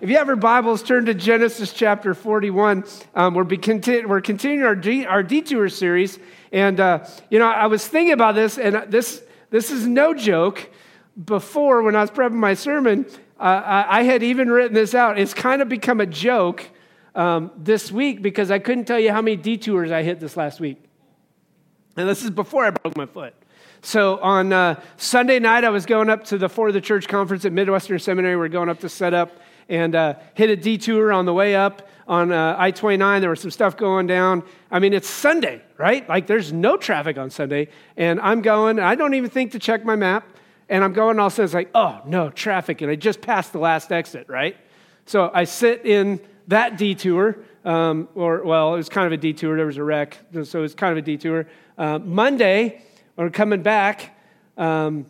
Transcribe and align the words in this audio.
if 0.00 0.08
you 0.08 0.16
have 0.16 0.28
your 0.28 0.36
Bibles, 0.36 0.82
turn 0.82 1.06
to 1.06 1.14
Genesis 1.14 1.72
chapter 1.72 2.14
41. 2.14 2.84
Um, 3.14 3.34
we're, 3.34 3.44
continu- 3.44 4.06
we're 4.06 4.20
continuing 4.20 4.64
our, 4.64 4.76
de- 4.76 5.06
our 5.06 5.22
detour 5.22 5.68
series. 5.68 6.18
And, 6.52 6.78
uh, 6.78 7.06
you 7.30 7.38
know, 7.38 7.48
I 7.48 7.66
was 7.66 7.86
thinking 7.86 8.12
about 8.12 8.34
this, 8.36 8.58
and 8.58 8.90
this, 8.90 9.22
this 9.50 9.70
is 9.70 9.86
no 9.86 10.14
joke. 10.14 10.70
Before, 11.24 11.82
when 11.82 11.96
I 11.96 12.00
was 12.00 12.12
prepping 12.12 12.34
my 12.34 12.54
sermon, 12.54 13.06
uh, 13.40 13.42
I, 13.42 13.98
I, 13.98 14.02
had 14.04 14.22
even 14.22 14.48
written 14.50 14.72
this 14.72 14.94
out. 14.94 15.18
It's 15.18 15.34
kind 15.34 15.60
of 15.60 15.68
become 15.68 16.00
a 16.00 16.06
joke 16.06 16.64
um, 17.16 17.50
this 17.56 17.90
week 17.90 18.22
because 18.22 18.52
I 18.52 18.60
couldn't 18.60 18.84
tell 18.84 19.00
you 19.00 19.10
how 19.10 19.20
many 19.20 19.36
detours 19.36 19.90
I 19.90 20.04
hit 20.04 20.20
this 20.20 20.36
last 20.36 20.60
week. 20.60 20.80
And 21.96 22.08
this 22.08 22.22
is 22.22 22.30
before 22.30 22.64
I 22.64 22.70
broke 22.70 22.96
my 22.96 23.06
foot. 23.06 23.34
So 23.82 24.18
on 24.18 24.52
uh, 24.52 24.80
Sunday 24.96 25.40
night, 25.40 25.64
I 25.64 25.70
was 25.70 25.86
going 25.86 26.08
up 26.08 26.22
to 26.26 26.38
the 26.38 26.48
For 26.48 26.70
the 26.70 26.80
Church 26.80 27.08
conference 27.08 27.44
at 27.44 27.52
Midwestern 27.52 27.98
Seminary. 27.98 28.36
We 28.36 28.46
are 28.46 28.48
going 28.48 28.68
up 28.68 28.78
to 28.80 28.88
set 28.88 29.12
up 29.12 29.40
and 29.68 29.94
uh, 29.94 30.14
hit 30.34 30.50
a 30.50 30.56
detour 30.56 31.12
on 31.12 31.26
the 31.26 31.34
way 31.34 31.54
up 31.54 31.88
on 32.06 32.32
uh, 32.32 32.56
I 32.58 32.70
29. 32.70 33.20
There 33.20 33.30
was 33.30 33.40
some 33.40 33.50
stuff 33.50 33.76
going 33.76 34.06
down. 34.06 34.42
I 34.70 34.78
mean, 34.78 34.94
it's 34.94 35.08
Sunday, 35.08 35.62
right? 35.76 36.08
Like 36.08 36.26
there's 36.26 36.52
no 36.52 36.76
traffic 36.76 37.18
on 37.18 37.30
Sunday. 37.30 37.68
And 37.96 38.20
I'm 38.20 38.40
going, 38.40 38.78
and 38.78 38.86
I 38.86 38.94
don't 38.94 39.14
even 39.14 39.30
think 39.30 39.52
to 39.52 39.58
check 39.58 39.84
my 39.84 39.94
map. 39.94 40.26
And 40.70 40.84
I'm 40.84 40.92
going, 40.92 41.18
all 41.18 41.26
of 41.28 41.32
a 41.32 41.36
sudden, 41.36 41.44
it's 41.46 41.54
like, 41.54 41.70
oh, 41.74 42.00
no, 42.06 42.30
traffic. 42.30 42.82
And 42.82 42.90
I 42.90 42.94
just 42.94 43.20
passed 43.20 43.52
the 43.52 43.58
last 43.58 43.90
exit, 43.90 44.28
right? 44.28 44.56
So 45.06 45.30
I 45.32 45.44
sit 45.44 45.86
in 45.86 46.20
that 46.48 46.76
detour, 46.76 47.38
um, 47.64 48.08
or, 48.14 48.42
well, 48.44 48.74
it 48.74 48.76
was 48.76 48.90
kind 48.90 49.06
of 49.06 49.12
a 49.12 49.16
detour. 49.16 49.56
There 49.56 49.64
was 49.64 49.78
a 49.78 49.84
wreck. 49.84 50.18
So 50.32 50.58
it 50.58 50.62
was 50.62 50.74
kind 50.74 50.92
of 50.92 50.98
a 50.98 51.02
detour. 51.02 51.46
Uh, 51.78 51.98
Monday, 51.98 52.82
or 53.16 53.30
coming 53.30 53.62
back, 53.62 54.18
um, 54.58 55.06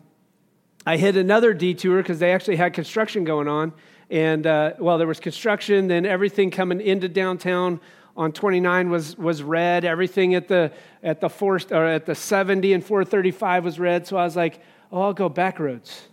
I 0.85 0.95
hit 0.95 1.17
another 1.17 1.53
detour 1.53 2.01
because 2.01 2.19
they 2.19 2.31
actually 2.31 2.55
had 2.55 2.73
construction 2.73 3.25
going 3.25 3.49
on. 3.49 3.73
And 4.09 4.47
uh, 4.47 4.73
well, 4.79 4.97
there 4.97 5.07
was 5.07 5.19
construction, 5.19 5.87
then 5.87 6.05
everything 6.05 6.51
coming 6.51 6.81
into 6.81 7.07
downtown 7.07 7.79
on 8.17 8.31
29 8.31 8.89
was, 8.89 9.17
was 9.17 9.43
red. 9.43 9.85
Everything 9.85 10.35
at 10.35 10.47
the, 10.47 10.71
at, 11.03 11.21
the 11.21 11.29
four, 11.29 11.59
or 11.71 11.85
at 11.85 12.05
the 12.05 12.15
70 12.15 12.73
and 12.73 12.83
435 12.83 13.63
was 13.63 13.79
red. 13.79 14.07
So 14.07 14.17
I 14.17 14.23
was 14.23 14.35
like, 14.35 14.59
oh, 14.91 15.01
I'll 15.01 15.13
go 15.13 15.29
back 15.29 15.59
roads. 15.59 16.07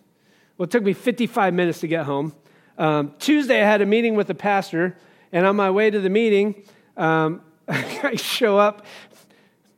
Well, 0.58 0.64
it 0.64 0.70
took 0.70 0.82
me 0.82 0.92
55 0.92 1.54
minutes 1.54 1.80
to 1.80 1.88
get 1.88 2.04
home. 2.04 2.34
Um, 2.78 3.14
Tuesday, 3.18 3.62
I 3.62 3.66
had 3.66 3.80
a 3.80 3.86
meeting 3.86 4.14
with 4.14 4.26
the 4.26 4.34
pastor, 4.34 4.96
and 5.32 5.46
on 5.46 5.56
my 5.56 5.70
way 5.70 5.90
to 5.90 6.00
the 6.00 6.10
meeting, 6.10 6.62
um, 6.96 7.40
I 7.68 8.16
show 8.16 8.58
up 8.58 8.84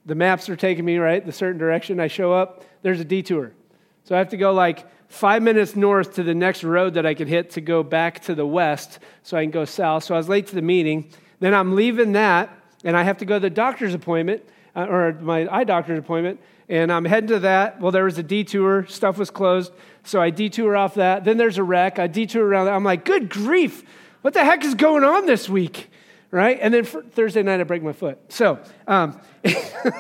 the 0.09 0.15
maps 0.15 0.49
are 0.49 0.57
taking 0.57 0.87
me 0.87 0.97
right 0.97 1.25
the 1.25 1.33
certain 1.33 1.59
direction. 1.59 2.01
I 2.01 2.09
show 2.09 2.33
up, 2.33 2.65
there's 2.83 2.99
a 2.99 3.05
detour. 3.05 3.53
So 4.05 4.15
I 4.15 4.19
have 4.19 4.31
to 4.31 4.39
go 4.39 4.53
like 4.53 4.87
five 5.09 5.43
minutes 5.43 5.75
north 5.75 6.15
to 6.15 6.23
the 6.23 6.35
next 6.35 6.63
road 6.63 6.95
that 6.95 7.07
I 7.07 7.15
could 7.15 7.29
hit 7.29 7.51
to 7.51 7.61
go 7.61 7.83
back 7.83 8.21
to 8.25 8.35
the 8.35 8.47
west 8.47 8.99
so 9.23 9.37
I 9.37 9.43
can 9.43 9.51
go 9.51 9.65
south. 9.65 10.05
So 10.05 10.15
I 10.15 10.19
was 10.19 10.29
late 10.29 10.47
to 10.49 10.55
the 10.55 10.63
meeting. 10.63 11.11
Then 11.41 11.55
I'm 11.55 11.75
leaving 11.75 12.13
that, 12.13 12.51
and 12.85 12.97
I 12.97 13.03
have 13.03 13.19
to 13.19 13.25
go 13.25 13.37
to 13.37 13.41
the 13.41 13.51
doctor's 13.51 13.95
appointment, 13.95 14.43
uh, 14.77 14.87
or 14.89 15.13
my 15.15 15.49
eye 15.53 15.65
doctor's 15.65 15.99
appointment, 15.99 16.41
and 16.69 16.93
I'm 16.93 17.05
heading 17.05 17.29
to 17.29 17.39
that. 17.41 17.81
Well, 17.81 17.93
there 17.93 18.05
was 18.05 18.19
a 18.19 18.23
detour, 18.23 18.87
stuff 18.87 19.19
was 19.19 19.31
closed, 19.31 19.73
so 20.05 20.21
I 20.21 20.31
detour 20.31 20.77
off 20.77 20.95
that. 20.95 21.25
Then 21.25 21.37
there's 21.37 21.59
a 21.59 21.63
wreck. 21.63 21.99
I 21.99 22.07
detour 22.07 22.45
around 22.45 22.67
that. 22.67 22.75
I'm 22.75 22.85
like, 22.85 23.05
good 23.05 23.31
grief, 23.31 23.83
what 24.23 24.35
the 24.35 24.45
heck 24.45 24.65
is 24.65 24.75
going 24.75 25.05
on 25.05 25.27
this 25.27 25.49
week? 25.49 25.91
right? 26.31 26.59
And 26.61 26.73
then 26.73 26.85
Thursday 26.85 27.43
night, 27.43 27.61
I 27.61 27.65
break 27.65 27.83
my 27.83 27.93
foot. 27.93 28.19
So, 28.29 28.59
um, 28.87 29.21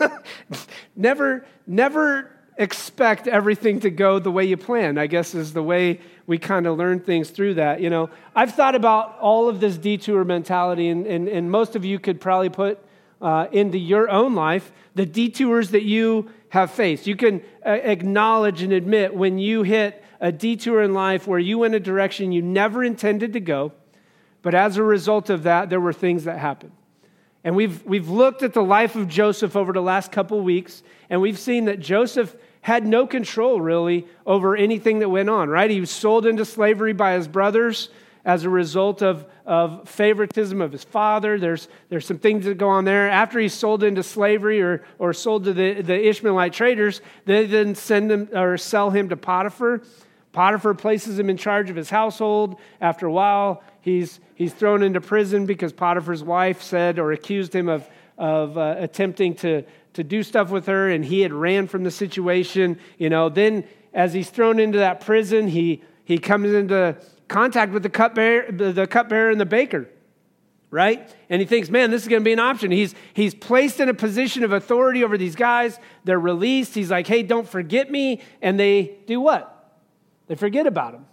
never, 0.96 1.46
never 1.66 2.30
expect 2.58 3.26
everything 3.26 3.80
to 3.80 3.90
go 3.90 4.18
the 4.18 4.30
way 4.30 4.44
you 4.44 4.56
plan, 4.56 4.98
I 4.98 5.06
guess 5.06 5.34
is 5.34 5.52
the 5.52 5.62
way 5.62 6.00
we 6.26 6.38
kind 6.38 6.66
of 6.66 6.76
learn 6.76 7.00
things 7.00 7.30
through 7.30 7.54
that. 7.54 7.80
You 7.80 7.88
know, 7.88 8.10
I've 8.34 8.54
thought 8.54 8.74
about 8.74 9.18
all 9.20 9.48
of 9.48 9.60
this 9.60 9.78
detour 9.78 10.24
mentality, 10.24 10.88
and, 10.88 11.06
and, 11.06 11.28
and 11.28 11.50
most 11.50 11.76
of 11.76 11.84
you 11.84 11.98
could 11.98 12.20
probably 12.20 12.50
put 12.50 12.84
uh, 13.22 13.46
into 13.52 13.78
your 13.78 14.10
own 14.10 14.34
life 14.34 14.70
the 14.94 15.06
detours 15.06 15.70
that 15.70 15.84
you 15.84 16.30
have 16.50 16.70
faced. 16.70 17.06
You 17.06 17.16
can 17.16 17.42
uh, 17.64 17.70
acknowledge 17.70 18.62
and 18.62 18.72
admit 18.72 19.14
when 19.14 19.38
you 19.38 19.62
hit 19.62 20.04
a 20.20 20.32
detour 20.32 20.82
in 20.82 20.92
life 20.92 21.26
where 21.26 21.38
you 21.38 21.58
went 21.58 21.74
a 21.74 21.80
direction 21.80 22.32
you 22.32 22.42
never 22.42 22.82
intended 22.82 23.32
to 23.34 23.40
go 23.40 23.72
but 24.42 24.54
as 24.54 24.76
a 24.76 24.82
result 24.82 25.30
of 25.30 25.44
that, 25.44 25.70
there 25.70 25.80
were 25.80 25.92
things 25.92 26.24
that 26.24 26.38
happened. 26.38 26.72
And 27.44 27.56
we've, 27.56 27.84
we've 27.84 28.08
looked 28.08 28.42
at 28.42 28.52
the 28.52 28.62
life 28.62 28.96
of 28.96 29.08
Joseph 29.08 29.56
over 29.56 29.72
the 29.72 29.82
last 29.82 30.12
couple 30.12 30.40
weeks, 30.40 30.82
and 31.08 31.20
we've 31.20 31.38
seen 31.38 31.66
that 31.66 31.80
Joseph 31.80 32.36
had 32.60 32.86
no 32.86 33.06
control 33.06 33.60
really 33.60 34.06
over 34.26 34.56
anything 34.56 34.98
that 34.98 35.08
went 35.08 35.30
on, 35.30 35.48
right? 35.48 35.70
He 35.70 35.80
was 35.80 35.90
sold 35.90 36.26
into 36.26 36.44
slavery 36.44 36.92
by 36.92 37.14
his 37.14 37.28
brothers 37.28 37.88
as 38.24 38.44
a 38.44 38.50
result 38.50 39.02
of, 39.02 39.24
of 39.46 39.88
favoritism 39.88 40.60
of 40.60 40.70
his 40.70 40.84
father. 40.84 41.38
There's, 41.38 41.68
there's 41.88 42.06
some 42.06 42.18
things 42.18 42.44
that 42.44 42.58
go 42.58 42.68
on 42.68 42.84
there. 42.84 43.08
After 43.08 43.38
he's 43.38 43.54
sold 43.54 43.82
into 43.82 44.02
slavery 44.02 44.60
or, 44.60 44.84
or 44.98 45.12
sold 45.12 45.44
to 45.44 45.54
the, 45.54 45.80
the 45.80 46.08
Ishmaelite 46.08 46.52
traders, 46.52 47.00
they 47.24 47.46
then 47.46 47.74
send 47.74 48.12
him 48.12 48.28
or 48.34 48.58
sell 48.58 48.90
him 48.90 49.08
to 49.08 49.16
Potiphar. 49.16 49.82
Potiphar 50.32 50.74
places 50.74 51.18
him 51.18 51.30
in 51.30 51.36
charge 51.36 51.70
of 51.70 51.76
his 51.76 51.88
household. 51.88 52.60
After 52.80 53.06
a 53.06 53.12
while, 53.12 53.62
he's, 53.80 54.20
he's 54.34 54.52
thrown 54.52 54.82
into 54.82 55.00
prison 55.00 55.46
because 55.46 55.72
Potiphar's 55.72 56.22
wife 56.22 56.62
said 56.62 56.98
or 56.98 57.12
accused 57.12 57.54
him 57.54 57.68
of, 57.68 57.88
of 58.18 58.58
uh, 58.58 58.76
attempting 58.78 59.34
to, 59.36 59.64
to 59.98 60.04
do 60.04 60.22
stuff 60.22 60.50
with 60.50 60.66
her, 60.66 60.88
and 60.88 61.04
he 61.04 61.20
had 61.20 61.32
ran 61.32 61.66
from 61.66 61.84
the 61.84 61.90
situation. 61.90 62.78
You 62.96 63.10
know, 63.10 63.28
then 63.28 63.64
as 63.92 64.14
he's 64.14 64.30
thrown 64.30 64.58
into 64.58 64.78
that 64.78 65.00
prison, 65.00 65.48
he, 65.48 65.82
he 66.04 66.18
comes 66.18 66.52
into 66.52 66.96
contact 67.26 67.72
with 67.72 67.82
the 67.82 67.90
cupbearer, 67.90 68.50
the, 68.50 68.86
cupbearer 68.86 69.30
and 69.30 69.40
the 69.40 69.46
baker 69.46 69.90
right? 70.70 71.14
And 71.30 71.40
he 71.40 71.46
thinks, 71.46 71.70
man, 71.70 71.90
this 71.90 72.02
is 72.02 72.08
going 72.08 72.20
to 72.20 72.24
be 72.24 72.32
an 72.34 72.38
option. 72.38 72.70
He's, 72.70 72.94
he's 73.14 73.34
placed 73.34 73.80
in 73.80 73.88
a 73.88 73.94
position 73.94 74.44
of 74.44 74.52
authority 74.52 75.02
over 75.02 75.16
these 75.16 75.34
guys. 75.34 75.78
They're 76.04 76.20
released. 76.20 76.74
He's 76.74 76.90
like, 76.90 77.06
hey, 77.06 77.22
don't 77.22 77.48
forget 77.48 77.90
me. 77.90 78.20
And 78.42 78.60
they 78.60 78.98
do 79.06 79.18
what? 79.18 79.54
They 80.26 80.34
forget 80.34 80.66
about 80.66 80.92
him, 80.92 81.06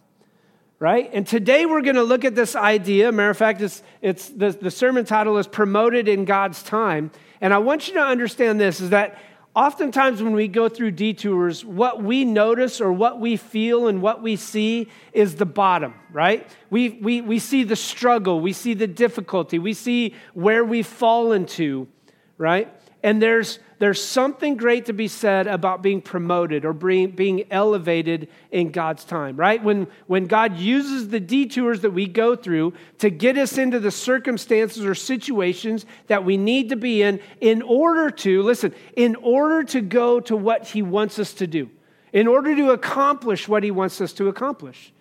right? 0.86 1.10
And 1.14 1.26
today 1.26 1.66
we're 1.66 1.82
going 1.82 1.96
to 1.96 2.04
look 2.04 2.26
at 2.26 2.36
this 2.36 2.56
idea. 2.56 3.12
Matter 3.12 3.32
of 3.32 3.38
fact, 3.38 3.60
it's, 3.60 3.82
it's 4.04 4.30
the, 4.30 4.52
the 4.52 4.70
sermon 4.70 5.04
title 5.04 5.40
is 5.40 5.48
Promoted 5.48 6.08
in 6.08 6.26
God's 6.26 6.62
Time. 6.62 7.10
And 7.42 7.56
I 7.56 7.58
want 7.58 7.88
you 7.88 7.96
to 7.96 8.04
understand 8.04 8.60
this 8.60 8.80
is 8.80 8.92
that 8.92 9.18
oftentimes 9.56 10.22
when 10.22 10.34
we 10.34 10.48
go 10.48 10.70
through 10.70 10.92
detours, 10.92 11.66
what 11.66 12.04
we 12.04 12.24
notice 12.24 12.82
or 12.82 12.94
what 12.94 13.20
we 13.20 13.36
feel 13.36 13.88
and 13.88 14.00
what 14.00 14.22
we 14.22 14.36
see 14.36 14.88
is 15.12 15.34
the 15.34 15.46
bottom, 15.48 15.96
right? 16.12 16.48
We, 16.70 16.90
we, 17.02 17.20
we 17.22 17.40
see 17.40 17.64
the 17.64 17.76
struggle, 17.76 18.40
we 18.40 18.54
see 18.54 18.76
the 18.76 18.86
difficulty, 18.86 19.58
we 19.58 19.74
see 19.74 20.14
where 20.36 20.64
we've 20.64 20.86
fallen 20.86 21.48
to, 21.48 21.88
right? 22.38 22.72
And 23.02 23.20
there's, 23.20 23.58
there's 23.78 24.02
something 24.04 24.56
great 24.56 24.86
to 24.86 24.94
be 24.94 25.08
said 25.08 25.48
about 25.48 25.82
being 25.82 26.02
promoted 26.02 26.64
or 26.64 26.72
being, 26.74 27.44
elevated 27.52 28.30
in 28.52 28.72
God's 28.72 29.04
time, 29.04 29.36
right? 29.36 29.62
When, 29.62 29.88
when 30.08 30.26
God 30.26 30.58
uses 30.58 31.10
the 31.10 31.20
detours 31.20 31.82
that 31.82 31.92
we 31.92 32.08
go 32.08 32.36
through 32.36 32.74
to 33.00 33.10
get 33.10 33.38
us 33.38 33.58
into 33.58 33.80
the 33.80 33.92
circumstances 33.92 34.86
or 34.86 34.96
situations 34.96 35.86
that 36.08 36.24
we 36.24 36.38
need 36.38 36.70
to 36.70 36.76
be 36.76 37.02
in, 37.02 37.20
in 37.42 37.62
order 37.62 38.10
to, 38.10 38.44
listen, 38.44 38.74
in 38.96 39.16
order 39.18 39.64
to 39.66 39.82
go 39.82 40.20
to 40.22 40.38
what 40.38 40.68
He 40.68 40.82
wants 40.82 41.20
us 41.20 41.34
to 41.34 41.48
do, 41.48 41.70
in 42.14 42.28
order 42.28 42.56
to 42.56 42.72
accomplish 42.72 43.48
what 43.48 43.64
He 43.64 43.72
wants 43.72 44.00
us 44.00 44.14
to 44.14 44.30
accomplish. 44.30 44.94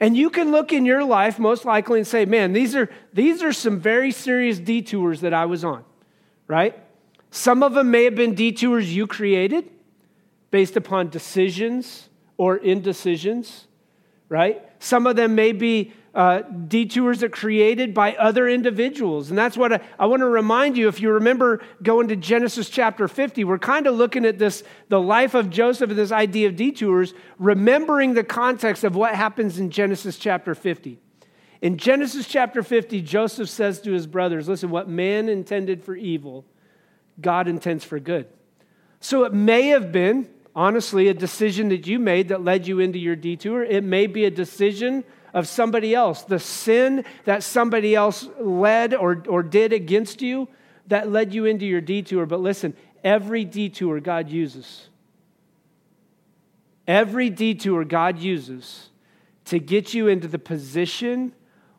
And 0.00 0.16
you 0.16 0.30
can 0.30 0.50
look 0.50 0.72
in 0.72 0.84
your 0.84 1.04
life 1.04 1.38
most 1.38 1.64
likely 1.64 2.00
and 2.00 2.06
say, 2.06 2.24
man, 2.24 2.52
these 2.52 2.74
are, 2.74 2.90
these 3.12 3.40
are 3.44 3.52
some 3.52 3.78
very 3.78 4.10
serious 4.10 4.58
detours 4.58 5.20
that 5.20 5.32
I 5.32 5.46
was 5.46 5.64
on, 5.64 5.84
right? 6.48 6.76
Some 7.32 7.62
of 7.62 7.72
them 7.72 7.90
may 7.90 8.04
have 8.04 8.14
been 8.14 8.34
detours 8.34 8.94
you 8.94 9.06
created 9.06 9.70
based 10.50 10.76
upon 10.76 11.08
decisions 11.08 12.10
or 12.36 12.58
indecisions, 12.58 13.66
right? 14.28 14.62
Some 14.78 15.06
of 15.06 15.16
them 15.16 15.34
may 15.34 15.52
be 15.52 15.94
uh, 16.14 16.42
detours 16.42 17.20
that 17.20 17.32
created 17.32 17.94
by 17.94 18.14
other 18.16 18.46
individuals. 18.46 19.30
And 19.30 19.38
that's 19.38 19.56
what 19.56 19.72
I, 19.72 19.80
I 19.98 20.04
want 20.04 20.20
to 20.20 20.26
remind 20.26 20.76
you. 20.76 20.88
If 20.88 21.00
you 21.00 21.10
remember 21.12 21.62
going 21.82 22.08
to 22.08 22.16
Genesis 22.16 22.68
chapter 22.68 23.08
50, 23.08 23.44
we're 23.44 23.58
kind 23.58 23.86
of 23.86 23.94
looking 23.94 24.26
at 24.26 24.38
this, 24.38 24.62
the 24.90 25.00
life 25.00 25.32
of 25.32 25.48
Joseph 25.48 25.88
and 25.88 25.98
this 25.98 26.12
idea 26.12 26.48
of 26.48 26.56
detours, 26.56 27.14
remembering 27.38 28.12
the 28.12 28.24
context 28.24 28.84
of 28.84 28.94
what 28.94 29.14
happens 29.14 29.58
in 29.58 29.70
Genesis 29.70 30.18
chapter 30.18 30.54
50. 30.54 30.98
In 31.62 31.78
Genesis 31.78 32.28
chapter 32.28 32.62
50, 32.62 33.00
Joseph 33.00 33.48
says 33.48 33.80
to 33.80 33.92
his 33.92 34.06
brothers, 34.06 34.48
Listen, 34.50 34.68
what 34.68 34.86
man 34.86 35.30
intended 35.30 35.82
for 35.82 35.96
evil, 35.96 36.44
God 37.20 37.48
intends 37.48 37.84
for 37.84 37.98
good. 37.98 38.26
So 39.00 39.24
it 39.24 39.32
may 39.32 39.68
have 39.68 39.92
been, 39.92 40.28
honestly, 40.54 41.08
a 41.08 41.14
decision 41.14 41.68
that 41.70 41.86
you 41.86 41.98
made 41.98 42.28
that 42.28 42.44
led 42.44 42.66
you 42.66 42.78
into 42.78 42.98
your 42.98 43.16
detour. 43.16 43.64
It 43.64 43.84
may 43.84 44.06
be 44.06 44.24
a 44.24 44.30
decision 44.30 45.04
of 45.34 45.48
somebody 45.48 45.94
else, 45.94 46.22
the 46.22 46.38
sin 46.38 47.04
that 47.24 47.42
somebody 47.42 47.94
else 47.94 48.28
led 48.38 48.94
or, 48.94 49.24
or 49.28 49.42
did 49.42 49.72
against 49.72 50.22
you 50.22 50.48
that 50.88 51.10
led 51.10 51.32
you 51.32 51.46
into 51.46 51.64
your 51.64 51.80
detour. 51.80 52.26
But 52.26 52.40
listen, 52.40 52.76
every 53.02 53.44
detour 53.44 54.00
God 54.00 54.28
uses, 54.28 54.88
every 56.86 57.30
detour 57.30 57.84
God 57.84 58.18
uses 58.18 58.90
to 59.46 59.58
get 59.58 59.94
you 59.94 60.08
into 60.08 60.28
the 60.28 60.38
position 60.38 61.32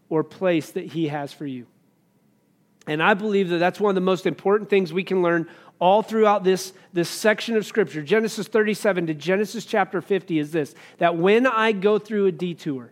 or 0.10 0.24
place 0.24 0.72
that 0.72 0.88
He 0.88 1.08
has 1.08 1.32
for 1.32 1.46
you. 1.46 1.68
And 2.88 3.02
I 3.02 3.14
believe 3.14 3.50
that 3.50 3.60
that's 3.60 3.80
one 3.80 3.90
of 3.90 3.96
the 3.96 4.02
most 4.02 4.26
important 4.26 4.70
things 4.70 4.92
we 4.92 5.04
can 5.04 5.22
learn 5.22 5.48
all 5.80 6.02
throughout 6.02 6.44
this, 6.44 6.74
this 6.92 7.10
section 7.10 7.56
of 7.56 7.66
Scripture. 7.66 8.02
Genesis 8.02 8.48
37 8.48 9.08
to 9.08 9.14
Genesis 9.14 9.66
chapter 9.66 10.02
50 10.02 10.40
is 10.40 10.52
this 10.52 10.76
that 10.98 11.18
when 11.18 11.48
I 11.48 11.72
go 11.72 11.98
through 12.00 12.28
a 12.28 12.32
detour, 12.32 12.92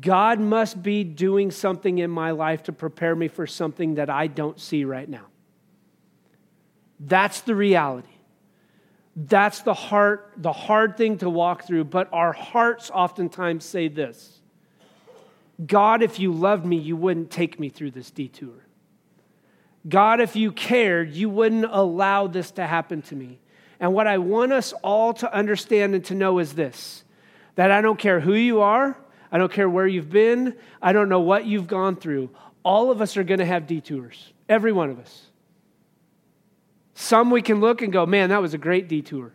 God 0.00 0.40
must 0.40 0.82
be 0.82 1.04
doing 1.04 1.50
something 1.50 1.98
in 1.98 2.10
my 2.10 2.30
life 2.30 2.62
to 2.64 2.72
prepare 2.72 3.14
me 3.14 3.28
for 3.28 3.46
something 3.46 3.96
that 3.96 4.08
I 4.08 4.26
don't 4.26 4.58
see 4.58 4.84
right 4.84 5.08
now. 5.08 5.26
That's 7.00 7.42
the 7.42 7.54
reality. 7.54 8.08
That's 9.16 9.60
the 9.60 9.74
heart, 9.74 10.32
the 10.36 10.52
hard 10.52 10.96
thing 10.96 11.18
to 11.18 11.30
walk 11.30 11.66
through. 11.66 11.84
But 11.84 12.08
our 12.12 12.32
hearts 12.32 12.90
oftentimes 12.90 13.64
say 13.64 13.88
this 13.88 14.33
God, 15.64 16.02
if 16.02 16.18
you 16.18 16.32
loved 16.32 16.64
me, 16.64 16.76
you 16.76 16.96
wouldn't 16.96 17.30
take 17.30 17.60
me 17.60 17.68
through 17.68 17.92
this 17.92 18.10
detour. 18.10 18.64
God, 19.88 20.20
if 20.20 20.34
you 20.34 20.50
cared, 20.50 21.12
you 21.12 21.28
wouldn't 21.28 21.66
allow 21.68 22.26
this 22.26 22.50
to 22.52 22.66
happen 22.66 23.02
to 23.02 23.16
me. 23.16 23.38
And 23.78 23.92
what 23.92 24.06
I 24.06 24.18
want 24.18 24.52
us 24.52 24.72
all 24.82 25.12
to 25.14 25.32
understand 25.32 25.94
and 25.94 26.04
to 26.06 26.14
know 26.14 26.38
is 26.38 26.54
this 26.54 27.04
that 27.56 27.70
I 27.70 27.80
don't 27.80 27.98
care 27.98 28.18
who 28.18 28.34
you 28.34 28.62
are, 28.62 28.96
I 29.30 29.38
don't 29.38 29.52
care 29.52 29.68
where 29.68 29.86
you've 29.86 30.10
been, 30.10 30.56
I 30.82 30.92
don't 30.92 31.08
know 31.08 31.20
what 31.20 31.46
you've 31.46 31.68
gone 31.68 31.96
through. 31.96 32.30
All 32.64 32.90
of 32.90 33.00
us 33.00 33.16
are 33.16 33.22
going 33.22 33.38
to 33.38 33.44
have 33.44 33.66
detours, 33.66 34.32
every 34.48 34.72
one 34.72 34.90
of 34.90 34.98
us. 34.98 35.26
Some 36.94 37.30
we 37.30 37.42
can 37.42 37.60
look 37.60 37.82
and 37.82 37.92
go, 37.92 38.06
man, 38.06 38.30
that 38.30 38.40
was 38.40 38.54
a 38.54 38.58
great 38.58 38.88
detour. 38.88 39.32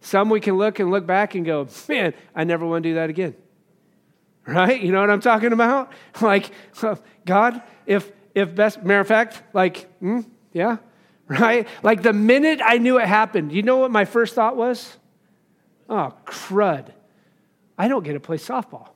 Some 0.00 0.28
we 0.28 0.40
can 0.40 0.58
look 0.58 0.78
and 0.80 0.90
look 0.90 1.06
back 1.06 1.34
and 1.34 1.46
go, 1.46 1.66
man, 1.88 2.14
I 2.34 2.44
never 2.44 2.66
want 2.66 2.82
to 2.82 2.90
do 2.90 2.94
that 2.96 3.08
again. 3.08 3.34
Right? 4.46 4.80
You 4.80 4.92
know 4.92 5.00
what 5.00 5.10
I'm 5.10 5.20
talking 5.20 5.52
about? 5.52 5.92
Like, 6.20 6.50
God, 7.24 7.62
if, 7.86 8.10
if 8.34 8.54
best, 8.54 8.82
matter 8.82 9.00
of 9.00 9.08
fact, 9.08 9.42
like, 9.52 9.90
hmm, 10.00 10.20
yeah, 10.52 10.78
right? 11.28 11.66
Like 11.82 12.02
the 12.02 12.12
minute 12.12 12.60
I 12.62 12.78
knew 12.78 12.98
it 12.98 13.06
happened, 13.06 13.52
you 13.52 13.62
know 13.62 13.78
what 13.78 13.90
my 13.90 14.04
first 14.04 14.34
thought 14.34 14.56
was? 14.56 14.96
Oh, 15.88 16.14
crud. 16.26 16.92
I 17.78 17.88
don't 17.88 18.04
get 18.04 18.12
to 18.12 18.20
play 18.20 18.36
softball. 18.36 18.88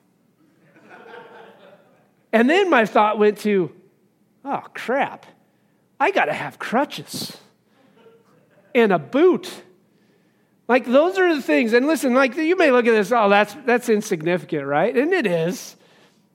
and 2.33 2.49
then 2.49 2.71
my 2.71 2.87
thought 2.87 3.19
went 3.19 3.39
to, 3.39 3.73
oh, 4.45 4.63
crap. 4.75 5.27
I 5.99 6.11
got 6.11 6.27
to 6.27 6.33
have 6.33 6.59
crutches 6.59 7.37
and 8.75 8.93
a 8.93 8.99
boot. 8.99 9.63
Like 10.69 10.85
those 10.85 11.19
are 11.19 11.35
the 11.35 11.43
things. 11.43 11.73
And 11.73 11.87
listen, 11.87 12.15
like 12.15 12.37
you 12.37 12.57
may 12.57 12.71
look 12.71 12.87
at 12.87 12.93
this, 12.93 13.13
oh, 13.13 13.29
that's 13.29 13.55
that's 13.65 13.89
insignificant, 13.89 14.67
right? 14.67 14.97
And 14.97 15.13
it 15.13 15.27
is, 15.27 15.77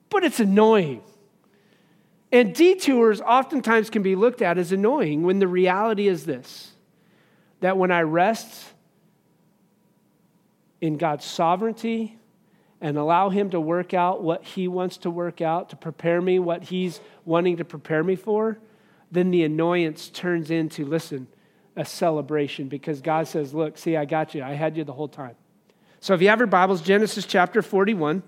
but 0.10 0.24
it's 0.24 0.40
annoying. 0.40 1.02
And 2.32 2.56
detours 2.56 3.20
oftentimes 3.20 3.90
can 3.90 4.04
be 4.04 4.16
looked 4.16 4.42
at 4.42 4.58
as 4.58 4.72
annoying 4.72 5.24
when 5.24 5.40
the 5.40 5.48
reality 5.48 6.08
is 6.08 6.26
this 6.26 6.72
that 7.60 7.78
when 7.78 7.92
I 7.92 8.02
rest 8.02 8.74
in 10.80 10.98
God's 10.98 11.26
sovereignty 11.26 12.18
and 12.80 12.98
allow 12.98 13.30
Him 13.30 13.52
to 13.52 13.60
work 13.60 13.94
out 13.94 14.24
what 14.24 14.44
He 14.44 14.68
wants 14.68 14.98
to 14.98 15.12
work 15.12 15.42
out, 15.42 15.70
to 15.70 15.76
prepare 15.76 16.22
me 16.22 16.40
what 16.40 16.64
He's 16.64 17.00
wanting 17.24 17.58
to 17.58 17.66
prepare 17.66 18.04
me 18.04 18.16
for, 18.16 18.58
then 19.12 19.30
the 19.30 19.44
annoyance 19.44 20.10
turns 20.10 20.50
into 20.50 20.86
listen, 20.86 21.28
a 21.76 21.86
celebration 21.86 22.68
because 22.68 23.02
God 23.02 23.28
says, 23.28 23.54
Look, 23.54 23.78
see, 23.78 23.96
I 23.96 24.06
got 24.06 24.36
you. 24.36 24.44
I 24.44 24.54
had 24.54 24.78
you 24.78 24.84
the 24.84 24.94
whole 24.94 25.08
time. 25.08 25.36
So 26.00 26.14
if 26.14 26.22
you 26.22 26.30
have 26.30 26.40
your 26.40 26.48
Bibles, 26.48 26.82
Genesis 26.82 27.26
chapter 27.26 27.62
41, 27.62 28.24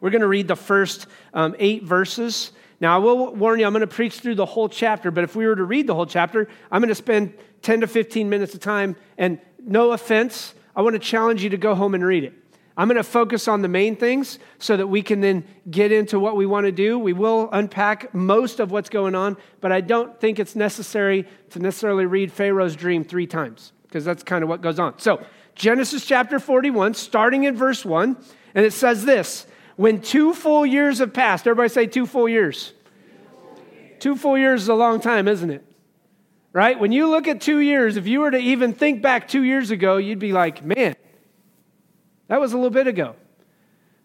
we're 0.00 0.10
going 0.10 0.20
to 0.20 0.28
read 0.28 0.48
the 0.48 0.56
first 0.56 1.06
um, 1.34 1.56
eight 1.58 1.82
verses. 1.82 2.52
Now, 2.80 2.94
I 2.94 2.98
will 2.98 3.34
warn 3.34 3.58
you, 3.58 3.66
I'm 3.66 3.72
going 3.72 3.80
to 3.80 3.86
preach 3.86 4.20
through 4.20 4.36
the 4.36 4.46
whole 4.46 4.68
chapter, 4.68 5.10
but 5.10 5.24
if 5.24 5.34
we 5.34 5.46
were 5.46 5.56
to 5.56 5.64
read 5.64 5.86
the 5.86 5.94
whole 5.94 6.06
chapter, 6.06 6.46
I'm 6.70 6.80
going 6.80 6.90
to 6.90 6.94
spend 6.94 7.34
10 7.62 7.80
to 7.80 7.86
15 7.86 8.28
minutes 8.28 8.54
of 8.54 8.60
time. 8.60 8.96
And 9.16 9.40
no 9.58 9.92
offense, 9.92 10.54
I 10.76 10.82
want 10.82 10.94
to 10.94 11.00
challenge 11.00 11.42
you 11.42 11.50
to 11.50 11.56
go 11.56 11.74
home 11.74 11.94
and 11.94 12.04
read 12.04 12.22
it. 12.22 12.34
I'm 12.78 12.86
going 12.86 12.96
to 12.96 13.02
focus 13.02 13.48
on 13.48 13.60
the 13.60 13.68
main 13.68 13.96
things 13.96 14.38
so 14.60 14.76
that 14.76 14.86
we 14.86 15.02
can 15.02 15.20
then 15.20 15.44
get 15.68 15.90
into 15.90 16.20
what 16.20 16.36
we 16.36 16.46
want 16.46 16.64
to 16.66 16.72
do. 16.72 16.96
We 16.96 17.12
will 17.12 17.48
unpack 17.52 18.14
most 18.14 18.60
of 18.60 18.70
what's 18.70 18.88
going 18.88 19.16
on, 19.16 19.36
but 19.60 19.72
I 19.72 19.80
don't 19.80 20.18
think 20.20 20.38
it's 20.38 20.54
necessary 20.54 21.26
to 21.50 21.58
necessarily 21.58 22.06
read 22.06 22.30
Pharaoh's 22.30 22.76
dream 22.76 23.02
three 23.02 23.26
times 23.26 23.72
because 23.82 24.04
that's 24.04 24.22
kind 24.22 24.44
of 24.44 24.48
what 24.48 24.60
goes 24.60 24.78
on. 24.78 24.96
So, 25.00 25.20
Genesis 25.56 26.06
chapter 26.06 26.38
41, 26.38 26.94
starting 26.94 27.42
in 27.42 27.56
verse 27.56 27.84
1, 27.84 28.16
and 28.54 28.64
it 28.64 28.72
says 28.72 29.04
this 29.04 29.48
When 29.74 30.00
two 30.00 30.32
full 30.32 30.64
years 30.64 31.00
have 31.00 31.12
passed, 31.12 31.48
everybody 31.48 31.68
say 31.70 31.86
two 31.86 32.06
full 32.06 32.28
years. 32.28 32.74
Two 33.98 34.14
full 34.14 34.38
years 34.38 34.62
is 34.62 34.68
a 34.68 34.74
long 34.74 35.00
time, 35.00 35.26
isn't 35.26 35.50
it? 35.50 35.64
Right? 36.52 36.78
When 36.78 36.92
you 36.92 37.10
look 37.10 37.26
at 37.26 37.40
two 37.40 37.58
years, 37.58 37.96
if 37.96 38.06
you 38.06 38.20
were 38.20 38.30
to 38.30 38.38
even 38.38 38.72
think 38.72 39.02
back 39.02 39.26
two 39.26 39.42
years 39.42 39.72
ago, 39.72 39.96
you'd 39.96 40.20
be 40.20 40.32
like, 40.32 40.64
man, 40.64 40.94
that 42.28 42.40
was 42.40 42.52
a 42.52 42.56
little 42.56 42.70
bit 42.70 42.86
ago. 42.86 43.16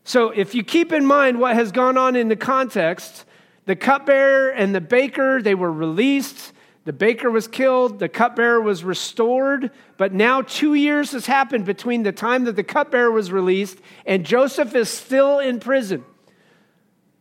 So 0.04 0.32
if 0.32 0.54
you 0.54 0.64
keep 0.64 0.92
in 0.92 1.06
mind 1.06 1.40
what 1.40 1.56
has 1.56 1.72
gone 1.72 1.98
on 1.98 2.16
in 2.16 2.28
the 2.28 2.36
context, 2.36 3.26
the 3.66 3.76
cupbearer 3.76 4.50
and 4.50 4.76
the 4.76 4.82
baker, 4.82 5.42
they 5.42 5.56
were 5.56 5.72
released. 5.72 6.52
The 6.86 6.94
baker 6.94 7.32
was 7.32 7.48
killed, 7.48 8.00
the 8.00 8.10
cupbearer 8.10 8.60
was 8.60 8.84
restored, 8.84 9.72
but 9.96 10.12
now 10.12 10.42
two 10.42 10.74
years 10.74 11.14
has 11.14 11.26
happened 11.26 11.64
between 11.64 12.04
the 12.04 12.12
time 12.12 12.44
that 12.44 12.58
the 12.58 12.64
cupbearer 12.64 13.10
was 13.10 13.32
released 13.32 13.80
and 14.06 14.26
Joseph 14.26 14.76
is 14.76 14.90
still 14.90 15.40
in 15.40 15.62
prison. 15.62 16.04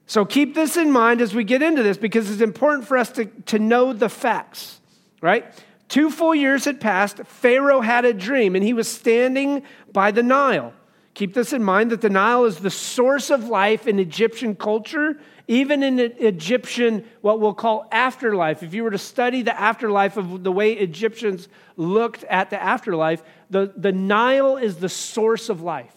So 0.06 0.24
keep 0.24 0.56
this 0.56 0.76
in 0.76 0.90
mind 0.90 1.20
as 1.20 1.32
we 1.32 1.44
get 1.44 1.62
into 1.62 1.84
this 1.84 1.96
because 1.96 2.28
it's 2.28 2.40
important 2.40 2.88
for 2.88 2.96
us 2.96 3.10
to, 3.12 3.26
to 3.26 3.60
know 3.60 3.92
the 3.92 4.08
facts, 4.08 4.80
right? 5.20 5.46
Two 5.88 6.10
full 6.10 6.34
years 6.34 6.64
had 6.64 6.80
passed. 6.80 7.18
Pharaoh 7.18 7.82
had 7.82 8.04
a 8.04 8.12
dream 8.12 8.56
and 8.56 8.64
he 8.64 8.72
was 8.72 8.88
standing 8.88 9.62
by 9.92 10.10
the 10.10 10.24
Nile. 10.24 10.74
Keep 11.14 11.34
this 11.34 11.52
in 11.52 11.62
mind 11.62 11.90
that 11.90 12.00
the 12.00 12.08
Nile 12.08 12.44
is 12.44 12.58
the 12.58 12.70
source 12.70 13.30
of 13.30 13.44
life 13.44 13.86
in 13.86 13.98
Egyptian 13.98 14.56
culture, 14.56 15.18
even 15.46 15.82
in 15.82 16.00
Egyptian, 16.00 17.04
what 17.20 17.38
we'll 17.38 17.52
call 17.52 17.86
afterlife. 17.92 18.62
If 18.62 18.72
you 18.72 18.82
were 18.82 18.90
to 18.90 18.98
study 18.98 19.42
the 19.42 19.58
afterlife 19.58 20.16
of 20.16 20.42
the 20.42 20.52
way 20.52 20.72
Egyptians 20.72 21.48
looked 21.76 22.24
at 22.24 22.48
the 22.48 22.62
afterlife, 22.62 23.22
the, 23.50 23.72
the 23.76 23.92
Nile 23.92 24.56
is 24.56 24.76
the 24.76 24.88
source 24.88 25.50
of 25.50 25.60
life. 25.60 25.94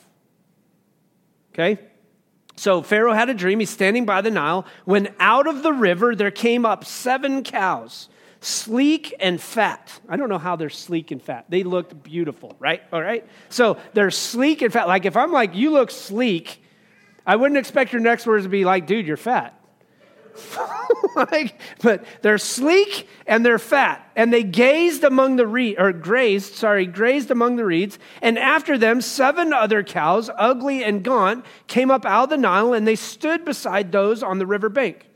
Okay? 1.54 1.80
So 2.58 2.82
Pharaoh 2.82 3.14
had 3.14 3.30
a 3.30 3.34
dream. 3.34 3.60
He's 3.60 3.70
standing 3.70 4.06
by 4.06 4.22
the 4.22 4.32
Nile. 4.32 4.66
When 4.84 5.14
out 5.20 5.48
of 5.48 5.64
the 5.64 5.72
river 5.72 6.16
there 6.16 6.32
came 6.32 6.66
up 6.66 6.84
seven 6.84 7.44
cows 7.44 8.10
sleek 8.46 9.14
and 9.20 9.42
fat. 9.42 10.00
I 10.08 10.18
don't 10.18 10.30
know 10.30 10.38
how 10.38 10.56
they're 10.56 10.70
sleek 10.70 11.12
and 11.12 11.22
fat. 11.22 11.46
They 11.50 11.64
looked 11.64 12.04
beautiful, 12.04 12.56
right? 12.60 12.82
All 12.94 13.02
right. 13.02 13.26
So 13.50 13.78
they're 13.94 14.12
sleek 14.12 14.62
and 14.62 14.72
fat. 14.72 14.88
Like 14.88 15.06
if 15.06 15.18
I'm 15.18 15.32
like, 15.32 15.56
you 15.56 15.72
look 15.72 15.90
sleek, 15.90 16.62
I 17.26 17.36
wouldn't 17.38 17.58
expect 17.58 17.92
your 17.92 18.02
next 18.02 18.28
words 18.28 18.46
to 18.46 18.50
be 18.50 18.64
like, 18.64 18.86
dude, 18.86 19.08
you're 19.08 19.18
fat. 19.18 19.60
like, 21.16 21.60
but 21.82 22.06
they're 22.22 22.38
sleek 22.38 23.08
and 23.26 23.44
they're 23.44 23.58
fat. 23.58 24.12
And 24.16 24.32
they 24.32 24.44
gazed 24.44 25.04
among 25.04 25.38
the 25.38 25.48
reed, 25.48 25.78
or 25.80 25.92
grazed, 25.92 26.54
sorry, 26.54 26.86
grazed 26.86 27.32
among 27.32 27.56
the 27.56 27.66
reeds. 27.66 27.98
And 28.22 28.38
after 28.38 28.78
them, 28.78 29.02
seven 29.02 29.54
other 29.54 29.82
cows, 29.82 30.30
ugly 30.38 30.84
and 30.84 31.04
gaunt, 31.04 31.46
came 31.68 31.90
up 31.90 32.06
out 32.06 32.26
of 32.26 32.30
the 32.30 32.38
Nile, 32.38 32.74
and 32.74 32.88
they 32.88 32.96
stood 32.96 33.44
beside 33.46 33.92
those 33.92 34.22
on 34.22 34.38
the 34.38 34.46
river 34.46 34.70
bank. 34.70 35.08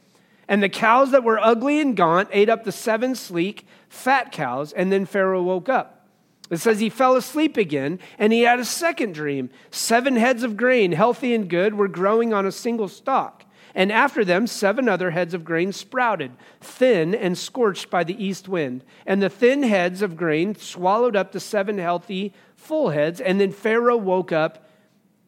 And 0.50 0.64
the 0.64 0.68
cows 0.68 1.12
that 1.12 1.24
were 1.24 1.40
ugly 1.40 1.80
and 1.80 1.96
gaunt 1.96 2.28
ate 2.32 2.50
up 2.50 2.64
the 2.64 2.72
seven 2.72 3.14
sleek, 3.14 3.68
fat 3.88 4.32
cows, 4.32 4.74
and 4.74 4.92
then 4.92 5.06
Pharaoh 5.06 5.44
woke 5.44 5.70
up. 5.70 6.08
It 6.50 6.58
says 6.58 6.80
he 6.80 6.90
fell 6.90 7.16
asleep 7.16 7.56
again, 7.56 8.00
and 8.18 8.34
he 8.34 8.42
had 8.42 8.60
a 8.60 8.66
second 8.66 9.14
dream. 9.14 9.52
Seven 9.70 10.16
heads 10.16 10.42
of 10.42 10.58
grain, 10.58 10.92
healthy 10.92 11.36
and 11.36 11.48
good, 11.48 11.76
were 11.76 11.88
growing 11.88 12.34
on 12.34 12.48
a 12.48 12.52
single 12.52 12.88
stalk. 12.88 13.46
And 13.76 13.92
after 13.92 14.26
them, 14.26 14.48
seven 14.48 14.90
other 14.90 15.12
heads 15.12 15.36
of 15.36 15.46
grain 15.46 15.72
sprouted, 15.72 16.32
thin 16.60 17.14
and 17.14 17.38
scorched 17.38 17.92
by 17.92 18.04
the 18.04 18.22
east 18.22 18.50
wind. 18.50 18.84
And 19.06 19.22
the 19.22 19.30
thin 19.30 19.62
heads 19.62 20.02
of 20.02 20.18
grain 20.18 20.56
swallowed 20.56 21.16
up 21.16 21.32
the 21.32 21.40
seven 21.40 21.78
healthy, 21.78 22.34
full 22.56 22.90
heads. 22.90 23.22
And 23.22 23.40
then 23.40 23.52
Pharaoh 23.52 23.98
woke 23.98 24.32
up, 24.32 24.68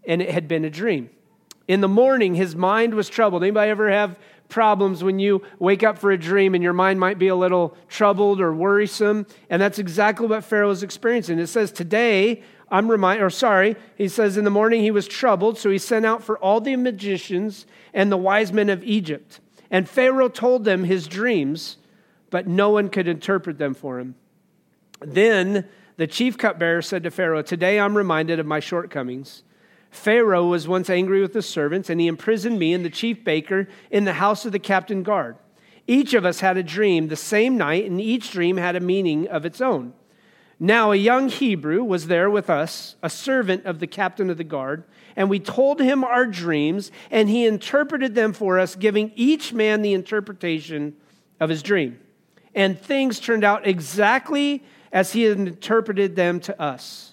and 0.03 0.19
it 0.19 0.31
had 0.31 0.47
been 0.47 0.65
a 0.65 0.71
dream. 0.71 1.11
In 1.67 1.81
the 1.81 1.87
morning, 1.87 2.33
his 2.33 2.55
mind 2.55 2.95
was 2.95 3.07
troubled. 3.07 3.43
Anybody 3.43 3.69
ever 3.69 3.91
have 3.91 4.17
problems 4.51 5.03
when 5.03 5.17
you 5.17 5.41
wake 5.57 5.81
up 5.81 5.97
for 5.97 6.11
a 6.11 6.17
dream 6.17 6.53
and 6.53 6.63
your 6.63 6.73
mind 6.73 6.99
might 6.99 7.17
be 7.17 7.29
a 7.29 7.35
little 7.35 7.75
troubled 7.89 8.39
or 8.39 8.53
worrisome. 8.53 9.25
And 9.49 9.59
that's 9.59 9.79
exactly 9.79 10.27
what 10.27 10.43
Pharaoh 10.43 10.69
is 10.69 10.83
experiencing. 10.83 11.39
It 11.39 11.47
says, 11.47 11.71
Today, 11.71 12.43
I'm 12.69 12.91
reminded, 12.91 13.23
or 13.23 13.29
sorry, 13.31 13.75
he 13.95 14.07
says, 14.07 14.37
In 14.37 14.43
the 14.43 14.51
morning 14.51 14.81
he 14.81 14.91
was 14.91 15.07
troubled, 15.07 15.57
so 15.57 15.71
he 15.71 15.79
sent 15.79 16.05
out 16.05 16.23
for 16.23 16.37
all 16.37 16.61
the 16.61 16.75
magicians 16.75 17.65
and 17.93 18.11
the 18.11 18.17
wise 18.17 18.53
men 18.53 18.69
of 18.69 18.83
Egypt. 18.83 19.39
And 19.71 19.89
Pharaoh 19.89 20.29
told 20.29 20.65
them 20.65 20.83
his 20.83 21.07
dreams, 21.07 21.77
but 22.29 22.47
no 22.47 22.69
one 22.69 22.89
could 22.89 23.07
interpret 23.07 23.57
them 23.57 23.73
for 23.73 23.99
him. 23.99 24.15
Then 24.99 25.67
the 25.97 26.07
chief 26.07 26.37
cupbearer 26.37 26.81
said 26.81 27.03
to 27.03 27.11
Pharaoh, 27.11 27.41
Today 27.41 27.79
I'm 27.79 27.97
reminded 27.97 28.39
of 28.39 28.45
my 28.45 28.59
shortcomings. 28.59 29.43
Pharaoh 29.91 30.47
was 30.47 30.67
once 30.67 30.89
angry 30.89 31.21
with 31.21 31.33
his 31.33 31.45
servants, 31.45 31.89
and 31.89 31.99
he 31.99 32.07
imprisoned 32.07 32.57
me 32.57 32.73
and 32.73 32.83
the 32.83 32.89
chief 32.89 33.23
baker 33.23 33.67
in 33.91 34.05
the 34.05 34.13
house 34.13 34.45
of 34.45 34.53
the 34.53 34.59
captain 34.59 35.03
guard. 35.03 35.35
Each 35.85 36.13
of 36.13 36.25
us 36.25 36.39
had 36.39 36.57
a 36.57 36.63
dream 36.63 37.09
the 37.09 37.17
same 37.17 37.57
night, 37.57 37.85
and 37.85 37.99
each 37.99 38.31
dream 38.31 38.57
had 38.57 38.77
a 38.77 38.79
meaning 38.79 39.27
of 39.27 39.45
its 39.45 39.59
own. 39.59 39.93
Now, 40.59 40.91
a 40.91 40.95
young 40.95 41.27
Hebrew 41.27 41.83
was 41.83 42.07
there 42.07 42.29
with 42.29 42.49
us, 42.49 42.95
a 43.03 43.09
servant 43.09 43.65
of 43.65 43.79
the 43.79 43.87
captain 43.87 44.29
of 44.29 44.37
the 44.37 44.43
guard, 44.45 44.85
and 45.15 45.29
we 45.29 45.39
told 45.39 45.81
him 45.81 46.03
our 46.03 46.25
dreams, 46.25 46.91
and 47.09 47.27
he 47.27 47.45
interpreted 47.45 48.15
them 48.15 48.31
for 48.31 48.59
us, 48.59 48.75
giving 48.75 49.11
each 49.15 49.51
man 49.51 49.81
the 49.81 49.93
interpretation 49.93 50.95
of 51.39 51.49
his 51.49 51.61
dream. 51.61 51.99
And 52.55 52.79
things 52.79 53.19
turned 53.19 53.43
out 53.43 53.67
exactly 53.67 54.63
as 54.91 55.13
he 55.13 55.23
had 55.23 55.37
interpreted 55.37 56.15
them 56.15 56.39
to 56.41 56.61
us. 56.61 57.10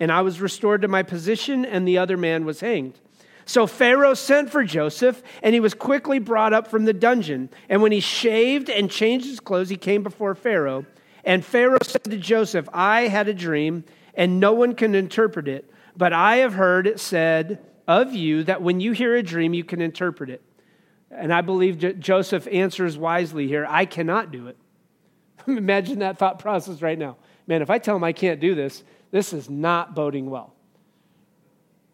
And 0.00 0.10
I 0.10 0.22
was 0.22 0.40
restored 0.40 0.82
to 0.82 0.88
my 0.88 1.02
position, 1.02 1.64
and 1.64 1.86
the 1.86 1.98
other 1.98 2.16
man 2.16 2.44
was 2.44 2.60
hanged. 2.60 3.00
So 3.46 3.66
Pharaoh 3.66 4.14
sent 4.14 4.50
for 4.50 4.64
Joseph, 4.64 5.22
and 5.42 5.54
he 5.54 5.60
was 5.60 5.74
quickly 5.74 6.18
brought 6.18 6.52
up 6.52 6.68
from 6.68 6.84
the 6.84 6.92
dungeon. 6.92 7.50
And 7.68 7.82
when 7.82 7.92
he 7.92 8.00
shaved 8.00 8.70
and 8.70 8.90
changed 8.90 9.26
his 9.26 9.40
clothes, 9.40 9.68
he 9.68 9.76
came 9.76 10.02
before 10.02 10.34
Pharaoh. 10.34 10.86
And 11.24 11.44
Pharaoh 11.44 11.78
said 11.82 12.04
to 12.04 12.16
Joseph, 12.16 12.68
I 12.72 13.02
had 13.02 13.28
a 13.28 13.34
dream, 13.34 13.84
and 14.14 14.40
no 14.40 14.52
one 14.52 14.74
can 14.74 14.94
interpret 14.94 15.48
it, 15.48 15.70
but 15.96 16.12
I 16.12 16.36
have 16.36 16.54
heard 16.54 16.86
it 16.86 17.00
said 17.00 17.60
of 17.86 18.14
you 18.14 18.44
that 18.44 18.62
when 18.62 18.80
you 18.80 18.92
hear 18.92 19.14
a 19.14 19.22
dream, 19.22 19.54
you 19.54 19.64
can 19.64 19.80
interpret 19.80 20.30
it. 20.30 20.42
And 21.10 21.32
I 21.32 21.42
believe 21.42 22.00
Joseph 22.00 22.48
answers 22.50 22.98
wisely 22.98 23.46
here 23.46 23.66
I 23.68 23.84
cannot 23.84 24.32
do 24.32 24.48
it. 24.48 24.56
Imagine 25.46 26.00
that 26.00 26.18
thought 26.18 26.38
process 26.38 26.82
right 26.82 26.98
now. 26.98 27.16
Man, 27.46 27.62
if 27.62 27.70
I 27.70 27.78
tell 27.78 27.94
him 27.96 28.04
I 28.04 28.12
can't 28.12 28.40
do 28.40 28.54
this, 28.54 28.82
this 29.14 29.32
is 29.32 29.48
not 29.48 29.94
boding 29.94 30.28
well. 30.28 30.52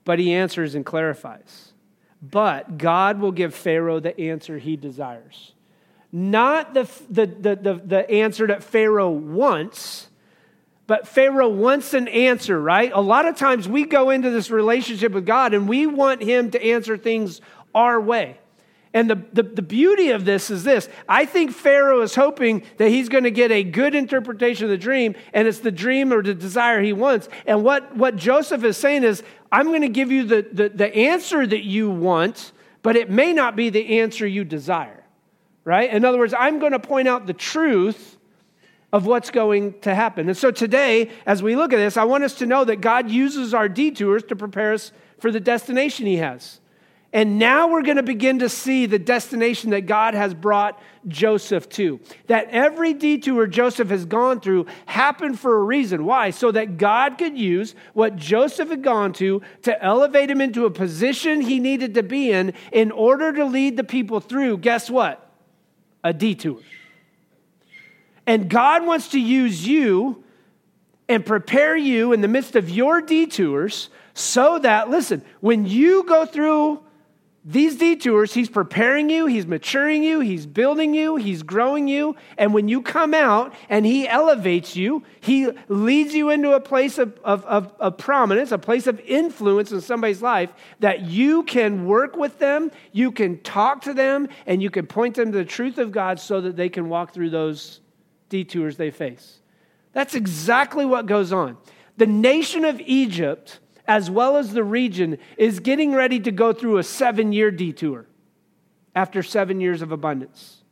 But 0.06 0.18
he 0.18 0.32
answers 0.32 0.74
and 0.74 0.86
clarifies. 0.86 1.74
But 2.22 2.78
God 2.78 3.20
will 3.20 3.30
give 3.30 3.54
Pharaoh 3.54 4.00
the 4.00 4.18
answer 4.18 4.56
he 4.56 4.74
desires. 4.74 5.52
Not 6.10 6.72
the, 6.72 6.88
the, 7.10 7.26
the, 7.26 7.56
the, 7.56 7.74
the 7.74 8.10
answer 8.10 8.46
that 8.46 8.64
Pharaoh 8.64 9.10
wants, 9.10 10.08
but 10.86 11.06
Pharaoh 11.06 11.50
wants 11.50 11.92
an 11.92 12.08
answer, 12.08 12.58
right? 12.58 12.90
A 12.94 13.02
lot 13.02 13.26
of 13.26 13.36
times 13.36 13.68
we 13.68 13.84
go 13.84 14.08
into 14.08 14.30
this 14.30 14.50
relationship 14.50 15.12
with 15.12 15.26
God 15.26 15.52
and 15.52 15.68
we 15.68 15.86
want 15.86 16.22
him 16.22 16.50
to 16.52 16.64
answer 16.64 16.96
things 16.96 17.42
our 17.74 18.00
way. 18.00 18.38
And 18.92 19.09
the, 19.09 19.23
the, 19.32 19.44
the, 19.44 19.62
beauty 19.62 20.11
of 20.11 20.25
this 20.25 20.50
is 20.50 20.64
this 20.64 20.88
I 21.09 21.25
think 21.25 21.52
Pharaoh 21.52 22.02
is 22.02 22.16
hoping 22.16 22.64
that 22.78 22.88
he's 22.88 23.09
going 23.09 23.23
to 23.23 23.30
get 23.30 23.52
a 23.52 23.62
good 23.62 23.94
interpretation 23.94 24.64
of 24.64 24.70
the 24.70 24.78
dream, 24.78 25.14
and 25.32 25.47
it's 25.47 25.61
the 25.61 25.70
dream 25.70 26.12
or 26.12 26.23
the 26.23 26.35
desire 26.35 26.82
he 26.82 26.92
wants. 26.92 27.28
And 27.47 27.62
what, 27.62 27.97
what 27.97 28.16
Joseph 28.16 28.64
is 28.64 28.76
saying 28.76 29.04
is, 29.04 29.23
I'm 29.52 29.66
going 29.66 29.82
to 29.82 29.88
give 29.88 30.11
you 30.11 30.25
the, 30.25 30.47
the, 30.52 30.68
the 30.70 30.94
answer 30.94 31.47
that 31.47 31.64
you 31.64 31.88
want, 31.88 32.52
but 32.82 32.97
it 32.97 33.11
may 33.11 33.32
not 33.32 33.54
be 33.54 33.70
the 33.70 34.00
answer 34.00 34.26
you 34.26 34.44
desire, 34.44 35.04
right? 35.64 35.88
In 35.88 36.04
other 36.04 36.18
words, 36.18 36.35
I'm 36.37 36.59
going 36.59 36.73
to 36.73 36.80
point 36.80 37.06
out 37.06 37.26
the 37.26 37.32
truth 37.32 38.16
of 38.92 39.06
what's 39.06 39.30
going 39.30 39.78
to 39.82 39.94
happen. 39.94 40.28
And 40.28 40.37
so 40.37 40.50
today, 40.50 41.11
as 41.26 41.44
we 41.44 41.54
look 41.54 41.73
at 41.73 41.76
this, 41.76 41.97
I 41.97 42.04
want 42.04 42.25
us 42.25 42.35
to 42.37 42.47
know 42.47 42.64
that 42.64 42.80
God 42.80 43.09
uses 43.09 43.54
our 43.54 43.68
detours 43.68 44.25
to 44.25 44.37
prepare 44.37 44.73
us 44.73 44.90
for 45.20 45.30
the 45.30 45.38
destination 45.38 46.06
he 46.06 46.16
has. 46.16 46.61
And 47.12 47.40
now 47.40 47.69
we're 47.69 47.83
going 47.83 47.97
to 47.97 48.05
begin 48.05 48.38
to 48.38 48.49
see 48.49 48.87
the 48.87 48.99
destination 48.99 49.71
that 49.71 49.83
God 49.83 50.14
has 50.14 50.33
brought 50.33 50.81
Joseph 51.09 51.69
to. 51.71 51.99
That 52.29 52.49
every 52.50 52.95
detour 52.95 53.49
Joseph 53.49 53.88
has 53.88 54.05
gone 54.05 54.40
through 54.40 54.67
happened 54.87 55.40
for 55.40 55.57
a 55.57 55.62
reason. 55.62 56.05
Why? 56.05 56.31
So 56.31 56.52
that 56.52 56.76
God 56.76 57.19
could 57.19 57.37
use 57.37 57.75
what 57.95 58.14
Joseph 58.14 58.69
had 58.69 58.85
gone 58.85 59.12
to 59.14 59.43
to 59.62 59.83
elevate 59.83 60.31
him 60.31 60.40
into 60.40 60.67
a 60.67 60.71
position 60.71 61.40
he 61.40 61.59
needed 61.59 61.95
to 61.95 62.05
be 62.05 62.31
in 62.31 62.55
in 62.71 62.93
order 62.93 63.33
to 63.33 63.45
lead 63.45 63.76
the 63.76 63.85
people 63.85 64.21
through, 64.21 64.59
guess 64.59 64.88
what? 64.88 65.29
A 66.05 66.12
detour. 66.12 66.61
And 68.25 68.49
God 68.49 68.87
wants 68.87 69.09
to 69.09 69.21
use 69.21 69.67
you 69.67 70.23
and 71.09 71.26
prepare 71.26 71.76
you 71.76 72.12
in 72.12 72.21
the 72.21 72.29
midst 72.29 72.55
of 72.55 72.71
your 72.71 73.00
detours 73.00 73.88
so 74.14 74.61
that, 74.61 74.88
listen, 74.90 75.25
when 75.40 75.67
you 75.67 76.05
go 76.05 76.25
through 76.25 76.85
these 77.42 77.76
detours, 77.76 78.35
he's 78.35 78.50
preparing 78.50 79.09
you, 79.09 79.25
he's 79.25 79.47
maturing 79.47 80.02
you, 80.02 80.20
he's 80.20 80.44
building 80.44 80.92
you, 80.92 81.16
he's 81.16 81.42
growing 81.42 81.88
you. 81.88 82.14
And 82.37 82.52
when 82.52 82.68
you 82.68 82.82
come 82.82 83.14
out 83.14 83.54
and 83.70 83.87
he 83.87 84.06
elevates 84.06 84.76
you, 84.76 85.04
he 85.20 85.49
leads 85.68 86.14
you 86.14 86.28
into 86.28 86.52
a 86.52 86.61
place 86.61 86.99
of, 86.99 87.18
of, 87.25 87.42
of, 87.47 87.73
of, 87.80 87.97
prominence, 87.97 88.52
a 88.52 88.59
place 88.59 88.87
of 88.87 89.00
influence 89.00 89.73
in 89.73 89.80
somebody's 89.80 90.20
life 90.20 90.50
that 90.80 91.02
you 91.02 91.42
can 91.44 91.87
work 91.87 92.14
with 92.14 92.38
them, 92.38 92.70
you 92.92 93.11
can 93.11 93.38
talk 93.40 93.80
to 93.82 93.94
them, 93.94 94.28
and 94.44 94.62
you 94.62 94.68
can 94.68 94.87
point 94.87 95.14
them 95.14 95.32
to 95.32 95.38
the 95.38 95.44
truth 95.44 95.78
of 95.78 95.92
God 95.92 96.20
so 96.20 96.42
that 96.42 96.56
they 96.56 96.68
can 96.68 96.90
walk 96.90 97.14
through 97.14 97.30
those 97.30 97.80
detours 98.28 98.76
they 98.76 98.90
face. 98.90 99.40
That's 99.94 100.14
exactly 100.14 100.85
what 100.85 101.06
goes 101.06 101.32
on. 101.32 101.56
The 101.97 102.06
nation 102.06 102.66
of 102.66 102.80
Egypt 102.80 103.61
as 103.90 104.09
well 104.09 104.37
as 104.37 104.52
the 104.52 104.62
region, 104.62 105.18
is 105.37 105.59
getting 105.59 105.92
ready 105.92 106.20
to 106.20 106.30
go 106.30 106.52
through 106.52 106.78
a 106.78 106.82
seven 106.85 107.32
year 107.32 107.50
detour 107.50 108.06
after 108.94 109.20
seven 109.20 109.61
years 109.61 109.82
of 109.82 109.90
abundance. 109.90 110.62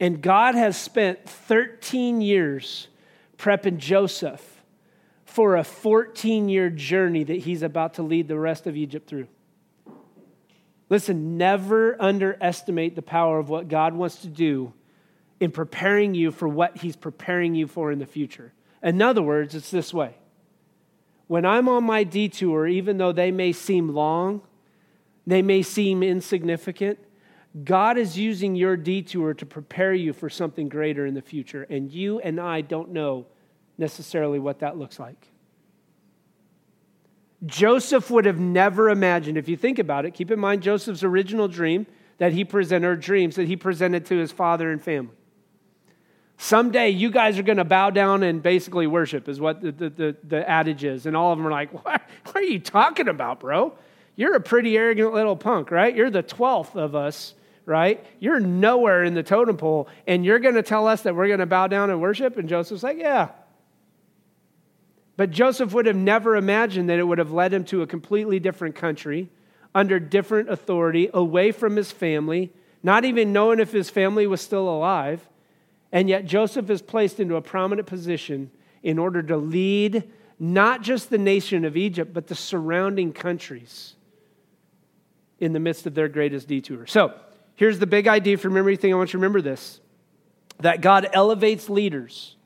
And 0.00 0.22
God 0.22 0.54
has 0.54 0.74
spent 0.74 1.28
13 1.28 2.22
years 2.22 2.88
prepping 3.36 3.76
Joseph 3.76 4.62
for 5.26 5.56
a 5.56 5.64
14 5.64 6.48
year 6.48 6.70
journey 6.70 7.24
that 7.24 7.40
he's 7.40 7.60
about 7.60 7.92
to 7.94 8.02
lead 8.02 8.26
the 8.26 8.38
rest 8.38 8.66
of 8.66 8.74
Egypt 8.74 9.06
through. 9.06 9.28
Listen, 10.88 11.36
never 11.36 12.00
underestimate 12.00 12.96
the 12.96 13.02
power 13.02 13.38
of 13.38 13.50
what 13.50 13.68
God 13.68 13.92
wants 13.92 14.16
to 14.22 14.28
do 14.28 14.72
in 15.40 15.50
preparing 15.50 16.14
you 16.14 16.30
for 16.30 16.48
what 16.48 16.78
he's 16.78 16.96
preparing 16.96 17.54
you 17.54 17.66
for 17.66 17.92
in 17.92 17.98
the 17.98 18.06
future. 18.06 18.54
In 18.82 19.02
other 19.02 19.20
words, 19.20 19.54
it's 19.54 19.70
this 19.70 19.92
way 19.92 20.14
when 21.26 21.44
I'm 21.44 21.68
on 21.68 21.84
my 21.84 22.04
detour, 22.04 22.66
even 22.66 22.98
though 22.98 23.12
they 23.12 23.30
may 23.30 23.52
seem 23.52 23.88
long, 23.88 24.42
they 25.26 25.42
may 25.42 25.62
seem 25.62 26.02
insignificant, 26.02 26.98
God 27.64 27.98
is 27.98 28.18
using 28.18 28.54
your 28.54 28.76
detour 28.76 29.34
to 29.34 29.46
prepare 29.46 29.92
you 29.92 30.12
for 30.12 30.30
something 30.30 30.68
greater 30.68 31.06
in 31.06 31.14
the 31.14 31.22
future. 31.22 31.66
And 31.68 31.90
you 31.90 32.18
and 32.20 32.40
I 32.40 32.62
don't 32.62 32.90
know 32.90 33.26
necessarily 33.78 34.38
what 34.38 34.60
that 34.60 34.78
looks 34.78 34.98
like. 34.98 35.28
Joseph 37.44 38.10
would 38.10 38.24
have 38.24 38.38
never 38.38 38.88
imagined, 38.88 39.36
if 39.36 39.48
you 39.48 39.56
think 39.56 39.78
about 39.78 40.04
it, 40.06 40.12
keep 40.12 40.30
in 40.30 40.38
mind 40.38 40.62
Joseph's 40.62 41.02
original 41.02 41.48
dream 41.48 41.86
that 42.18 42.32
he 42.32 42.44
presented, 42.44 43.00
dreams 43.00 43.36
that 43.36 43.48
he 43.48 43.56
presented 43.56 44.06
to 44.06 44.16
his 44.16 44.30
father 44.30 44.70
and 44.70 44.80
family. 44.80 45.16
Someday 46.42 46.88
you 46.88 47.12
guys 47.12 47.38
are 47.38 47.44
going 47.44 47.58
to 47.58 47.64
bow 47.64 47.90
down 47.90 48.24
and 48.24 48.42
basically 48.42 48.88
worship, 48.88 49.28
is 49.28 49.40
what 49.40 49.60
the, 49.60 49.70
the, 49.70 49.90
the, 49.90 50.16
the, 50.24 50.50
adage 50.50 50.82
is. 50.82 51.06
And 51.06 51.16
all 51.16 51.30
of 51.30 51.38
them 51.38 51.46
are 51.46 51.52
like, 51.52 51.72
what, 51.84 52.02
what 52.24 52.36
are 52.36 52.42
you 52.42 52.58
talking 52.58 53.06
about, 53.06 53.38
bro? 53.38 53.72
You're 54.16 54.34
a 54.34 54.40
pretty 54.40 54.76
arrogant 54.76 55.14
little 55.14 55.36
punk, 55.36 55.70
right? 55.70 55.94
You're 55.94 56.10
the 56.10 56.24
12th 56.24 56.74
of 56.74 56.96
us, 56.96 57.34
right? 57.64 58.04
You're 58.18 58.40
nowhere 58.40 59.04
in 59.04 59.14
the 59.14 59.22
totem 59.22 59.56
pole, 59.56 59.88
and 60.08 60.24
you're 60.24 60.40
going 60.40 60.56
to 60.56 60.64
tell 60.64 60.88
us 60.88 61.02
that 61.02 61.14
we're 61.14 61.28
going 61.28 61.38
to 61.38 61.46
bow 61.46 61.68
down 61.68 61.90
and 61.90 62.00
worship? 62.00 62.36
And 62.36 62.48
Joseph's 62.48 62.82
like, 62.82 62.98
yeah. 62.98 63.28
But 65.16 65.30
Joseph 65.30 65.72
would 65.72 65.86
have 65.86 65.94
never 65.94 66.34
imagined 66.34 66.90
that 66.90 66.98
it 66.98 67.04
would 67.04 67.18
have 67.18 67.30
led 67.30 67.52
him 67.52 67.62
to 67.66 67.82
a 67.82 67.86
completely 67.86 68.40
different 68.40 68.74
country, 68.74 69.30
under 69.76 70.00
different 70.00 70.50
authority, 70.50 71.08
away 71.14 71.52
from 71.52 71.76
his 71.76 71.92
family, 71.92 72.52
not 72.82 73.04
even 73.04 73.32
knowing 73.32 73.60
if 73.60 73.70
his 73.70 73.90
family 73.90 74.26
was 74.26 74.40
still 74.40 74.68
alive. 74.68 75.28
And 75.92 76.08
yet, 76.08 76.24
Joseph 76.24 76.70
is 76.70 76.80
placed 76.80 77.20
into 77.20 77.36
a 77.36 77.42
prominent 77.42 77.86
position 77.86 78.50
in 78.82 78.98
order 78.98 79.22
to 79.22 79.36
lead 79.36 80.10
not 80.38 80.82
just 80.82 81.10
the 81.10 81.18
nation 81.18 81.64
of 81.64 81.76
Egypt, 81.76 82.12
but 82.12 82.26
the 82.26 82.34
surrounding 82.34 83.12
countries 83.12 83.94
in 85.38 85.52
the 85.52 85.60
midst 85.60 85.86
of 85.86 85.94
their 85.94 86.08
greatest 86.08 86.48
detour. 86.48 86.86
So, 86.86 87.14
here's 87.54 87.78
the 87.78 87.86
big 87.86 88.08
idea 88.08 88.38
from 88.38 88.56
everything. 88.56 88.92
I 88.92 88.96
want 88.96 89.10
you 89.10 89.12
to 89.12 89.18
remember 89.18 89.42
this 89.42 89.80
that 90.58 90.80
God 90.80 91.08
elevates 91.12 91.68
leaders. 91.68 92.36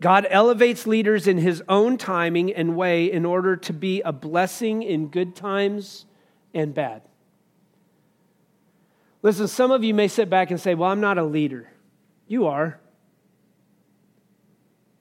God 0.00 0.26
elevates 0.30 0.86
leaders 0.86 1.26
in 1.26 1.38
his 1.38 1.62
own 1.68 1.98
timing 1.98 2.52
and 2.52 2.76
way 2.76 3.10
in 3.10 3.24
order 3.24 3.56
to 3.56 3.72
be 3.72 4.00
a 4.02 4.12
blessing 4.12 4.82
in 4.82 5.08
good 5.08 5.34
times 5.34 6.06
and 6.54 6.72
bad. 6.72 7.02
Listen, 9.22 9.48
some 9.48 9.70
of 9.72 9.82
you 9.82 9.94
may 9.94 10.08
sit 10.08 10.30
back 10.30 10.50
and 10.50 10.60
say, 10.60 10.74
Well, 10.74 10.90
I'm 10.90 11.00
not 11.00 11.18
a 11.18 11.24
leader. 11.24 11.70
You 12.28 12.46
are. 12.46 12.78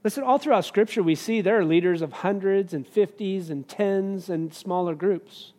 Listen, 0.03 0.24
all 0.24 0.38
throughout 0.38 0.63
Scripture, 0.65 1.03
we 1.03 1.15
see 1.15 1.41
there 1.41 1.60
are 1.60 1.65
leaders 1.65 2.01
of 2.01 2.13
hundreds 2.13 2.74
and 2.74 2.88
fifties 2.88 3.50
and 3.50 3.67
tens 3.67 4.29
and 4.29 4.53
smaller 4.53 4.96
groups. 4.96 5.51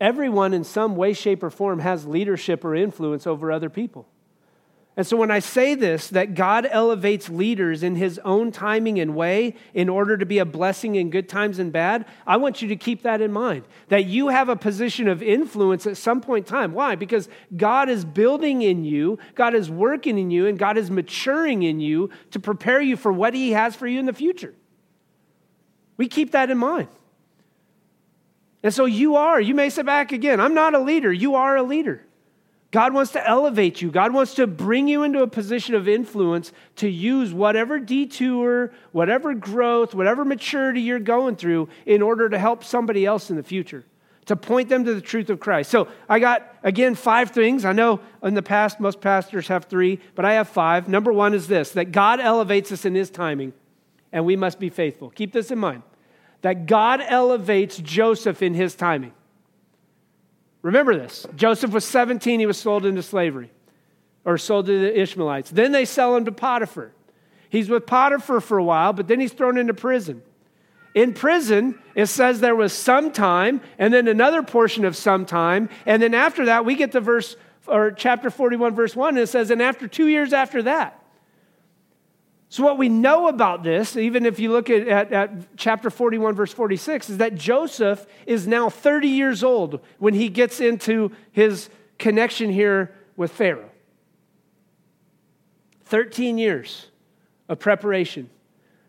Everyone, 0.00 0.52
in 0.52 0.64
some 0.64 0.96
way, 0.96 1.14
shape, 1.14 1.42
or 1.42 1.50
form, 1.50 1.78
has 1.78 2.06
leadership 2.06 2.64
or 2.64 2.74
influence 2.74 3.26
over 3.26 3.50
other 3.50 3.70
people. 3.70 4.06
And 4.96 5.04
so 5.04 5.16
when 5.16 5.32
I 5.32 5.40
say 5.40 5.74
this, 5.74 6.08
that 6.10 6.34
God 6.34 6.68
elevates 6.70 7.28
leaders 7.28 7.82
in 7.82 7.96
his 7.96 8.20
own 8.20 8.52
timing 8.52 9.00
and 9.00 9.16
way 9.16 9.56
in 9.72 9.88
order 9.88 10.16
to 10.16 10.24
be 10.24 10.38
a 10.38 10.44
blessing 10.44 10.94
in 10.94 11.10
good 11.10 11.28
times 11.28 11.58
and 11.58 11.72
bad, 11.72 12.06
I 12.24 12.36
want 12.36 12.62
you 12.62 12.68
to 12.68 12.76
keep 12.76 13.02
that 13.02 13.20
in 13.20 13.32
mind. 13.32 13.64
That 13.88 14.04
you 14.04 14.28
have 14.28 14.48
a 14.48 14.54
position 14.54 15.08
of 15.08 15.20
influence 15.20 15.88
at 15.88 15.96
some 15.96 16.20
point 16.20 16.46
in 16.46 16.50
time. 16.50 16.72
Why? 16.72 16.94
Because 16.94 17.28
God 17.56 17.88
is 17.88 18.04
building 18.04 18.62
in 18.62 18.84
you, 18.84 19.18
God 19.34 19.54
is 19.54 19.68
working 19.68 20.16
in 20.16 20.30
you, 20.30 20.46
and 20.46 20.56
God 20.56 20.78
is 20.78 20.92
maturing 20.92 21.64
in 21.64 21.80
you 21.80 22.10
to 22.30 22.38
prepare 22.38 22.80
you 22.80 22.96
for 22.96 23.12
what 23.12 23.34
he 23.34 23.50
has 23.50 23.74
for 23.74 23.88
you 23.88 23.98
in 23.98 24.06
the 24.06 24.12
future. 24.12 24.54
We 25.96 26.06
keep 26.06 26.30
that 26.32 26.50
in 26.50 26.58
mind. 26.58 26.88
And 28.62 28.72
so 28.72 28.84
you 28.84 29.16
are, 29.16 29.40
you 29.40 29.54
may 29.56 29.70
sit 29.70 29.86
back 29.86 30.12
again. 30.12 30.40
I'm 30.40 30.54
not 30.54 30.74
a 30.74 30.78
leader, 30.78 31.12
you 31.12 31.34
are 31.34 31.56
a 31.56 31.64
leader. 31.64 32.06
God 32.74 32.92
wants 32.92 33.12
to 33.12 33.24
elevate 33.24 33.80
you. 33.80 33.88
God 33.88 34.12
wants 34.12 34.34
to 34.34 34.48
bring 34.48 34.88
you 34.88 35.04
into 35.04 35.22
a 35.22 35.28
position 35.28 35.76
of 35.76 35.86
influence 35.86 36.50
to 36.74 36.88
use 36.88 37.32
whatever 37.32 37.78
detour, 37.78 38.72
whatever 38.90 39.32
growth, 39.32 39.94
whatever 39.94 40.24
maturity 40.24 40.80
you're 40.80 40.98
going 40.98 41.36
through 41.36 41.68
in 41.86 42.02
order 42.02 42.28
to 42.28 42.36
help 42.36 42.64
somebody 42.64 43.06
else 43.06 43.30
in 43.30 43.36
the 43.36 43.44
future, 43.44 43.84
to 44.26 44.34
point 44.34 44.68
them 44.70 44.84
to 44.86 44.92
the 44.92 45.00
truth 45.00 45.30
of 45.30 45.38
Christ. 45.38 45.70
So 45.70 45.86
I 46.08 46.18
got, 46.18 46.52
again, 46.64 46.96
five 46.96 47.30
things. 47.30 47.64
I 47.64 47.70
know 47.70 48.00
in 48.24 48.34
the 48.34 48.42
past 48.42 48.80
most 48.80 49.00
pastors 49.00 49.46
have 49.46 49.66
three, 49.66 50.00
but 50.16 50.24
I 50.24 50.32
have 50.32 50.48
five. 50.48 50.88
Number 50.88 51.12
one 51.12 51.32
is 51.32 51.46
this 51.46 51.70
that 51.70 51.92
God 51.92 52.18
elevates 52.18 52.72
us 52.72 52.84
in 52.84 52.96
His 52.96 53.08
timing, 53.08 53.52
and 54.10 54.26
we 54.26 54.34
must 54.34 54.58
be 54.58 54.68
faithful. 54.68 55.10
Keep 55.10 55.32
this 55.32 55.52
in 55.52 55.60
mind 55.60 55.84
that 56.42 56.66
God 56.66 57.00
elevates 57.06 57.76
Joseph 57.76 58.42
in 58.42 58.54
His 58.54 58.74
timing. 58.74 59.12
Remember 60.64 60.96
this 60.96 61.26
Joseph 61.36 61.72
was 61.72 61.84
17, 61.84 62.40
he 62.40 62.46
was 62.46 62.58
sold 62.58 62.86
into 62.86 63.02
slavery 63.02 63.50
or 64.24 64.38
sold 64.38 64.66
to 64.66 64.80
the 64.80 64.98
Ishmaelites. 65.00 65.50
Then 65.50 65.72
they 65.72 65.84
sell 65.84 66.16
him 66.16 66.24
to 66.24 66.32
Potiphar. 66.32 66.92
He's 67.50 67.68
with 67.68 67.86
Potiphar 67.86 68.40
for 68.40 68.58
a 68.58 68.64
while, 68.64 68.94
but 68.94 69.06
then 69.06 69.20
he's 69.20 69.34
thrown 69.34 69.58
into 69.58 69.74
prison. 69.74 70.22
In 70.94 71.12
prison, 71.12 71.78
it 71.94 72.06
says 72.06 72.40
there 72.40 72.56
was 72.56 72.72
some 72.72 73.12
time, 73.12 73.60
and 73.78 73.92
then 73.92 74.08
another 74.08 74.42
portion 74.42 74.86
of 74.86 74.96
some 74.96 75.26
time, 75.26 75.68
and 75.84 76.02
then 76.02 76.14
after 76.14 76.46
that, 76.46 76.64
we 76.64 76.76
get 76.76 76.92
to 76.92 77.00
verse 77.00 77.36
or 77.66 77.90
chapter 77.90 78.30
41, 78.30 78.74
verse 78.74 78.96
1, 78.96 79.10
and 79.10 79.18
it 79.18 79.26
says, 79.26 79.50
and 79.50 79.60
after 79.60 79.86
two 79.86 80.08
years 80.08 80.32
after 80.32 80.62
that. 80.62 81.03
So, 82.48 82.62
what 82.62 82.78
we 82.78 82.88
know 82.88 83.28
about 83.28 83.62
this, 83.62 83.96
even 83.96 84.26
if 84.26 84.38
you 84.38 84.52
look 84.52 84.70
at, 84.70 84.86
at, 84.86 85.12
at, 85.12 85.56
chapter 85.56 85.90
41, 85.90 86.34
verse 86.34 86.52
46, 86.52 87.10
is 87.10 87.18
that 87.18 87.34
Joseph 87.34 88.06
is 88.26 88.46
now 88.46 88.70
30 88.70 89.08
years 89.08 89.42
old 89.42 89.80
when 89.98 90.14
he 90.14 90.28
gets 90.28 90.60
into 90.60 91.10
his 91.32 91.68
connection 91.98 92.50
here 92.50 92.94
with 93.16 93.32
Pharaoh. 93.32 93.70
13 95.86 96.38
years 96.38 96.86
of 97.48 97.58
preparation, 97.58 98.30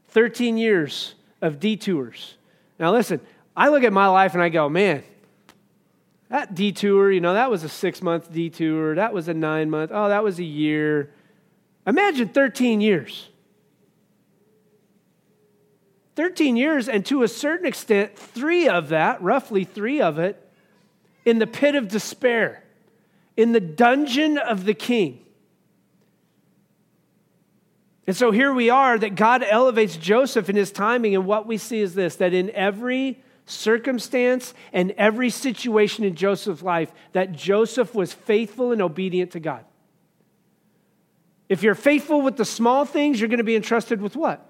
13 0.09 0.57
years 0.57 1.15
of 1.41 1.59
detours. 1.59 2.37
Now, 2.79 2.91
listen, 2.91 3.19
I 3.55 3.69
look 3.69 3.83
at 3.83 3.93
my 3.93 4.07
life 4.07 4.33
and 4.33 4.43
I 4.43 4.49
go, 4.49 4.69
man, 4.69 5.03
that 6.29 6.55
detour, 6.55 7.11
you 7.11 7.21
know, 7.21 7.33
that 7.33 7.49
was 7.49 7.63
a 7.63 7.69
six 7.69 8.01
month 8.01 8.31
detour, 8.31 8.95
that 8.95 9.13
was 9.13 9.27
a 9.27 9.33
nine 9.33 9.69
month, 9.69 9.91
oh, 9.93 10.09
that 10.09 10.23
was 10.23 10.39
a 10.39 10.43
year. 10.43 11.11
Imagine 11.85 12.29
13 12.29 12.81
years. 12.81 13.29
13 16.15 16.55
years, 16.55 16.87
and 16.87 17.05
to 17.07 17.23
a 17.23 17.27
certain 17.27 17.65
extent, 17.65 18.17
three 18.17 18.69
of 18.69 18.89
that, 18.89 19.21
roughly 19.21 19.65
three 19.65 20.01
of 20.01 20.17
it, 20.17 20.41
in 21.25 21.39
the 21.39 21.47
pit 21.47 21.75
of 21.75 21.87
despair, 21.87 22.63
in 23.35 23.51
the 23.51 23.59
dungeon 23.59 24.37
of 24.37 24.65
the 24.65 24.73
king. 24.73 25.25
And 28.07 28.15
so 28.15 28.31
here 28.31 28.53
we 28.53 28.69
are 28.69 28.97
that 28.97 29.15
God 29.15 29.43
elevates 29.43 29.97
Joseph 29.97 30.49
in 30.49 30.55
his 30.55 30.71
timing, 30.71 31.15
and 31.15 31.25
what 31.25 31.47
we 31.47 31.57
see 31.57 31.81
is 31.81 31.95
this 31.95 32.15
that 32.17 32.33
in 32.33 32.49
every 32.51 33.21
circumstance 33.45 34.53
and 34.73 34.91
every 34.91 35.29
situation 35.29 36.03
in 36.03 36.15
Joseph's 36.15 36.63
life, 36.63 36.91
that 37.11 37.31
Joseph 37.31 37.93
was 37.93 38.13
faithful 38.13 38.71
and 38.71 38.81
obedient 38.81 39.31
to 39.31 39.39
God. 39.39 39.65
If 41.49 41.61
you're 41.61 41.75
faithful 41.75 42.21
with 42.21 42.37
the 42.37 42.45
small 42.45 42.85
things, 42.85 43.19
you're 43.19 43.29
going 43.29 43.37
to 43.37 43.43
be 43.43 43.55
entrusted 43.55 44.01
with 44.01 44.15
what? 44.15 44.49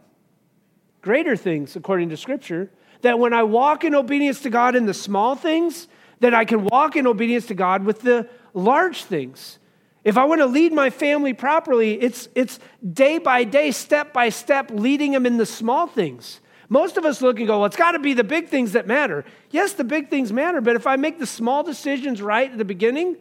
Greater 1.06 1.38
things, 1.38 1.76
according 1.76 2.10
to 2.10 2.18
Scripture. 2.18 2.72
That 3.04 3.20
when 3.20 3.32
I 3.32 3.44
walk 3.44 3.84
in 3.84 3.94
obedience 3.94 4.42
to 4.42 4.50
God 4.50 4.76
in 4.76 4.88
the 4.88 4.94
small 4.94 5.36
things, 5.36 5.88
that 6.20 6.34
I 6.34 6.46
can 6.46 6.66
walk 6.66 6.96
in 6.96 7.06
obedience 7.06 7.46
to 7.48 7.54
God 7.54 7.86
with 7.86 8.02
the 8.02 8.28
large 8.56 9.04
things. 9.04 9.60
If 10.04 10.18
I 10.18 10.24
want 10.26 10.42
to 10.42 10.48
lead 10.48 10.74
my 10.74 10.90
family 10.90 11.34
properly, 11.34 12.02
it's, 12.02 12.28
it's 12.34 12.60
day 12.82 13.20
by 13.20 13.44
day, 13.44 13.70
step 13.70 14.14
by 14.14 14.30
step, 14.30 14.72
leading 14.72 15.12
them 15.12 15.28
in 15.28 15.38
the 15.38 15.46
small 15.46 15.86
things. 15.86 16.42
Most 16.70 16.98
of 16.98 17.06
us 17.06 17.22
look 17.22 17.38
and 17.38 17.48
go, 17.48 17.60
well, 17.60 17.66
it's 17.68 17.76
got 17.76 17.92
to 17.92 18.00
be 18.00 18.14
the 18.14 18.24
big 18.24 18.48
things 18.48 18.72
that 18.72 18.88
matter. 18.88 19.26
Yes, 19.52 19.74
the 19.74 19.84
big 19.84 20.10
things 20.10 20.34
matter, 20.34 20.60
but 20.60 20.76
if 20.76 20.88
I 20.88 20.96
make 20.96 21.20
the 21.20 21.28
small 21.28 21.62
decisions 21.62 22.20
right 22.20 22.52
at 22.52 22.58
the 22.58 22.66
beginning, 22.66 23.18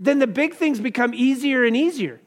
then 0.00 0.18
the 0.18 0.26
big 0.26 0.54
things 0.54 0.80
become 0.80 1.12
easier 1.12 1.64
and 1.64 1.76
easier. 1.76 2.18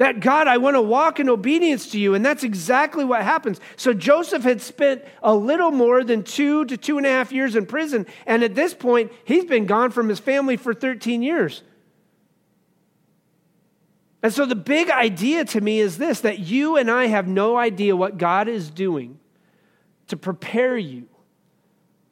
That 0.00 0.20
God, 0.20 0.48
I 0.48 0.56
want 0.56 0.76
to 0.76 0.80
walk 0.80 1.20
in 1.20 1.28
obedience 1.28 1.90
to 1.90 2.00
you. 2.00 2.14
And 2.14 2.24
that's 2.24 2.42
exactly 2.42 3.04
what 3.04 3.20
happens. 3.20 3.60
So 3.76 3.92
Joseph 3.92 4.42
had 4.44 4.62
spent 4.62 5.04
a 5.22 5.34
little 5.34 5.70
more 5.70 6.02
than 6.04 6.22
two 6.22 6.64
to 6.64 6.78
two 6.78 6.96
and 6.96 7.06
a 7.06 7.10
half 7.10 7.32
years 7.32 7.54
in 7.54 7.66
prison. 7.66 8.06
And 8.24 8.42
at 8.42 8.54
this 8.54 8.72
point, 8.72 9.12
he's 9.26 9.44
been 9.44 9.66
gone 9.66 9.90
from 9.90 10.08
his 10.08 10.18
family 10.18 10.56
for 10.56 10.72
13 10.72 11.20
years. 11.20 11.62
And 14.22 14.32
so 14.32 14.46
the 14.46 14.54
big 14.54 14.88
idea 14.88 15.44
to 15.44 15.60
me 15.60 15.80
is 15.80 15.98
this 15.98 16.20
that 16.20 16.38
you 16.38 16.78
and 16.78 16.90
I 16.90 17.08
have 17.08 17.28
no 17.28 17.58
idea 17.58 17.94
what 17.94 18.16
God 18.16 18.48
is 18.48 18.70
doing 18.70 19.18
to 20.08 20.16
prepare 20.16 20.78
you 20.78 21.08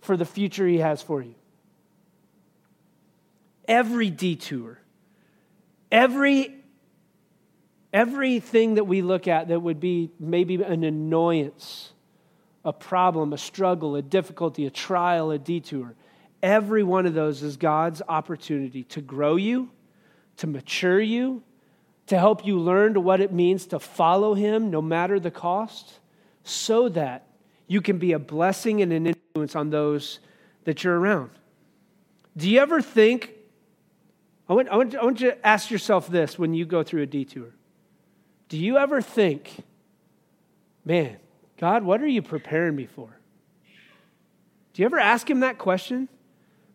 for 0.02 0.14
the 0.14 0.26
future 0.26 0.68
he 0.68 0.76
has 0.76 1.00
for 1.00 1.22
you. 1.22 1.36
Every 3.66 4.10
detour, 4.10 4.78
every 5.90 6.57
Everything 7.92 8.74
that 8.74 8.84
we 8.84 9.02
look 9.02 9.26
at 9.26 9.48
that 9.48 9.60
would 9.60 9.80
be 9.80 10.10
maybe 10.20 10.56
an 10.56 10.84
annoyance, 10.84 11.92
a 12.64 12.72
problem, 12.72 13.32
a 13.32 13.38
struggle, 13.38 13.96
a 13.96 14.02
difficulty, 14.02 14.66
a 14.66 14.70
trial, 14.70 15.30
a 15.30 15.38
detour, 15.38 15.94
every 16.42 16.82
one 16.82 17.06
of 17.06 17.14
those 17.14 17.42
is 17.42 17.56
God's 17.56 18.02
opportunity 18.08 18.84
to 18.84 19.00
grow 19.00 19.36
you, 19.36 19.70
to 20.36 20.46
mature 20.46 21.00
you, 21.00 21.42
to 22.06 22.18
help 22.18 22.46
you 22.46 22.58
learn 22.58 22.94
to 22.94 23.00
what 23.00 23.20
it 23.20 23.32
means 23.32 23.66
to 23.66 23.78
follow 23.78 24.34
Him 24.34 24.70
no 24.70 24.82
matter 24.82 25.18
the 25.18 25.30
cost, 25.30 25.98
so 26.42 26.88
that 26.90 27.26
you 27.66 27.80
can 27.80 27.98
be 27.98 28.12
a 28.12 28.18
blessing 28.18 28.82
and 28.82 28.92
an 28.92 29.06
influence 29.06 29.54
on 29.54 29.70
those 29.70 30.20
that 30.64 30.84
you're 30.84 30.98
around. 30.98 31.30
Do 32.36 32.48
you 32.48 32.60
ever 32.60 32.80
think? 32.80 33.34
I 34.48 34.54
want, 34.54 34.68
I 34.68 34.76
want, 34.76 34.94
I 34.94 35.04
want 35.04 35.20
you 35.20 35.30
to 35.30 35.46
ask 35.46 35.70
yourself 35.70 36.08
this 36.08 36.38
when 36.38 36.54
you 36.54 36.64
go 36.64 36.82
through 36.82 37.02
a 37.02 37.06
detour. 37.06 37.52
Do 38.48 38.56
you 38.56 38.78
ever 38.78 39.00
think, 39.02 39.64
man, 40.84 41.16
God, 41.58 41.82
what 41.82 42.00
are 42.00 42.06
you 42.06 42.22
preparing 42.22 42.76
me 42.76 42.86
for? 42.86 43.08
Do 44.72 44.82
you 44.82 44.86
ever 44.86 44.98
ask 44.98 45.28
him 45.28 45.40
that 45.40 45.58
question? 45.58 46.08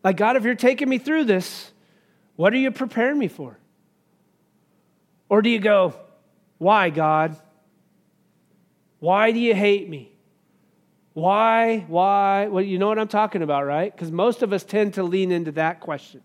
Like, 0.02 0.16
God, 0.16 0.36
if 0.36 0.44
you're 0.44 0.54
taking 0.54 0.88
me 0.88 0.98
through 0.98 1.24
this, 1.24 1.72
what 2.36 2.52
are 2.52 2.58
you 2.58 2.70
preparing 2.70 3.18
me 3.18 3.28
for? 3.28 3.58
Or 5.28 5.42
do 5.42 5.48
you 5.48 5.58
go, 5.58 5.94
why, 6.58 6.90
God? 6.90 7.36
Why 9.00 9.32
do 9.32 9.38
you 9.38 9.54
hate 9.54 9.88
me? 9.88 10.12
Why, 11.14 11.84
why? 11.88 12.48
Well, 12.48 12.62
you 12.62 12.78
know 12.78 12.88
what 12.88 12.98
I'm 12.98 13.08
talking 13.08 13.42
about, 13.42 13.64
right? 13.64 13.90
Because 13.90 14.10
most 14.10 14.42
of 14.42 14.52
us 14.52 14.64
tend 14.64 14.94
to 14.94 15.02
lean 15.02 15.32
into 15.32 15.52
that 15.52 15.80
question. 15.80 16.22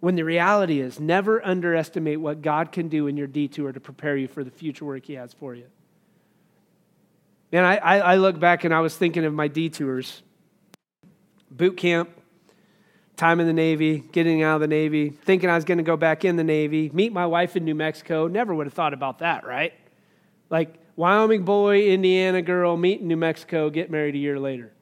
When 0.00 0.14
the 0.14 0.22
reality 0.22 0.80
is, 0.80 1.00
never 1.00 1.44
underestimate 1.44 2.20
what 2.20 2.40
God 2.40 2.70
can 2.70 2.88
do 2.88 3.08
in 3.08 3.16
your 3.16 3.26
detour 3.26 3.72
to 3.72 3.80
prepare 3.80 4.16
you 4.16 4.28
for 4.28 4.44
the 4.44 4.50
future 4.50 4.84
work 4.84 5.04
He 5.06 5.14
has 5.14 5.32
for 5.32 5.54
you. 5.54 5.66
And 7.50 7.64
I, 7.66 7.76
I, 7.76 8.16
look 8.16 8.38
back 8.38 8.64
and 8.64 8.74
I 8.74 8.80
was 8.80 8.96
thinking 8.96 9.24
of 9.24 9.32
my 9.32 9.48
detours 9.48 10.22
boot 11.50 11.78
camp, 11.78 12.10
time 13.16 13.40
in 13.40 13.46
the 13.46 13.54
Navy, 13.54 13.98
getting 14.12 14.42
out 14.42 14.56
of 14.56 14.60
the 14.60 14.68
Navy, 14.68 15.08
thinking 15.08 15.48
I 15.48 15.54
was 15.54 15.64
going 15.64 15.78
to 15.78 15.84
go 15.84 15.96
back 15.96 16.26
in 16.26 16.36
the 16.36 16.44
Navy, 16.44 16.90
meet 16.92 17.10
my 17.12 17.26
wife 17.26 17.56
in 17.56 17.64
New 17.64 17.74
Mexico. 17.74 18.28
Never 18.28 18.54
would 18.54 18.66
have 18.66 18.74
thought 18.74 18.92
about 18.92 19.20
that, 19.20 19.46
right? 19.46 19.72
Like 20.50 20.74
Wyoming 20.94 21.44
boy, 21.44 21.88
Indiana 21.88 22.42
girl, 22.42 22.76
meet 22.76 23.00
in 23.00 23.08
New 23.08 23.16
Mexico, 23.16 23.70
get 23.70 23.90
married 23.90 24.14
a 24.14 24.18
year 24.18 24.38
later. 24.38 24.72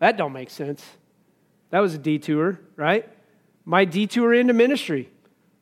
That 0.00 0.16
don't 0.16 0.32
make 0.32 0.50
sense. 0.50 0.84
That 1.70 1.80
was 1.80 1.94
a 1.94 1.98
detour, 1.98 2.60
right? 2.74 3.08
My 3.66 3.84
detour 3.84 4.32
into 4.32 4.54
ministry. 4.54 5.10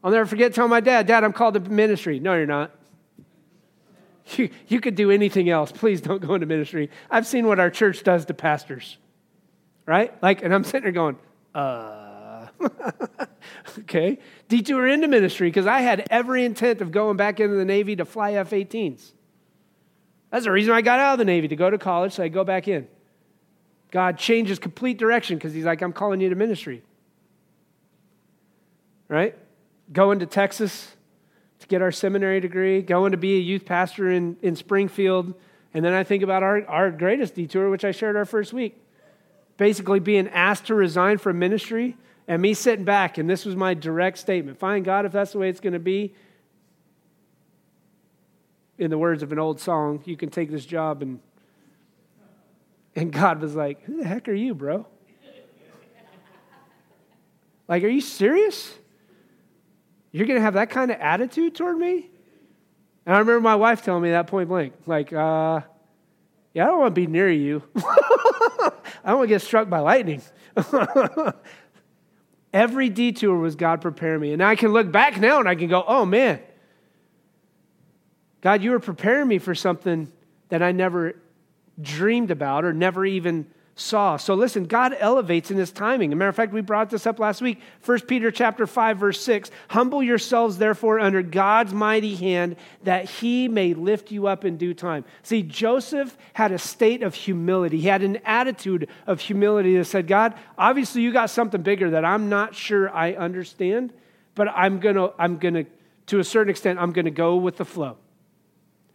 I'll 0.04 0.12
never 0.12 0.26
forget 0.26 0.54
telling 0.54 0.70
my 0.70 0.80
dad, 0.80 1.06
Dad, 1.06 1.24
I'm 1.24 1.32
called 1.32 1.54
to 1.54 1.60
ministry. 1.60 2.20
No, 2.20 2.34
you're 2.34 2.46
not. 2.46 2.70
You, 4.38 4.48
you 4.68 4.80
could 4.80 4.94
do 4.94 5.10
anything 5.10 5.50
else. 5.50 5.70
Please 5.70 6.00
don't 6.00 6.22
go 6.26 6.32
into 6.32 6.46
ministry. 6.46 6.88
I've 7.10 7.26
seen 7.26 7.46
what 7.46 7.60
our 7.60 7.68
church 7.68 8.02
does 8.04 8.24
to 8.24 8.32
pastors, 8.32 8.96
right? 9.84 10.14
Like, 10.22 10.42
and 10.42 10.54
I'm 10.54 10.64
sitting 10.64 10.84
there 10.84 10.92
going, 10.92 11.18
uh. 11.54 12.46
okay? 13.80 14.18
Detour 14.48 14.86
into 14.88 15.08
ministry 15.08 15.48
because 15.48 15.66
I 15.66 15.80
had 15.80 16.06
every 16.08 16.46
intent 16.46 16.80
of 16.80 16.90
going 16.90 17.18
back 17.18 17.38
into 17.38 17.54
the 17.54 17.66
Navy 17.66 17.96
to 17.96 18.06
fly 18.06 18.32
F 18.32 18.48
18s. 18.48 19.12
That's 20.30 20.46
the 20.46 20.52
reason 20.52 20.72
I 20.72 20.80
got 20.80 21.00
out 21.00 21.12
of 21.12 21.18
the 21.18 21.26
Navy 21.26 21.48
to 21.48 21.56
go 21.56 21.68
to 21.68 21.76
college, 21.76 22.14
so 22.14 22.22
I 22.22 22.28
go 22.28 22.44
back 22.44 22.66
in. 22.66 22.88
God 23.90 24.16
changes 24.16 24.58
complete 24.58 24.96
direction 24.96 25.36
because 25.36 25.52
He's 25.52 25.66
like, 25.66 25.82
I'm 25.82 25.92
calling 25.92 26.22
you 26.22 26.30
to 26.30 26.34
ministry. 26.34 26.82
Right? 29.08 29.36
Going 29.92 30.20
to 30.20 30.26
Texas 30.26 30.94
to 31.60 31.66
get 31.66 31.82
our 31.82 31.92
seminary 31.92 32.40
degree, 32.40 32.82
going 32.82 33.12
to 33.12 33.18
be 33.18 33.36
a 33.36 33.40
youth 33.40 33.64
pastor 33.64 34.10
in, 34.10 34.36
in 34.42 34.56
Springfield. 34.56 35.34
And 35.72 35.84
then 35.84 35.92
I 35.92 36.04
think 36.04 36.22
about 36.22 36.42
our, 36.42 36.66
our 36.66 36.90
greatest 36.90 37.34
detour, 37.34 37.70
which 37.70 37.84
I 37.84 37.90
shared 37.90 38.16
our 38.16 38.24
first 38.24 38.52
week. 38.52 38.80
Basically, 39.56 40.00
being 40.00 40.28
asked 40.28 40.66
to 40.66 40.74
resign 40.74 41.18
from 41.18 41.38
ministry 41.38 41.96
and 42.26 42.42
me 42.42 42.54
sitting 42.54 42.84
back, 42.84 43.18
and 43.18 43.30
this 43.30 43.44
was 43.44 43.54
my 43.56 43.74
direct 43.74 44.18
statement 44.18 44.58
Fine, 44.58 44.82
God, 44.82 45.06
if 45.06 45.12
that's 45.12 45.32
the 45.32 45.38
way 45.38 45.48
it's 45.48 45.60
going 45.60 45.74
to 45.74 45.78
be, 45.78 46.14
in 48.78 48.90
the 48.90 48.98
words 48.98 49.22
of 49.22 49.32
an 49.32 49.38
old 49.38 49.60
song, 49.60 50.02
you 50.04 50.16
can 50.16 50.30
take 50.30 50.50
this 50.50 50.66
job. 50.66 51.02
And, 51.02 51.20
and 52.96 53.12
God 53.12 53.40
was 53.40 53.54
like, 53.54 53.82
Who 53.84 53.98
the 53.98 54.04
heck 54.04 54.28
are 54.28 54.34
you, 54.34 54.54
bro? 54.54 54.86
Like, 57.66 57.82
are 57.82 57.88
you 57.88 58.02
serious? 58.02 58.74
You're 60.14 60.29
going 60.29 60.38
to 60.38 60.42
have 60.42 60.55
that 60.55 60.70
kind 60.70 60.92
of 60.92 61.00
attitude 61.00 61.57
toward 61.57 61.77
me? 61.77 62.09
And 63.05 63.16
I 63.16 63.18
remember 63.18 63.40
my 63.40 63.57
wife 63.57 63.83
telling 63.83 64.05
me 64.05 64.11
that 64.11 64.29
point 64.29 64.48
blank, 64.48 64.72
like, 64.87 65.12
uh, 65.12 65.62
yeah, 66.53 66.62
I 66.62 66.66
don't 66.68 66.79
want 66.79 66.94
to 66.94 67.00
be 67.00 67.09
near 67.09 67.29
you. 67.29 67.64
I 67.77 68.70
don't 69.07 69.16
want 69.16 69.24
to 69.24 69.35
get 69.35 69.42
struck 69.42 69.68
by 69.68 69.81
lightning. 69.81 70.22
Every 72.53 72.90
detour 72.90 73.37
was 73.37 73.57
God 73.57 73.81
preparing 73.81 74.20
me. 74.20 74.33
And 74.33 74.40
I 74.40 74.55
can 74.55 74.72
look 74.72 74.92
back 74.92 75.18
now 75.18 75.40
and 75.40 75.48
I 75.48 75.57
can 75.57 75.68
go, 75.68 75.83
oh 75.85 76.07
man, 76.07 76.38
God, 78.40 78.62
you 78.62 78.70
were 78.70 78.79
preparing 78.79 79.27
me 79.27 79.38
for 79.38 79.57
something 79.57 80.12
that 80.50 80.62
I 80.62 80.70
never 80.70 81.16
dreamed 81.83 82.31
about 82.31 82.64
or 82.64 82.72
never 82.72 83.05
even 83.05 83.48
saw. 83.76 84.16
So 84.16 84.34
listen, 84.34 84.66
God 84.66 84.96
elevates 84.98 85.50
in 85.50 85.56
his 85.56 85.72
timing. 85.72 86.10
As 86.10 86.12
a 86.12 86.16
matter 86.16 86.28
of 86.28 86.37
fact, 86.37 86.52
we 86.52 86.60
brought 86.60 86.90
this 86.90 87.06
up 87.06 87.18
last 87.18 87.42
week. 87.42 87.60
1 87.84 88.00
Peter 88.02 88.30
chapter 88.30 88.66
5, 88.66 88.98
verse 88.98 89.20
6. 89.22 89.50
Humble 89.68 90.02
yourselves, 90.02 90.58
therefore, 90.58 91.00
under 91.00 91.22
God's 91.22 91.72
mighty 91.72 92.14
hand, 92.14 92.54
that 92.84 93.06
he 93.06 93.48
may 93.48 93.74
lift 93.74 94.12
you 94.12 94.28
up 94.28 94.44
in 94.44 94.56
due 94.56 94.74
time. 94.74 95.04
See, 95.22 95.42
Joseph 95.42 96.16
had 96.34 96.52
a 96.52 96.58
state 96.58 97.02
of 97.02 97.14
humility. 97.14 97.80
He 97.80 97.88
had 97.88 98.02
an 98.02 98.18
attitude 98.24 98.88
of 99.08 99.20
humility 99.20 99.76
that 99.76 99.87
said, 99.87 100.06
God, 100.06 100.34
obviously 100.56 101.02
you 101.02 101.12
got 101.12 101.30
something 101.30 101.62
bigger 101.62 101.90
that 101.90 102.04
I'm 102.04 102.28
not 102.28 102.54
sure 102.54 102.94
I 102.94 103.14
understand, 103.14 103.92
but 104.37 104.48
I'm 104.48 104.78
gonna, 104.78 105.10
I'm 105.18 105.38
gonna, 105.38 105.64
to 106.06 106.20
a 106.20 106.24
certain 106.24 106.50
extent, 106.50 106.78
I'm 106.78 106.92
gonna 106.92 107.10
go 107.10 107.37
with 107.37 107.56
the 107.56 107.64
flow. 107.64 107.96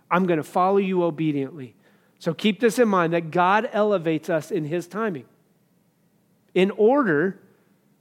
I'm 0.09 0.25
gonna 0.25 0.43
follow 0.43 0.77
you 0.77 1.03
obediently. 1.03 1.75
So 2.19 2.33
keep 2.33 2.59
this 2.59 2.77
in 2.79 2.87
mind 2.89 3.13
that 3.13 3.31
God 3.31 3.69
elevates 3.71 4.29
us 4.29 4.51
in 4.51 4.65
his 4.65 4.87
timing. 4.87 5.25
In 6.53 6.71
order, 6.71 7.39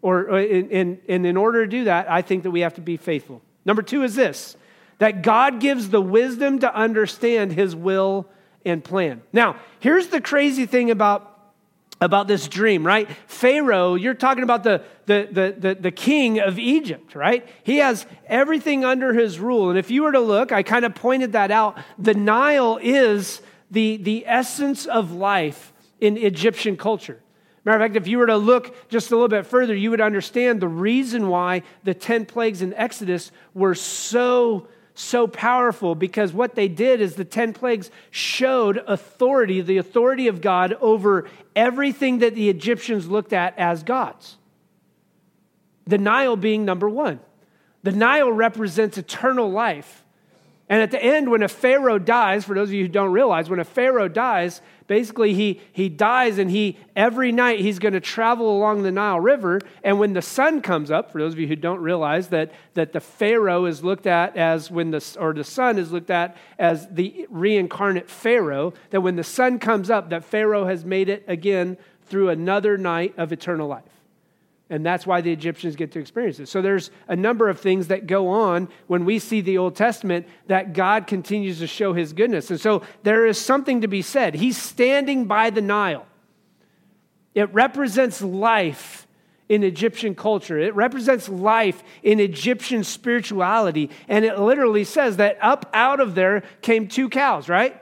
or 0.02 0.32
uh, 0.32 0.42
in, 0.42 0.98
in, 1.06 1.24
in, 1.24 1.36
order 1.36 1.64
to 1.64 1.70
do 1.70 1.84
that, 1.84 2.10
I 2.10 2.22
think 2.22 2.42
that 2.42 2.50
we 2.50 2.60
have 2.60 2.74
to 2.74 2.80
be 2.80 2.96
faithful. 2.96 3.40
Number 3.64 3.82
two 3.82 4.02
is 4.02 4.14
this 4.14 4.56
that 4.98 5.22
God 5.22 5.60
gives 5.60 5.90
the 5.90 6.00
wisdom 6.00 6.58
to 6.58 6.74
understand 6.74 7.52
his 7.52 7.76
will 7.76 8.26
and 8.64 8.82
plan. 8.82 9.22
Now, 9.32 9.54
here's 9.78 10.08
the 10.08 10.20
crazy 10.20 10.66
thing 10.66 10.90
about 10.90 11.38
about 12.00 12.28
this 12.28 12.46
dream, 12.46 12.86
right? 12.86 13.08
Pharaoh, 13.26 13.94
you're 13.96 14.14
talking 14.14 14.44
about 14.44 14.62
the, 14.62 14.82
the, 15.06 15.28
the, 15.30 15.56
the, 15.58 15.74
the, 15.74 15.90
king 15.90 16.38
of 16.38 16.56
Egypt, 16.56 17.16
right? 17.16 17.44
He 17.64 17.78
has 17.78 18.06
everything 18.26 18.84
under 18.84 19.12
his 19.12 19.40
rule. 19.40 19.70
And 19.70 19.76
if 19.76 19.90
you 19.90 20.04
were 20.04 20.12
to 20.12 20.20
look, 20.20 20.52
I 20.52 20.62
kind 20.62 20.84
of 20.84 20.94
pointed 20.94 21.32
that 21.32 21.50
out. 21.50 21.76
The 21.98 22.14
Nile 22.14 22.78
is 22.80 23.40
the, 23.70 23.96
the 23.98 24.24
essence 24.26 24.86
of 24.86 25.12
life 25.12 25.72
in 26.00 26.16
Egyptian 26.16 26.76
culture. 26.76 27.20
Matter 27.64 27.76
of 27.76 27.82
fact, 27.82 27.96
if 27.96 28.08
you 28.08 28.18
were 28.18 28.26
to 28.26 28.36
look 28.36 28.88
just 28.88 29.10
a 29.10 29.14
little 29.14 29.28
bit 29.28 29.46
further, 29.46 29.74
you 29.74 29.90
would 29.90 30.00
understand 30.00 30.60
the 30.60 30.68
reason 30.68 31.28
why 31.28 31.62
the 31.84 31.92
10 31.92 32.24
plagues 32.24 32.62
in 32.62 32.72
Exodus 32.74 33.30
were 33.52 33.74
so, 33.74 34.68
so 34.94 35.26
powerful 35.26 35.94
because 35.94 36.32
what 36.32 36.54
they 36.54 36.68
did 36.68 37.00
is 37.00 37.14
the 37.14 37.24
10 37.26 37.52
plagues 37.52 37.90
showed 38.10 38.78
authority, 38.86 39.60
the 39.60 39.76
authority 39.76 40.28
of 40.28 40.40
God 40.40 40.72
over 40.80 41.28
everything 41.54 42.20
that 42.20 42.34
the 42.34 42.48
Egyptians 42.48 43.06
looked 43.06 43.32
at 43.32 43.58
as 43.58 43.82
gods. 43.82 44.38
The 45.86 45.98
Nile 45.98 46.36
being 46.36 46.64
number 46.64 46.88
one. 46.88 47.20
The 47.82 47.92
Nile 47.92 48.32
represents 48.32 48.96
eternal 48.96 49.50
life. 49.50 50.04
And 50.68 50.82
at 50.82 50.90
the 50.90 51.02
end, 51.02 51.30
when 51.30 51.42
a 51.42 51.48
Pharaoh 51.48 51.98
dies, 51.98 52.44
for 52.44 52.54
those 52.54 52.68
of 52.68 52.74
you 52.74 52.82
who 52.82 52.88
don't 52.88 53.12
realize, 53.12 53.48
when 53.48 53.58
a 53.58 53.64
Pharaoh 53.64 54.08
dies, 54.08 54.60
basically 54.86 55.32
he, 55.32 55.62
he 55.72 55.88
dies 55.88 56.36
and 56.36 56.50
he 56.50 56.76
every 56.94 57.32
night 57.32 57.60
he's 57.60 57.78
going 57.78 57.94
to 57.94 58.00
travel 58.00 58.54
along 58.54 58.82
the 58.82 58.92
Nile 58.92 59.18
River. 59.18 59.60
And 59.82 59.98
when 59.98 60.12
the 60.12 60.20
sun 60.20 60.60
comes 60.60 60.90
up, 60.90 61.10
for 61.10 61.20
those 61.20 61.32
of 61.32 61.38
you 61.38 61.46
who 61.46 61.56
don't 61.56 61.80
realize 61.80 62.28
that, 62.28 62.52
that 62.74 62.92
the 62.92 63.00
Pharaoh 63.00 63.64
is 63.64 63.82
looked 63.82 64.06
at 64.06 64.36
as 64.36 64.70
when 64.70 64.90
the 64.90 65.16
or 65.18 65.32
the 65.32 65.44
sun 65.44 65.78
is 65.78 65.90
looked 65.90 66.10
at 66.10 66.36
as 66.58 66.86
the 66.88 67.26
reincarnate 67.30 68.10
Pharaoh, 68.10 68.74
that 68.90 69.00
when 69.00 69.16
the 69.16 69.24
sun 69.24 69.58
comes 69.58 69.88
up, 69.88 70.10
that 70.10 70.22
Pharaoh 70.22 70.66
has 70.66 70.84
made 70.84 71.08
it 71.08 71.24
again 71.26 71.78
through 72.06 72.28
another 72.28 72.76
night 72.76 73.14
of 73.16 73.32
eternal 73.32 73.68
life. 73.68 73.97
And 74.70 74.84
that's 74.84 75.06
why 75.06 75.22
the 75.22 75.32
Egyptians 75.32 75.76
get 75.76 75.92
to 75.92 75.98
experience 75.98 76.38
it. 76.40 76.48
So 76.48 76.60
there's 76.60 76.90
a 77.06 77.16
number 77.16 77.48
of 77.48 77.58
things 77.58 77.86
that 77.86 78.06
go 78.06 78.28
on 78.28 78.68
when 78.86 79.06
we 79.06 79.18
see 79.18 79.40
the 79.40 79.56
Old 79.56 79.74
Testament 79.76 80.26
that 80.46 80.74
God 80.74 81.06
continues 81.06 81.60
to 81.60 81.66
show 81.66 81.94
his 81.94 82.12
goodness. 82.12 82.50
And 82.50 82.60
so 82.60 82.82
there 83.02 83.26
is 83.26 83.38
something 83.38 83.80
to 83.80 83.88
be 83.88 84.02
said. 84.02 84.34
He's 84.34 84.60
standing 84.60 85.24
by 85.24 85.48
the 85.50 85.62
Nile. 85.62 86.06
It 87.34 87.52
represents 87.54 88.20
life 88.20 89.06
in 89.48 89.64
Egyptian 89.64 90.14
culture. 90.14 90.58
It 90.58 90.74
represents 90.74 91.30
life 91.30 91.82
in 92.02 92.20
Egyptian 92.20 92.84
spirituality. 92.84 93.90
And 94.06 94.24
it 94.24 94.38
literally 94.38 94.84
says 94.84 95.16
that 95.16 95.38
up 95.40 95.70
out 95.72 96.00
of 96.00 96.14
there 96.14 96.42
came 96.60 96.88
two 96.88 97.08
cows, 97.08 97.48
right? 97.48 97.80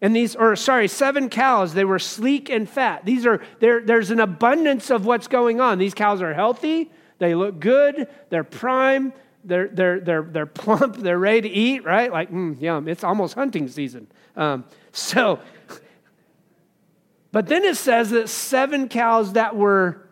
And 0.00 0.14
these, 0.14 0.36
or 0.36 0.54
sorry, 0.54 0.86
seven 0.86 1.28
cows, 1.28 1.74
they 1.74 1.84
were 1.84 1.98
sleek 1.98 2.50
and 2.50 2.68
fat. 2.68 3.04
These 3.04 3.26
are, 3.26 3.42
there, 3.58 3.80
there's 3.80 4.10
an 4.10 4.20
abundance 4.20 4.90
of 4.90 5.04
what's 5.04 5.26
going 5.26 5.60
on. 5.60 5.78
These 5.78 5.94
cows 5.94 6.22
are 6.22 6.32
healthy, 6.32 6.90
they 7.18 7.34
look 7.34 7.58
good, 7.58 8.06
they're 8.30 8.44
prime, 8.44 9.12
they're, 9.44 9.68
they're, 9.68 9.98
they're, 10.00 10.22
they're 10.22 10.46
plump, 10.46 10.98
they're 10.98 11.18
ready 11.18 11.48
to 11.48 11.48
eat, 11.48 11.84
right? 11.84 12.12
Like, 12.12 12.30
mm, 12.30 12.60
yum, 12.60 12.86
it's 12.86 13.02
almost 13.02 13.34
hunting 13.34 13.66
season. 13.66 14.06
Um, 14.36 14.64
so, 14.92 15.40
but 17.32 17.48
then 17.48 17.64
it 17.64 17.76
says 17.76 18.10
that 18.10 18.28
seven 18.28 18.88
cows 18.88 19.32
that 19.32 19.56
were 19.56 20.08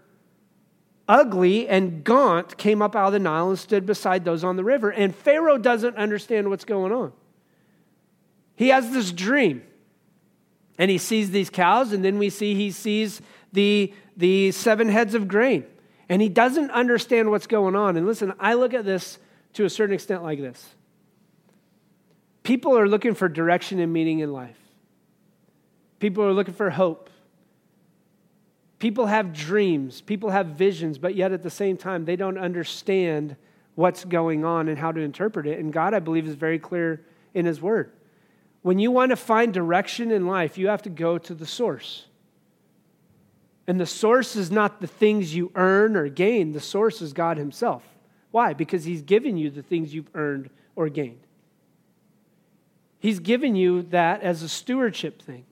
ugly 1.08 1.68
and 1.68 2.02
gaunt 2.02 2.56
came 2.58 2.82
up 2.82 2.96
out 2.96 3.06
of 3.06 3.12
the 3.12 3.20
Nile 3.20 3.50
and 3.50 3.58
stood 3.58 3.86
beside 3.86 4.24
those 4.24 4.42
on 4.42 4.56
the 4.56 4.64
river. 4.64 4.90
And 4.90 5.14
Pharaoh 5.14 5.58
doesn't 5.58 5.96
understand 5.96 6.50
what's 6.50 6.64
going 6.64 6.92
on. 6.92 7.12
He 8.56 8.68
has 8.68 8.90
this 8.90 9.12
dream. 9.12 9.62
And 10.78 10.90
he 10.90 10.98
sees 10.98 11.30
these 11.30 11.50
cows, 11.50 11.92
and 11.92 12.04
then 12.04 12.18
we 12.18 12.30
see 12.30 12.54
he 12.54 12.70
sees 12.70 13.22
the, 13.52 13.92
the 14.16 14.52
seven 14.52 14.88
heads 14.88 15.14
of 15.14 15.26
grain. 15.26 15.64
And 16.08 16.22
he 16.22 16.28
doesn't 16.28 16.70
understand 16.70 17.30
what's 17.30 17.46
going 17.46 17.74
on. 17.74 17.96
And 17.96 18.06
listen, 18.06 18.32
I 18.38 18.54
look 18.54 18.74
at 18.74 18.84
this 18.84 19.18
to 19.54 19.64
a 19.64 19.70
certain 19.70 19.94
extent 19.94 20.22
like 20.22 20.38
this 20.38 20.74
people 22.42 22.78
are 22.78 22.86
looking 22.86 23.14
for 23.14 23.28
direction 23.28 23.80
and 23.80 23.92
meaning 23.92 24.20
in 24.20 24.32
life, 24.32 24.58
people 25.98 26.24
are 26.24 26.32
looking 26.32 26.54
for 26.54 26.70
hope. 26.70 27.10
People 28.78 29.06
have 29.06 29.32
dreams, 29.32 30.02
people 30.02 30.28
have 30.28 30.48
visions, 30.48 30.98
but 30.98 31.14
yet 31.14 31.32
at 31.32 31.42
the 31.42 31.50
same 31.50 31.78
time, 31.78 32.04
they 32.04 32.14
don't 32.14 32.36
understand 32.36 33.34
what's 33.74 34.04
going 34.04 34.44
on 34.44 34.68
and 34.68 34.78
how 34.78 34.92
to 34.92 35.00
interpret 35.00 35.46
it. 35.46 35.58
And 35.58 35.72
God, 35.72 35.94
I 35.94 35.98
believe, 35.98 36.28
is 36.28 36.34
very 36.34 36.58
clear 36.58 37.02
in 37.32 37.46
His 37.46 37.60
Word. 37.60 37.90
When 38.66 38.80
you 38.80 38.90
want 38.90 39.10
to 39.10 39.16
find 39.16 39.54
direction 39.54 40.10
in 40.10 40.26
life, 40.26 40.58
you 40.58 40.66
have 40.66 40.82
to 40.82 40.90
go 40.90 41.18
to 41.18 41.34
the 41.34 41.46
source. 41.46 42.06
And 43.68 43.78
the 43.78 43.86
source 43.86 44.34
is 44.34 44.50
not 44.50 44.80
the 44.80 44.88
things 44.88 45.36
you 45.36 45.52
earn 45.54 45.94
or 45.94 46.08
gain, 46.08 46.50
the 46.50 46.58
source 46.58 47.00
is 47.00 47.12
God 47.12 47.36
Himself. 47.36 47.84
Why? 48.32 48.54
Because 48.54 48.82
He's 48.82 49.02
given 49.02 49.36
you 49.36 49.50
the 49.50 49.62
things 49.62 49.94
you've 49.94 50.10
earned 50.16 50.50
or 50.74 50.88
gained. 50.88 51.20
He's 52.98 53.20
given 53.20 53.54
you 53.54 53.82
that 53.82 54.22
as 54.22 54.42
a 54.42 54.48
stewardship 54.48 55.22
thing. 55.22 55.44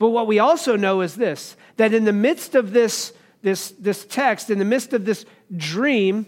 But 0.00 0.08
what 0.08 0.26
we 0.26 0.40
also 0.40 0.74
know 0.74 1.02
is 1.02 1.14
this 1.14 1.56
that 1.76 1.94
in 1.94 2.06
the 2.06 2.12
midst 2.12 2.56
of 2.56 2.72
this, 2.72 3.12
this, 3.42 3.70
this 3.78 4.04
text, 4.04 4.50
in 4.50 4.58
the 4.58 4.64
midst 4.64 4.92
of 4.92 5.04
this 5.04 5.26
dream, 5.56 6.26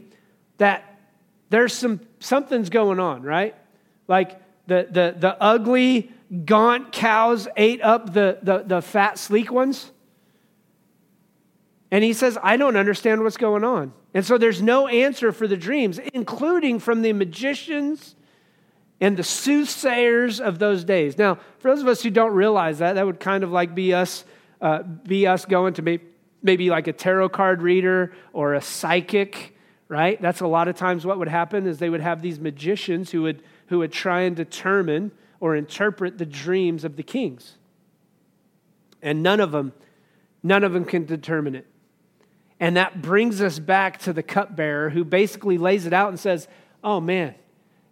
that 0.59 1.01
there's 1.51 1.73
some 1.73 1.99
something's 2.21 2.71
going 2.71 3.01
on, 3.01 3.25
right? 3.25 3.57
Like 4.07 4.41
the, 4.69 4.87
the, 4.91 5.17
the 5.19 5.43
ugly, 5.43 6.13
gaunt 6.45 6.93
cows 6.93 7.49
ate 7.57 7.83
up 7.83 8.13
the, 8.13 8.39
the, 8.43 8.59
the 8.59 8.83
fat, 8.83 9.19
sleek 9.19 9.51
ones. 9.51 9.91
And 11.91 12.05
he 12.05 12.13
says, 12.13 12.37
I 12.43 12.59
don't 12.59 12.77
understand 12.77 13.23
what's 13.23 13.39
going 13.39 13.65
on. 13.65 13.95
And 14.13 14.25
so 14.25 14.37
there's 14.37 14.61
no 14.61 14.87
answer 14.87 15.33
for 15.33 15.49
the 15.49 15.57
dreams, 15.57 15.99
including 16.13 16.81
from 16.81 17.01
the 17.01 17.15
magicians 17.15 18.15
and 19.01 19.17
the 19.17 19.23
soothsayers 19.23 20.39
of 20.39 20.59
those 20.59 20.85
days. 20.85 21.17
Now, 21.17 21.39
for 21.61 21.71
those 21.71 21.81
of 21.81 21.89
us 21.89 22.03
who 22.03 22.11
don't 22.11 22.33
realize 22.33 22.79
that, 22.79 22.95
that 22.95 23.07
would 23.07 23.21
kind 23.21 23.43
of 23.43 23.51
like 23.51 23.75
be 23.75 23.95
us, 23.95 24.25
uh, 24.61 24.83
be 24.83 25.27
us 25.27 25.47
going 25.47 25.75
to 25.75 25.83
maybe, 25.83 26.05
maybe 26.43 26.69
like 26.69 26.89
a 26.89 26.93
tarot 26.93 27.31
card 27.31 27.63
reader 27.63 28.13
or 28.35 28.53
a 28.53 28.61
psychic, 28.61 29.57
right? 29.89 30.21
That's 30.21 30.41
a 30.41 30.47
lot 30.47 30.69
of 30.69 30.77
times 30.77 31.07
what 31.07 31.19
would 31.19 31.29
happen 31.29 31.67
is 31.67 31.79
they 31.79 31.89
would 31.89 32.03
have 32.03 32.21
these 32.21 32.39
magicians 32.39 33.11
who 33.11 33.23
would, 33.23 33.43
who 33.69 33.79
would 33.79 33.93
try 33.93 34.23
and 34.23 34.35
determine 34.35 35.13
or 35.41 35.55
interpret 35.55 36.19
the 36.19 36.27
dreams 36.27 36.85
of 36.85 36.97
the 36.97 37.03
kings. 37.03 37.57
And 39.01 39.23
none 39.23 39.41
of 39.41 39.53
them, 39.53 39.73
none 40.43 40.65
of 40.65 40.73
them 40.73 40.85
can 40.85 41.05
determine 41.05 41.55
it. 41.55 41.67
And 42.61 42.77
that 42.77 43.01
brings 43.01 43.41
us 43.41 43.59
back 43.59 43.99
to 44.01 44.13
the 44.13 44.23
cupbearer 44.23 44.91
who 44.91 45.05
basically 45.05 45.59
lays 45.59 45.87
it 45.87 45.93
out 45.93 46.09
and 46.09 46.19
says, 46.19 46.49
Oh 46.83 47.01
man, 47.01 47.35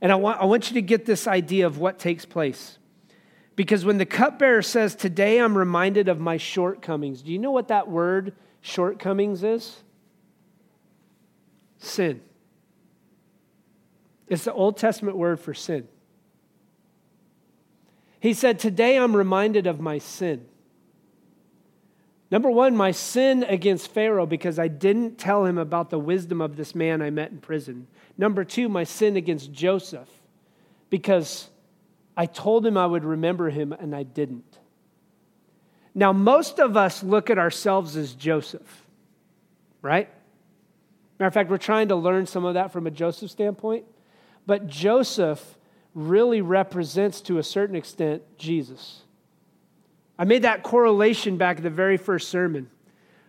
and 0.00 0.10
I 0.10 0.16
want, 0.16 0.40
I 0.40 0.44
want 0.44 0.70
you 0.70 0.74
to 0.74 0.82
get 0.82 1.06
this 1.06 1.26
idea 1.26 1.66
of 1.66 1.78
what 1.78 1.98
takes 1.98 2.24
place. 2.24 2.78
Because 3.54 3.84
when 3.84 3.98
the 3.98 4.06
cupbearer 4.06 4.62
says, 4.62 4.94
Today 4.94 5.38
I'm 5.38 5.56
reminded 5.56 6.08
of 6.08 6.18
my 6.18 6.36
shortcomings, 6.36 7.22
do 7.22 7.32
you 7.32 7.38
know 7.38 7.52
what 7.52 7.68
that 7.68 7.88
word 7.88 8.34
shortcomings 8.60 9.44
is? 9.44 9.76
Sin. 11.78 12.20
It's 14.28 14.44
the 14.44 14.52
Old 14.52 14.76
Testament 14.76 15.16
word 15.16 15.40
for 15.40 15.54
sin. 15.54 15.88
He 18.20 18.34
said, 18.34 18.58
Today 18.58 18.98
I'm 18.98 19.14
reminded 19.14 19.66
of 19.66 19.80
my 19.80 19.98
sin. 19.98 20.46
Number 22.30 22.50
one, 22.50 22.76
my 22.76 22.90
sin 22.90 23.44
against 23.44 23.92
Pharaoh 23.92 24.26
because 24.26 24.58
I 24.58 24.66
didn't 24.66 25.16
tell 25.16 25.44
him 25.44 25.58
about 25.58 25.90
the 25.90 25.98
wisdom 25.98 26.40
of 26.40 26.56
this 26.56 26.74
man 26.74 27.00
I 27.00 27.10
met 27.10 27.30
in 27.30 27.38
prison. 27.38 27.86
Number 28.18 28.44
two, 28.44 28.68
my 28.68 28.82
sin 28.82 29.16
against 29.16 29.52
Joseph 29.52 30.08
because 30.90 31.48
I 32.16 32.26
told 32.26 32.66
him 32.66 32.76
I 32.76 32.86
would 32.86 33.04
remember 33.04 33.50
him 33.50 33.72
and 33.72 33.94
I 33.94 34.02
didn't. 34.02 34.58
Now, 35.94 36.12
most 36.12 36.58
of 36.58 36.76
us 36.76 37.02
look 37.02 37.30
at 37.30 37.38
ourselves 37.38 37.96
as 37.96 38.14
Joseph, 38.14 38.84
right? 39.82 40.08
Matter 41.18 41.28
of 41.28 41.34
fact, 41.34 41.48
we're 41.48 41.58
trying 41.58 41.88
to 41.88 41.96
learn 41.96 42.26
some 42.26 42.44
of 42.44 42.54
that 42.54 42.72
from 42.72 42.86
a 42.86 42.90
Joseph 42.90 43.30
standpoint. 43.30 43.84
But 44.46 44.68
Joseph 44.68 45.58
really 45.94 46.40
represents, 46.40 47.20
to 47.22 47.38
a 47.38 47.42
certain 47.42 47.74
extent, 47.74 48.22
Jesus. 48.38 49.02
I 50.18 50.24
made 50.24 50.42
that 50.42 50.62
correlation 50.62 51.36
back 51.36 51.58
at 51.58 51.62
the 51.62 51.70
very 51.70 51.96
first 51.96 52.28
sermon. 52.28 52.70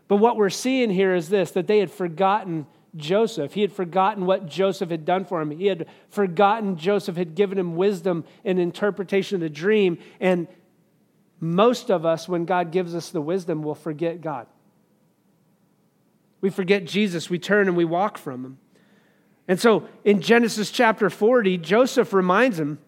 But 0.08 0.18
what 0.18 0.38
we're 0.38 0.50
seeing 0.50 0.90
here 0.90 1.16
is 1.16 1.30
this 1.30 1.52
that 1.52 1.68
they 1.68 1.80
had 1.80 1.92
forgotten 1.92 2.68
Joseph. 2.96 3.54
He 3.54 3.62
had 3.62 3.72
forgotten 3.72 4.26
what 4.26 4.48
Joseph 4.48 4.90
had 4.90 5.06
done 5.06 5.26
for 5.26 5.42
him. 5.42 5.52
He 5.52 5.68
had 5.68 5.88
forgotten 6.10 6.78
Joseph 6.78 7.18
had 7.18 7.36
given 7.36 7.58
him 7.58 7.76
wisdom 7.76 8.24
and 8.46 8.60
interpretation 8.60 9.36
of 9.36 9.42
the 9.42 9.50
dream. 9.50 9.98
And 10.20 10.48
most 11.40 11.92
of 11.92 12.06
us, 12.06 12.28
when 12.28 12.46
God 12.46 12.72
gives 12.72 12.96
us 12.96 13.10
the 13.10 13.22
wisdom, 13.22 13.62
will 13.62 13.76
forget 13.76 14.22
God. 14.22 14.48
We 16.42 16.50
forget 16.50 16.86
Jesus. 16.86 17.30
We 17.30 17.40
turn 17.40 17.68
and 17.68 17.76
we 17.76 17.86
walk 17.86 18.18
from 18.18 18.46
him. 18.46 18.58
And 19.48 19.60
so 19.60 19.88
in 20.04 20.22
Genesis 20.22 20.72
chapter 20.72 21.10
40, 21.10 21.58
Joseph 21.60 22.14
reminds 22.14 22.60
him 22.60 22.80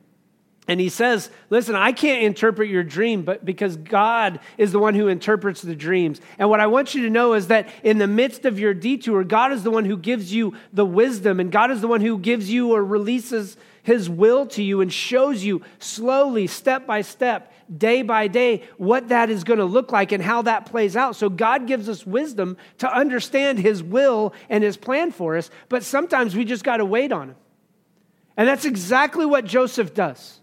and 0.69 0.79
he 0.79 0.89
says, 0.89 1.31
Listen, 1.49 1.73
I 1.73 1.91
can't 1.91 2.21
interpret 2.21 2.69
your 2.69 2.83
dream, 2.83 3.23
but 3.23 3.43
because 3.43 3.75
God 3.75 4.39
is 4.55 4.71
the 4.71 4.77
one 4.77 4.93
who 4.93 5.07
interprets 5.07 5.63
the 5.63 5.75
dreams. 5.75 6.21
And 6.37 6.47
what 6.47 6.59
I 6.59 6.67
want 6.67 6.93
you 6.93 7.01
to 7.03 7.09
know 7.09 7.33
is 7.33 7.47
that 7.47 7.69
in 7.83 7.97
the 7.97 8.05
midst 8.05 8.45
of 8.45 8.59
your 8.59 8.75
detour, 8.75 9.23
God 9.23 9.51
is 9.51 9.63
the 9.63 9.71
one 9.71 9.85
who 9.85 9.97
gives 9.97 10.31
you 10.31 10.53
the 10.71 10.85
wisdom, 10.85 11.39
and 11.39 11.51
God 11.51 11.71
is 11.71 11.81
the 11.81 11.87
one 11.87 12.01
who 12.01 12.19
gives 12.19 12.51
you 12.51 12.71
or 12.73 12.85
releases 12.85 13.57
his 13.81 14.07
will 14.07 14.45
to 14.45 14.61
you 14.61 14.81
and 14.81 14.93
shows 14.93 15.43
you 15.43 15.63
slowly, 15.79 16.45
step 16.45 16.85
by 16.85 17.01
step, 17.01 17.51
day 17.77 18.01
by 18.01 18.27
day, 18.27 18.63
what 18.77 19.09
that 19.09 19.29
is 19.29 19.43
going 19.43 19.59
to 19.59 19.65
look 19.65 19.91
like 19.91 20.11
and 20.11 20.23
how 20.23 20.41
that 20.43 20.65
plays 20.65 20.95
out. 20.95 21.15
So 21.15 21.29
God 21.29 21.67
gives 21.67 21.87
us 21.87 22.05
wisdom 22.05 22.57
to 22.79 22.91
understand 22.91 23.59
his 23.59 23.83
will 23.83 24.33
and 24.49 24.63
his 24.63 24.77
plan 24.77 25.11
for 25.11 25.37
us, 25.37 25.49
but 25.67 25.83
sometimes 25.83 26.35
we 26.35 26.45
just 26.45 26.63
got 26.63 26.77
to 26.77 26.85
wait 26.85 27.11
on 27.11 27.29
him. 27.29 27.35
And 28.37 28.47
that's 28.47 28.65
exactly 28.65 29.25
what 29.25 29.45
Joseph 29.45 29.93
does. 29.93 30.39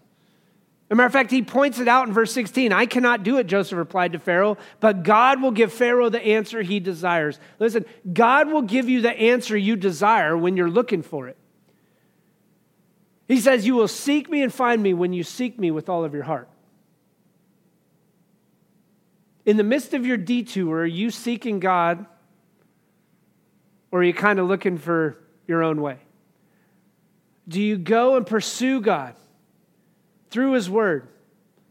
As 0.89 0.91
a 0.91 0.95
matter 0.95 1.07
of 1.07 1.13
fact, 1.13 1.31
he 1.31 1.41
points 1.41 1.79
it 1.79 1.89
out 1.89 2.07
in 2.07 2.13
verse 2.13 2.31
16. 2.31 2.71
I 2.71 2.85
cannot 2.85 3.23
do 3.23 3.39
it, 3.39 3.47
Joseph 3.47 3.77
replied 3.77 4.13
to 4.13 4.19
Pharaoh, 4.19 4.57
but 4.79 5.03
God 5.03 5.41
will 5.41 5.51
give 5.51 5.73
Pharaoh 5.73 6.09
the 6.09 6.21
answer 6.21 6.61
he 6.61 6.79
desires. 6.79 7.39
Listen, 7.59 7.85
God 8.13 8.49
will 8.49 8.61
give 8.61 8.87
you 8.87 9.01
the 9.01 9.11
answer 9.11 9.57
you 9.57 9.75
desire 9.75 10.37
when 10.37 10.55
you're 10.55 10.69
looking 10.69 11.01
for 11.01 11.27
it. 11.27 11.35
He 13.27 13.41
says, 13.41 13.65
You 13.65 13.75
will 13.75 13.89
seek 13.89 14.29
me 14.29 14.41
and 14.41 14.53
find 14.53 14.81
me 14.81 14.93
when 14.93 15.11
you 15.11 15.23
seek 15.23 15.59
me 15.59 15.71
with 15.71 15.89
all 15.89 16.05
of 16.05 16.13
your 16.13 16.23
heart. 16.23 16.47
In 19.47 19.57
the 19.57 19.63
midst 19.63 19.95
of 19.95 20.05
your 20.05 20.17
detour, 20.17 20.81
are 20.81 20.85
you 20.85 21.09
seeking 21.09 21.59
God 21.59 22.05
or 23.89 24.01
are 24.01 24.03
you 24.03 24.13
kind 24.13 24.37
of 24.37 24.47
looking 24.47 24.77
for 24.77 25.17
your 25.47 25.63
own 25.63 25.81
way? 25.81 25.97
Do 27.47 27.59
you 27.59 27.77
go 27.77 28.15
and 28.15 28.27
pursue 28.27 28.79
God? 28.81 29.15
through 30.29 30.53
His 30.53 30.69
Word, 30.69 31.07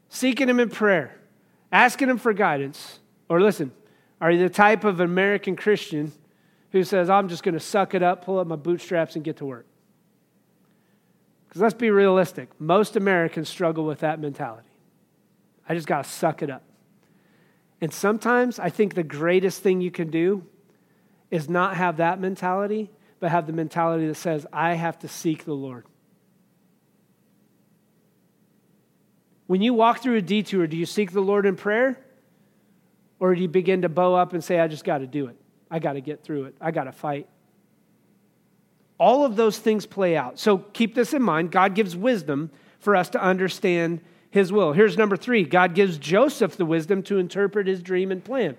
seeking 0.09 0.49
Him 0.49 0.61
in 0.61 0.71
prayer, 0.71 1.17
asking 1.71 2.09
Him 2.09 2.19
for 2.19 2.33
guidance. 2.33 2.99
Or 3.29 3.41
listen, 3.41 3.73
are 4.21 4.31
you 4.31 4.39
the 4.39 4.53
type 4.53 4.85
of 4.85 5.01
American 5.01 5.57
Christian 5.57 6.13
who 6.73 6.85
says, 6.85 7.11
I'm 7.11 7.29
just 7.29 7.43
going 7.43 7.55
to 7.55 7.61
suck 7.61 7.95
it 7.95 8.03
up, 8.03 8.25
pull 8.25 8.39
up 8.39 8.47
my 8.47 8.57
bootstraps, 8.57 9.15
and 9.17 9.25
get 9.25 9.37
to 9.39 9.45
work? 9.45 9.67
Because 11.49 11.63
let's 11.63 11.75
be 11.75 11.91
realistic. 11.91 12.49
Most 12.59 12.97
Americans 12.97 13.49
struggle 13.49 13.85
with 13.85 14.01
that 14.01 14.21
mentality. 14.21 14.69
I 15.69 15.75
just 15.75 15.87
got 15.87 16.05
to 16.05 16.11
suck 16.11 16.43
it 16.43 16.51
up. 16.51 16.63
And 17.81 17.93
sometimes 17.93 18.59
I 18.59 18.71
think 18.71 18.95
the 18.95 19.03
greatest 19.03 19.63
thing 19.63 19.81
you 19.81 19.91
can 19.91 20.11
do 20.11 20.45
is 21.31 21.49
not 21.49 21.77
have 21.77 21.99
that 21.99 22.21
mentality, 22.21 22.91
but 23.21 23.31
have 23.31 23.47
the 23.47 23.53
mentality 23.53 24.07
that 24.07 24.15
says, 24.15 24.47
I 24.53 24.75
have 24.75 24.99
to 25.01 25.09
seek 25.09 25.45
the 25.45 25.55
Lord. 25.55 25.85
When 29.47 29.63
you 29.63 29.75
walk 29.75 30.03
through 30.03 30.17
a 30.17 30.23
detour, 30.23 30.67
do 30.67 30.77
you 30.77 30.87
seek 30.87 31.13
the 31.13 31.21
Lord 31.21 31.47
in 31.47 31.57
prayer? 31.57 31.99
Or 33.19 33.35
do 33.35 33.41
you 33.41 33.49
begin 33.49 33.83
to 33.83 33.89
bow 33.89 34.15
up 34.15 34.33
and 34.33 34.43
say, 34.43 34.59
I 34.59 34.69
just 34.69 34.85
got 34.85 34.99
to 34.99 35.07
do 35.07 35.29
it? 35.29 35.37
I 35.71 35.79
got 35.79 35.95
to 35.95 36.01
get 36.01 36.23
through 36.23 36.45
it. 36.45 36.57
I 36.61 36.71
got 36.71 36.85
to 36.85 36.93
fight. 36.93 37.29
All 38.99 39.25
of 39.25 39.37
those 39.37 39.59
things 39.59 39.87
play 39.87 40.17
out. 40.17 40.39
So 40.39 40.59
keep 40.59 40.95
this 40.95 41.13
in 41.13 41.23
mind. 41.23 41.51
God 41.51 41.75
gives 41.75 41.97
wisdom 41.97 42.51
for 42.79 42.97
us 42.97 43.11
to 43.11 43.23
understand 43.23 44.01
his 44.37 44.53
will. 44.53 44.73
Here's 44.73 44.97
number 44.99 45.17
three 45.17 45.45
God 45.45 45.75
gives 45.75 45.99
Joseph 45.99 46.57
the 46.57 46.67
wisdom 46.67 47.03
to 47.05 47.19
interpret 47.19 47.67
his 47.67 47.83
dream 47.83 48.13
and 48.13 48.23
plan. 48.23 48.57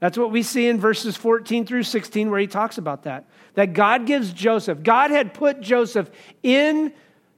That's 0.00 0.18
what 0.18 0.30
we 0.30 0.42
see 0.42 0.66
in 0.66 0.78
verses 0.78 1.16
14 1.16 1.64
through 1.64 1.84
16, 1.84 2.30
where 2.30 2.40
he 2.40 2.46
talks 2.46 2.76
about 2.76 3.04
that. 3.04 3.24
That 3.54 3.72
God 3.72 4.04
gives 4.04 4.32
Joseph, 4.32 4.82
God 4.82 5.10
had 5.10 5.32
put 5.32 5.60
Joseph 5.60 6.10
in 6.42 6.92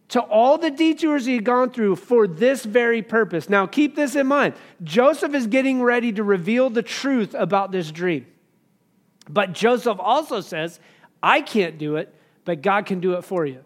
to 0.08 0.20
all 0.20 0.56
the 0.56 0.70
detours 0.70 1.26
he 1.26 1.34
had 1.34 1.44
gone 1.44 1.70
through 1.70 1.96
for 1.96 2.26
this 2.26 2.64
very 2.64 3.02
purpose. 3.02 3.50
Now, 3.50 3.66
keep 3.66 3.94
this 3.94 4.16
in 4.16 4.26
mind. 4.26 4.54
Joseph 4.82 5.34
is 5.34 5.46
getting 5.46 5.82
ready 5.82 6.12
to 6.12 6.24
reveal 6.24 6.70
the 6.70 6.82
truth 6.82 7.34
about 7.34 7.70
this 7.70 7.92
dream. 7.92 8.26
But 9.28 9.52
Joseph 9.52 9.98
also 10.00 10.40
says, 10.40 10.80
I 11.22 11.42
can't 11.42 11.76
do 11.76 11.96
it, 11.96 12.14
but 12.46 12.62
God 12.62 12.86
can 12.86 13.00
do 13.00 13.12
it 13.12 13.22
for 13.22 13.44
you. 13.44 13.62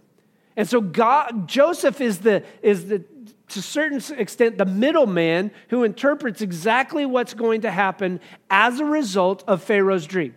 And 0.57 0.69
so 0.69 0.81
God, 0.81 1.47
Joseph 1.47 2.01
is 2.01 2.19
the, 2.19 2.43
is 2.61 2.87
the, 2.87 3.05
to 3.53 3.61
a 3.61 3.63
certain 3.63 4.03
extent, 4.19 4.59
the 4.59 4.65
middleman 4.65 5.51
who 5.69 5.85
interprets 5.85 6.41
exactly 6.41 7.07
what's 7.07 7.35
going 7.35 7.63
to 7.63 7.71
happen 7.71 8.21
as 8.51 8.81
a 8.81 8.85
result 8.85 9.45
of 9.47 9.63
Pharaoh's 9.63 10.07
dream. 10.07 10.35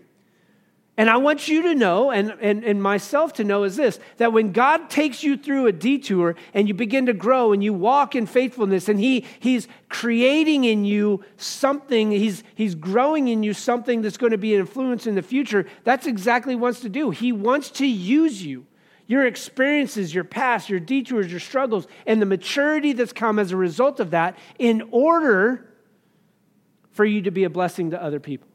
And 0.97 1.09
I 1.09 1.17
want 1.17 1.49
you 1.49 1.61
to 1.63 1.75
know, 1.75 2.09
and, 2.09 2.33
and, 2.39 2.63
and 2.63 2.81
myself 2.81 3.33
to 3.33 3.43
know, 3.43 3.63
is 3.63 3.75
this 3.75 3.99
that 4.15 4.31
when 4.31 4.53
God 4.53 4.89
takes 4.89 5.23
you 5.23 5.35
through 5.35 5.67
a 5.67 5.73
detour 5.73 6.35
and 6.53 6.69
you 6.69 6.73
begin 6.73 7.07
to 7.07 7.13
grow 7.13 7.51
and 7.51 7.61
you 7.61 7.73
walk 7.73 8.15
in 8.15 8.25
faithfulness, 8.25 8.87
and 8.87 8.97
he, 8.97 9.25
He's 9.39 9.67
creating 9.89 10.63
in 10.63 10.85
you 10.85 11.21
something, 11.35 12.11
he's, 12.11 12.43
he's 12.55 12.75
growing 12.75 13.27
in 13.27 13.43
you 13.43 13.53
something 13.53 14.01
that's 14.01 14.15
going 14.15 14.31
to 14.31 14.37
be 14.37 14.53
an 14.53 14.61
influence 14.61 15.05
in 15.05 15.15
the 15.15 15.21
future, 15.21 15.67
that's 15.83 16.07
exactly 16.07 16.55
what 16.55 16.59
He 16.59 16.61
wants 16.61 16.79
to 16.79 16.89
do. 16.89 17.09
He 17.11 17.31
wants 17.33 17.69
to 17.71 17.85
use 17.85 18.45
you. 18.45 18.65
Your 19.07 19.25
experiences, 19.25 20.13
your 20.13 20.23
past, 20.23 20.69
your 20.69 20.79
detours, 20.79 21.29
your 21.29 21.39
struggles, 21.39 21.87
and 22.05 22.21
the 22.21 22.25
maturity 22.25 22.93
that's 22.93 23.13
come 23.13 23.37
as 23.37 23.51
a 23.51 23.57
result 23.57 23.99
of 23.99 24.11
that 24.11 24.37
in 24.57 24.87
order 24.91 25.67
for 26.91 27.05
you 27.05 27.21
to 27.23 27.31
be 27.31 27.43
a 27.43 27.49
blessing 27.49 27.91
to 27.91 28.01
other 28.01 28.19
people 28.19 28.47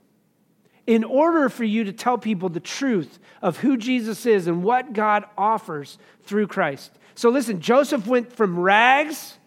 in 0.90 1.04
order 1.04 1.48
for 1.48 1.62
you 1.62 1.84
to 1.84 1.92
tell 1.92 2.18
people 2.18 2.48
the 2.48 2.58
truth 2.58 3.20
of 3.42 3.58
who 3.58 3.76
Jesus 3.76 4.26
is 4.26 4.48
and 4.48 4.64
what 4.64 4.92
God 4.92 5.24
offers 5.38 5.98
through 6.24 6.48
Christ. 6.48 6.90
So 7.14 7.28
listen, 7.28 7.60
Joseph 7.60 8.08
went 8.08 8.32
from 8.32 8.58
rags 8.58 9.38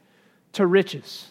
to 0.54 0.66
riches. 0.66 1.28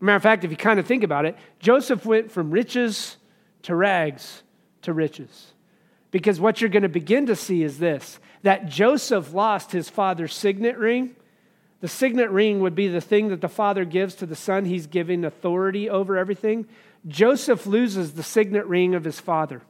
Matter 0.00 0.16
of 0.16 0.22
fact, 0.22 0.44
if 0.44 0.50
you 0.50 0.56
kind 0.56 0.80
of 0.80 0.86
think 0.86 1.02
about 1.02 1.26
it, 1.26 1.36
Joseph 1.58 2.06
went 2.06 2.32
from 2.32 2.50
riches 2.50 3.18
to 3.62 3.74
rags 3.74 4.42
to 4.82 4.94
riches. 4.94 5.52
Because 6.10 6.40
what 6.40 6.60
you're 6.60 6.70
going 6.70 6.82
to 6.84 6.88
begin 6.88 7.26
to 7.26 7.36
see 7.36 7.62
is 7.62 7.78
this 7.78 8.18
that 8.42 8.68
Joseph 8.68 9.32
lost 9.32 9.72
his 9.72 9.88
father's 9.88 10.34
signet 10.34 10.78
ring. 10.78 11.16
The 11.80 11.88
signet 11.88 12.30
ring 12.30 12.60
would 12.60 12.74
be 12.74 12.88
the 12.88 13.00
thing 13.00 13.28
that 13.28 13.40
the 13.40 13.48
father 13.48 13.84
gives 13.84 14.14
to 14.16 14.26
the 14.26 14.36
son. 14.36 14.64
He's 14.64 14.86
giving 14.86 15.24
authority 15.24 15.88
over 15.88 16.16
everything. 16.16 16.66
Joseph 17.06 17.66
loses 17.66 18.14
the 18.14 18.22
signet 18.22 18.66
ring 18.66 18.94
of 18.94 19.04
his 19.04 19.20
father. 19.20 19.62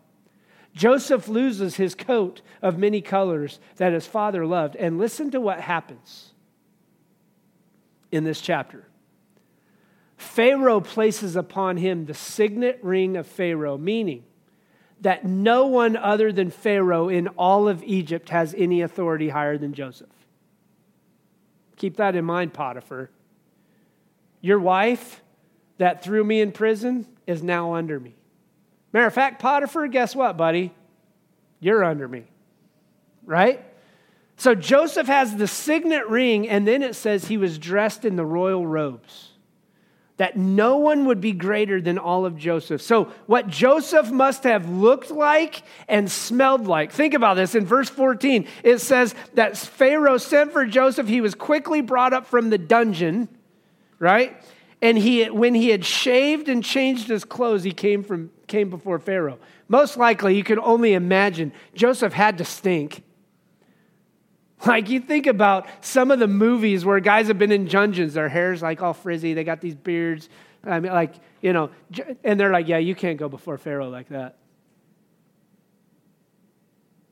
Joseph 0.75 1.29
loses 1.29 1.77
his 1.77 1.95
coat 1.95 2.41
of 2.63 2.79
many 2.79 3.01
colors 3.01 3.59
that 3.77 3.93
his 3.93 4.07
father 4.07 4.47
loved. 4.47 4.77
And 4.77 4.99
listen 4.99 5.31
to 5.33 5.41
what 5.41 5.61
happens 5.61 6.33
in 8.13 8.25
this 8.25 8.41
chapter. 8.41 8.87
Pharaoh 10.17 10.81
places 10.81 11.37
upon 11.37 11.77
him 11.77 12.07
the 12.07 12.15
signet 12.15 12.81
ring 12.83 13.17
of 13.17 13.27
Pharaoh, 13.27 13.79
meaning 13.79 14.25
that 15.01 15.25
no 15.25 15.67
one 15.67 15.97
other 15.97 16.33
than 16.33 16.51
Pharaoh 16.51 17.09
in 17.09 17.29
all 17.29 17.69
of 17.69 17.83
Egypt 17.85 18.31
has 18.31 18.55
any 18.57 18.83
authority 18.83 19.29
higher 19.29 19.57
than 19.57 19.73
Joseph. 19.73 20.09
Keep 21.77 21.97
that 21.97 22.17
in 22.17 22.25
mind, 22.25 22.53
Potiphar. 22.53 23.11
Your 24.41 24.59
wife 24.59 25.23
that 25.79 26.03
threw 26.03 26.25
me 26.25 26.41
in 26.41 26.53
prison 26.53 27.07
is 27.27 27.43
now 27.43 27.75
under 27.75 28.01
me. 28.01 28.15
Matter 28.93 29.07
of 29.07 29.15
fact, 29.15 29.41
Potiphar, 29.41 29.87
guess 29.87 30.17
what, 30.17 30.37
buddy? 30.37 30.75
You're 31.61 31.85
under 31.85 32.09
me. 32.09 32.25
Right? 33.25 33.65
So 34.37 34.55
Joseph 34.55 35.07
has 35.07 35.37
the 35.37 35.47
signet 35.47 36.09
ring, 36.09 36.49
and 36.49 36.67
then 36.67 36.83
it 36.83 36.95
says 36.95 37.27
he 37.27 37.37
was 37.37 37.59
dressed 37.59 38.05
in 38.05 38.17
the 38.17 38.25
royal 38.25 38.67
robes 38.67 39.31
that 40.19 40.37
no 40.37 40.77
one 40.77 41.07
would 41.07 41.21
be 41.21 41.33
greater 41.33 41.81
than 41.81 41.97
all 41.97 42.27
of 42.27 42.37
Joseph. 42.37 42.83
So, 42.83 43.05
what 43.27 43.49
Joseph 43.49 44.11
must 44.11 44.45
have 44.45 44.69
looked 44.69 45.11
like 45.11 45.63
and 45.89 46.11
smelled 46.11 46.67
like. 46.67 46.93
Think 46.93 47.15
about 47.15 47.35
this. 47.35 47.55
In 47.55 47.65
verse 47.65 47.89
14, 47.89 48.47
it 48.63 48.79
says 48.79 49.15
that 49.35 49.57
Pharaoh 49.57 50.19
sent 50.19 50.53
for 50.53 50.67
Joseph. 50.67 51.09
He 51.09 51.21
was 51.21 51.35
quickly 51.35 51.81
brought 51.81 52.13
up 52.13 52.27
from 52.27 52.51
the 52.51 52.59
dungeon, 52.59 53.29
right? 53.99 54.37
And 54.83 54.99
he, 54.99 55.25
when 55.31 55.55
he 55.55 55.71
had 55.71 55.85
shaved 55.85 56.49
and 56.49 56.63
changed 56.63 57.09
his 57.09 57.25
clothes, 57.25 57.63
he 57.63 57.73
came, 57.73 58.05
from, 58.05 58.31
came 58.47 58.71
before 58.71 58.99
Pharaoh. 58.99 59.39
Most 59.69 59.97
likely, 59.97 60.37
you 60.37 60.45
can 60.45 60.59
only 60.59 60.95
imagine, 60.95 61.53
Joseph 61.75 62.13
had 62.13 62.39
to 62.39 62.45
stink. 62.45 63.03
Like 64.67 64.89
you 64.89 65.01
think 65.01 65.27
about 65.27 65.69
some 65.81 66.11
of 66.11 66.19
the 66.19 66.27
movies 66.27 66.85
where 66.85 66.99
guys 67.01 67.29
have 67.29 67.39
been 67.39 67.53
in 67.53 67.67
dungeons, 67.67 68.15
their 68.15 68.29
hair's 68.29 68.61
like 68.61 68.83
all 68.83 68.93
frizzy, 68.93 69.35
they 69.35 69.45
got 69.45 69.61
these 69.61 69.75
beards. 69.75 70.29
I 70.65 70.81
mean, 70.81 70.93
like, 70.93 71.15
you 71.41 71.53
know, 71.53 71.71
and 72.25 72.39
they're 72.39 72.51
like, 72.51 72.67
yeah, 72.67 72.79
you 72.79 72.95
can't 72.95 73.19
go 73.19 73.29
before 73.29 73.57
Pharaoh 73.59 73.89
like 73.89 74.09
that. 74.09 74.37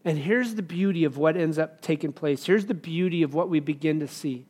And 0.05 0.19
here's 0.19 0.55
the 0.55 0.63
beauty 0.63 1.05
of 1.05 1.17
what 1.17 1.37
ends 1.37 1.59
up 1.59 1.81
taking 1.83 2.13
place. 2.13 2.45
Here's 2.45 2.67
the 2.67 2.75
beauty 2.75 3.23
of 3.23 3.35
what 3.35 3.49
we 3.49 3.61
begin 3.61 4.01
to 4.01 4.09
see 4.09 4.47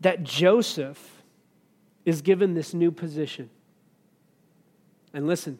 that 0.00 0.22
Joseph 0.22 1.22
is 2.04 2.20
given 2.20 2.52
this 2.52 2.74
new 2.74 2.90
position. 2.90 3.48
And 5.14 5.26
listen, 5.26 5.58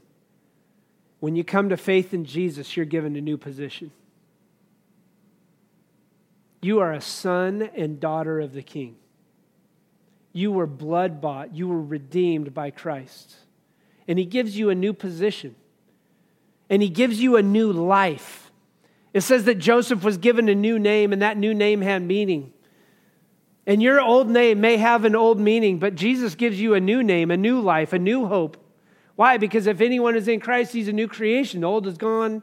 when 1.21 1.35
you 1.35 1.45
come 1.45 1.71
to 1.71 1.79
faith 1.79 2.13
in 2.13 2.27
Jesus, 2.27 2.77
you're 2.77 2.85
given 2.85 3.17
a 3.17 3.23
new 3.23 3.39
position. 3.39 3.91
You 6.65 6.81
are 6.81 6.93
a 6.95 7.01
son 7.03 7.69
and 7.77 8.01
daughter 8.01 8.41
of 8.41 8.55
the 8.55 8.63
King. 8.63 8.97
You 10.33 10.51
were 10.51 10.67
blood 10.67 11.21
bought, 11.21 11.55
you 11.55 11.69
were 11.69 11.83
redeemed 11.83 12.55
by 12.55 12.71
Christ. 12.71 13.37
And 14.09 14.19
He 14.19 14.25
gives 14.25 14.57
you 14.57 14.71
a 14.71 14.75
new 14.75 14.95
position, 14.95 15.57
and 16.71 16.81
He 16.81 16.89
gives 16.89 17.21
you 17.21 17.37
a 17.37 17.43
new 17.43 17.71
life. 17.71 18.51
It 19.13 19.21
says 19.21 19.45
that 19.45 19.57
Joseph 19.57 20.03
was 20.03 20.17
given 20.17 20.49
a 20.49 20.55
new 20.55 20.79
name, 20.79 21.13
and 21.13 21.21
that 21.21 21.37
new 21.37 21.53
name 21.53 21.83
had 21.83 22.01
meaning. 22.03 22.55
And 23.67 23.83
your 23.83 24.01
old 24.01 24.31
name 24.31 24.63
may 24.63 24.79
have 24.79 25.05
an 25.05 25.15
old 25.15 25.39
meaning, 25.39 25.79
but 25.79 25.95
Jesus 25.95 26.35
gives 26.35 26.59
you 26.59 26.73
a 26.73 26.81
new 26.81 27.03
name, 27.03 27.31
a 27.31 27.37
new 27.37 27.61
life, 27.61 27.93
a 27.93 27.99
new 27.99 28.25
hope. 28.25 28.57
Why? 29.17 29.37
Because 29.37 29.67
if 29.67 29.83
anyone 29.83 30.17
is 30.17 30.29
in 30.29 30.41
Christ, 30.41 30.73
he's 30.73 30.89
a 30.89 30.95
new 30.95 31.09
creation. 31.09 31.61
The 31.61 31.67
old 31.67 31.87
is 31.87 31.99
gone, 31.99 32.43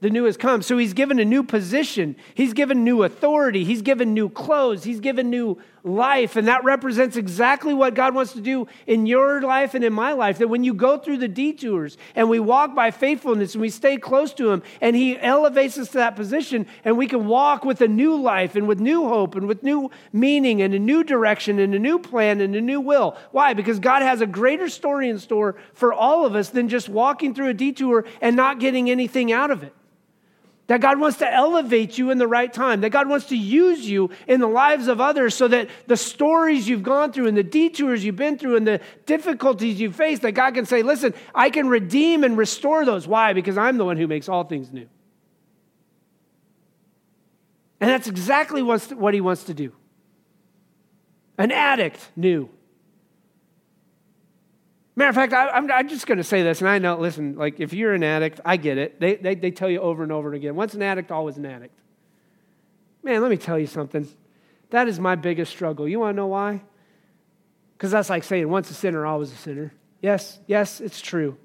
the 0.00 0.10
new 0.10 0.24
has 0.24 0.36
come. 0.36 0.60
So 0.60 0.76
he's 0.76 0.92
given 0.92 1.18
a 1.18 1.24
new 1.24 1.42
position. 1.42 2.16
He's 2.34 2.52
given 2.52 2.84
new 2.84 3.02
authority. 3.02 3.64
He's 3.64 3.80
given 3.80 4.12
new 4.12 4.28
clothes. 4.28 4.84
He's 4.84 5.00
given 5.00 5.30
new 5.30 5.58
life. 5.84 6.36
And 6.36 6.48
that 6.48 6.64
represents 6.64 7.16
exactly 7.16 7.72
what 7.72 7.94
God 7.94 8.14
wants 8.14 8.34
to 8.34 8.42
do 8.42 8.68
in 8.86 9.06
your 9.06 9.40
life 9.40 9.74
and 9.74 9.82
in 9.82 9.94
my 9.94 10.12
life. 10.12 10.36
That 10.36 10.48
when 10.48 10.64
you 10.64 10.74
go 10.74 10.98
through 10.98 11.16
the 11.18 11.28
detours 11.28 11.96
and 12.14 12.28
we 12.28 12.38
walk 12.40 12.74
by 12.74 12.90
faithfulness 12.90 13.54
and 13.54 13.62
we 13.62 13.70
stay 13.70 13.96
close 13.96 14.34
to 14.34 14.50
him 14.50 14.62
and 14.82 14.94
he 14.94 15.18
elevates 15.18 15.78
us 15.78 15.88
to 15.88 15.98
that 15.98 16.14
position 16.14 16.66
and 16.84 16.98
we 16.98 17.06
can 17.06 17.26
walk 17.26 17.64
with 17.64 17.80
a 17.80 17.88
new 17.88 18.16
life 18.16 18.54
and 18.54 18.68
with 18.68 18.80
new 18.80 19.08
hope 19.08 19.34
and 19.34 19.48
with 19.48 19.62
new 19.62 19.90
meaning 20.12 20.60
and 20.60 20.74
a 20.74 20.78
new 20.78 21.04
direction 21.04 21.58
and 21.58 21.74
a 21.74 21.78
new 21.78 21.98
plan 21.98 22.42
and 22.42 22.54
a 22.54 22.60
new 22.60 22.82
will. 22.82 23.16
Why? 23.30 23.54
Because 23.54 23.78
God 23.78 24.02
has 24.02 24.20
a 24.20 24.26
greater 24.26 24.68
story 24.68 25.08
in 25.08 25.18
store 25.18 25.56
for 25.72 25.94
all 25.94 26.26
of 26.26 26.34
us 26.34 26.50
than 26.50 26.68
just 26.68 26.90
walking 26.90 27.34
through 27.34 27.48
a 27.48 27.54
detour 27.54 28.04
and 28.20 28.36
not 28.36 28.60
getting 28.60 28.90
anything 28.90 29.32
out 29.32 29.50
of 29.50 29.62
it. 29.62 29.72
That 30.68 30.80
God 30.80 30.98
wants 30.98 31.18
to 31.18 31.32
elevate 31.32 31.96
you 31.96 32.10
in 32.10 32.18
the 32.18 32.26
right 32.26 32.52
time. 32.52 32.80
That 32.80 32.90
God 32.90 33.08
wants 33.08 33.26
to 33.26 33.36
use 33.36 33.88
you 33.88 34.10
in 34.26 34.40
the 34.40 34.48
lives 34.48 34.88
of 34.88 35.00
others 35.00 35.34
so 35.34 35.46
that 35.46 35.68
the 35.86 35.96
stories 35.96 36.68
you've 36.68 36.82
gone 36.82 37.12
through 37.12 37.28
and 37.28 37.36
the 37.36 37.44
detours 37.44 38.04
you've 38.04 38.16
been 38.16 38.36
through 38.36 38.56
and 38.56 38.66
the 38.66 38.80
difficulties 39.06 39.80
you've 39.80 39.94
faced, 39.94 40.22
that 40.22 40.32
God 40.32 40.54
can 40.54 40.66
say, 40.66 40.82
listen, 40.82 41.14
I 41.32 41.50
can 41.50 41.68
redeem 41.68 42.24
and 42.24 42.36
restore 42.36 42.84
those. 42.84 43.06
Why? 43.06 43.32
Because 43.32 43.56
I'm 43.56 43.76
the 43.76 43.84
one 43.84 43.96
who 43.96 44.08
makes 44.08 44.28
all 44.28 44.42
things 44.42 44.72
new. 44.72 44.88
And 47.80 47.90
that's 47.90 48.08
exactly 48.08 48.62
what 48.62 49.14
he 49.14 49.20
wants 49.20 49.44
to 49.44 49.54
do. 49.54 49.72
An 51.38 51.52
addict 51.52 52.10
new. 52.16 52.48
Matter 54.98 55.10
of 55.10 55.14
fact, 55.14 55.34
I, 55.34 55.58
am 55.58 55.70
I'm, 55.70 55.88
just 55.88 56.06
going 56.06 56.16
to 56.16 56.24
say 56.24 56.42
this, 56.42 56.60
and 56.60 56.70
I 56.70 56.78
know, 56.78 56.96
listen, 56.96 57.36
like 57.36 57.60
if 57.60 57.74
you're 57.74 57.92
an 57.92 58.02
addict, 58.02 58.40
I 58.46 58.56
get 58.56 58.78
it. 58.78 58.98
They, 58.98 59.16
they, 59.16 59.34
they 59.34 59.50
tell 59.50 59.68
you 59.68 59.80
over 59.80 60.02
and 60.02 60.10
over 60.10 60.32
again 60.32 60.56
once 60.56 60.72
an 60.72 60.82
addict, 60.82 61.12
always 61.12 61.36
an 61.36 61.44
addict. 61.44 61.78
Man, 63.02 63.20
let 63.20 63.30
me 63.30 63.36
tell 63.36 63.58
you 63.58 63.66
something. 63.66 64.08
That 64.70 64.88
is 64.88 64.98
my 64.98 65.14
biggest 65.14 65.52
struggle. 65.52 65.86
You 65.86 66.00
want 66.00 66.14
to 66.14 66.16
know 66.16 66.28
why? 66.28 66.62
Because 67.76 67.90
that's 67.90 68.08
like 68.08 68.24
saying 68.24 68.48
once 68.48 68.70
a 68.70 68.74
sinner, 68.74 69.04
always 69.04 69.30
a 69.30 69.36
sinner. 69.36 69.72
Yes, 70.00 70.40
yes, 70.46 70.80
it's 70.80 71.00
true. 71.00 71.36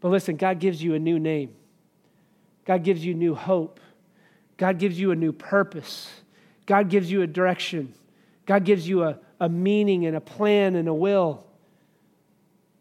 But 0.00 0.10
listen, 0.10 0.36
God 0.36 0.60
gives 0.60 0.82
you 0.82 0.94
a 0.94 0.98
new 0.98 1.18
name, 1.18 1.54
God 2.66 2.84
gives 2.84 3.04
you 3.04 3.14
new 3.14 3.34
hope, 3.34 3.80
God 4.58 4.78
gives 4.78 4.98
you 4.98 5.10
a 5.10 5.16
new 5.16 5.32
purpose, 5.32 6.08
God 6.66 6.88
gives 6.88 7.10
you 7.10 7.22
a 7.22 7.26
direction, 7.26 7.94
God 8.46 8.64
gives 8.64 8.88
you 8.88 9.02
a, 9.02 9.18
a 9.40 9.48
meaning 9.48 10.06
and 10.06 10.16
a 10.16 10.20
plan 10.20 10.76
and 10.76 10.88
a 10.88 10.94
will. 10.94 11.44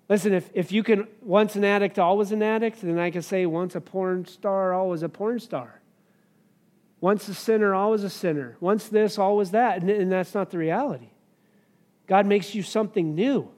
Listen, 0.10 0.34
if, 0.34 0.50
if 0.54 0.72
you 0.72 0.84
can 0.84 1.08
once 1.22 1.56
an 1.56 1.63
addict, 1.63 1.98
always 1.98 2.32
an 2.32 2.44
addict, 2.44 2.82
then 2.82 3.00
I 3.00 3.10
can 3.10 3.22
say 3.22 3.46
once 3.46 3.76
a 3.76 3.82
porn 3.82 4.26
star, 4.26 4.74
always 4.74 5.02
a 5.02 5.10
porn 5.10 5.39
star. 5.39 5.82
Once 7.00 7.28
a 7.28 7.34
sinner, 7.34 7.74
always 7.74 8.04
a 8.04 8.10
sinner. 8.10 8.56
Once 8.60 8.88
this, 8.88 9.18
always 9.18 9.52
that. 9.52 9.82
And, 9.82 9.89
and 9.89 10.12
that's 10.12 10.34
not 10.34 10.52
the 10.52 10.58
reality. 10.58 11.10
God 12.08 12.26
makes 12.26 12.54
you 12.54 12.63
something 12.63 13.16
new. 13.16 13.50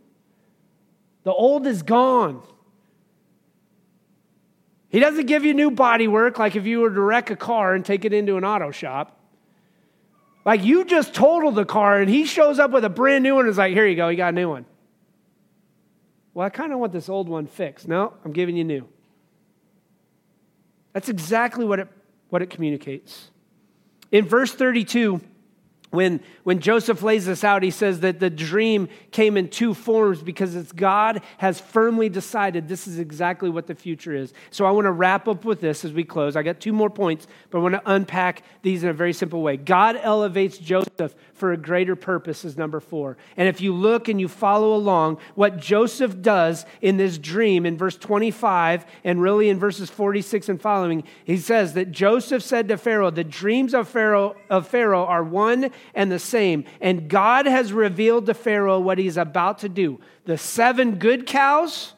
The 1.24 1.34
old 1.34 1.66
is 1.66 1.84
gone. 1.84 2.42
He 4.90 5.00
doesn't 5.00 5.26
give 5.26 5.44
you 5.44 5.54
new 5.54 5.72
body 5.72 6.08
work 6.08 6.40
like 6.40 6.56
if 6.56 6.66
you 6.66 6.80
were 6.80 6.90
to 6.90 7.02
wreck 7.02 7.30
a 7.30 7.36
car 7.36 7.74
and 7.74 7.84
take 7.84 8.06
it 8.06 8.14
into 8.14 8.38
an 8.38 8.46
auto 8.46 8.72
shop. 8.72 9.20
Like 10.46 10.64
you 10.64 10.86
just 10.86 11.14
totaled 11.14 11.56
the 11.56 11.66
car 11.66 12.00
and 12.00 12.10
he 12.10 12.26
shows 12.26 12.60
up 12.60 12.72
with 12.72 12.86
a 12.86 12.90
brand 12.90 13.24
new 13.24 13.36
one 13.36 13.46
and 13.46 13.52
is 13.52 13.58
like, 13.58 13.74
here 13.74 13.86
you 13.86 13.96
go, 13.96 14.10
you 14.10 14.18
got 14.18 14.30
a 14.30 14.36
new 14.36 14.50
one. 14.50 14.66
Well, 16.36 16.46
I 16.46 16.50
kind 16.50 16.74
of 16.74 16.80
want 16.80 16.92
this 16.92 17.08
old 17.08 17.30
one 17.30 17.48
fixed. 17.48 17.88
No, 17.88 18.14
I'm 18.26 18.34
giving 18.34 18.58
you 18.58 18.66
new. 18.66 18.88
That's 20.92 21.08
exactly 21.08 21.66
what 21.66 21.80
it, 21.80 21.88
what 22.30 22.42
it 22.42 22.50
communicates. 22.50 23.32
In 24.12 24.28
verse 24.28 24.54
32, 24.54 25.22
when, 25.92 26.20
when 26.44 26.60
Joseph 26.60 27.02
lays 27.02 27.26
this 27.26 27.44
out, 27.44 27.64
he 27.64 27.72
says 27.72 28.02
that 28.02 28.20
the 28.20 28.30
dream 28.30 28.90
came 29.12 29.38
in 29.38 29.50
two 29.50 29.74
forms 29.74 30.22
because 30.22 30.56
it's 30.56 30.72
God 30.72 31.22
has 31.38 31.60
firmly 31.60 32.10
decided 32.10 32.68
this 32.68 32.88
is 32.88 33.00
exactly 33.00 33.50
what 33.50 33.68
the 33.68 33.76
future 33.76 34.14
is. 34.14 34.34
So 34.52 34.66
I 34.66 34.72
want 34.72 34.86
to 34.86 34.92
wrap 34.92 35.28
up 35.28 35.46
with 35.46 35.62
this 35.62 35.86
as 35.86 35.94
we 35.94 36.04
close. 36.04 36.36
I 36.36 36.44
got 36.44 36.60
two 36.60 36.74
more 36.74 36.90
points, 36.90 37.28
but 37.50 37.60
I 37.60 37.62
want 37.62 37.76
to 37.76 37.82
unpack 37.86 38.44
these 38.62 38.84
in 38.84 38.90
a 38.90 38.94
very 38.94 39.14
simple 39.14 39.42
way. 39.42 39.58
God 39.58 39.98
elevates 40.02 40.58
Joseph 40.58 41.16
for 41.34 41.52
a 41.52 41.58
greater 41.58 41.96
purpose 41.96 42.46
is 42.46 42.58
number 42.58 42.80
four. 42.80 43.18
And 43.36 43.48
if 43.48 43.60
you 43.62 43.74
look 43.74 44.08
and 44.08 44.20
you 44.20 44.28
follow 44.28 44.74
along, 44.74 45.18
what 45.36 45.58
Joseph 45.58 46.22
does 46.22 46.66
in 46.82 46.98
this 46.98 47.18
dream 47.18 47.66
in 47.66 47.78
verse 47.78 47.98
25 47.98 48.86
and 49.04 49.22
really 49.22 49.50
in 49.50 49.60
verses 49.60 49.90
46 49.90 50.50
and 50.50 50.62
following, 50.62 51.04
he 51.26 51.38
says 51.38 51.74
that 51.74 51.92
Joseph 51.92 52.42
said 52.42 52.70
to 52.70 52.78
Pharaoh, 52.78 53.12
The 53.12 53.24
dreams 53.24 53.74
of 53.74 53.88
Pharaoh, 53.88 54.36
of 54.50 54.68
Pharaoh 54.68 55.06
are 55.06 55.24
one 55.24 55.72
and 55.94 56.12
the 56.12 56.20
same. 56.20 56.66
And 56.80 57.10
God 57.10 57.46
has 57.48 57.74
revealed 57.74 58.28
to 58.28 58.34
Pharaoh 58.34 58.80
what 58.80 58.98
he's 58.98 59.18
about 59.18 59.60
to 59.60 59.70
do. 59.70 60.00
The 60.26 60.38
seven 60.38 60.96
good 60.96 61.26
cows 61.26 61.95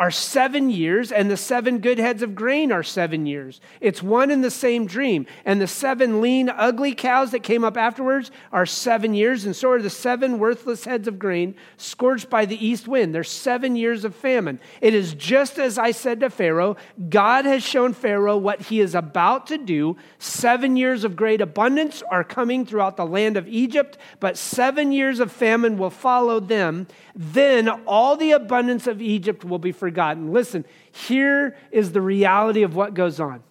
are 0.00 0.10
seven 0.10 0.70
years, 0.70 1.12
and 1.12 1.30
the 1.30 1.36
seven 1.36 1.78
good 1.78 1.98
heads 1.98 2.22
of 2.22 2.34
grain 2.34 2.72
are 2.72 2.82
seven 2.82 3.26
years. 3.26 3.60
It's 3.82 4.02
one 4.02 4.30
and 4.30 4.42
the 4.42 4.50
same 4.50 4.86
dream. 4.86 5.26
And 5.44 5.60
the 5.60 5.66
seven 5.66 6.22
lean, 6.22 6.48
ugly 6.48 6.94
cows 6.94 7.32
that 7.32 7.42
came 7.42 7.64
up 7.64 7.76
afterwards 7.76 8.30
are 8.50 8.64
seven 8.64 9.12
years, 9.12 9.44
and 9.44 9.54
so 9.54 9.70
are 9.72 9.82
the 9.82 9.90
seven 9.90 10.38
worthless 10.38 10.86
heads 10.86 11.06
of 11.06 11.18
grain 11.18 11.54
scorched 11.76 12.30
by 12.30 12.46
the 12.46 12.66
east 12.66 12.88
wind. 12.88 13.14
There's 13.14 13.30
seven 13.30 13.76
years 13.76 14.06
of 14.06 14.16
famine. 14.16 14.58
It 14.80 14.94
is 14.94 15.12
just 15.12 15.58
as 15.58 15.76
I 15.76 15.90
said 15.90 16.20
to 16.20 16.30
Pharaoh 16.30 16.78
God 17.10 17.44
has 17.44 17.62
shown 17.62 17.92
Pharaoh 17.92 18.38
what 18.38 18.62
he 18.62 18.80
is 18.80 18.94
about 18.94 19.48
to 19.48 19.58
do. 19.58 19.98
Seven 20.18 20.78
years 20.78 21.04
of 21.04 21.14
great 21.14 21.42
abundance 21.42 22.02
are 22.10 22.24
coming 22.24 22.64
throughout 22.64 22.96
the 22.96 23.04
land 23.04 23.36
of 23.36 23.46
Egypt, 23.48 23.98
but 24.18 24.38
seven 24.38 24.92
years 24.92 25.20
of 25.20 25.30
famine 25.30 25.76
will 25.76 25.90
follow 25.90 26.40
them. 26.40 26.86
Then 27.14 27.68
all 27.68 28.16
the 28.16 28.32
abundance 28.32 28.86
of 28.86 29.02
Egypt 29.02 29.44
will 29.44 29.58
be 29.58 29.72
forgotten. 29.90 30.32
Listen, 30.32 30.64
here 30.92 31.56
is 31.72 31.90
the 31.90 32.00
reality 32.00 32.62
of 32.62 32.76
what 32.76 32.94
goes 32.94 33.18
on. 33.18 33.42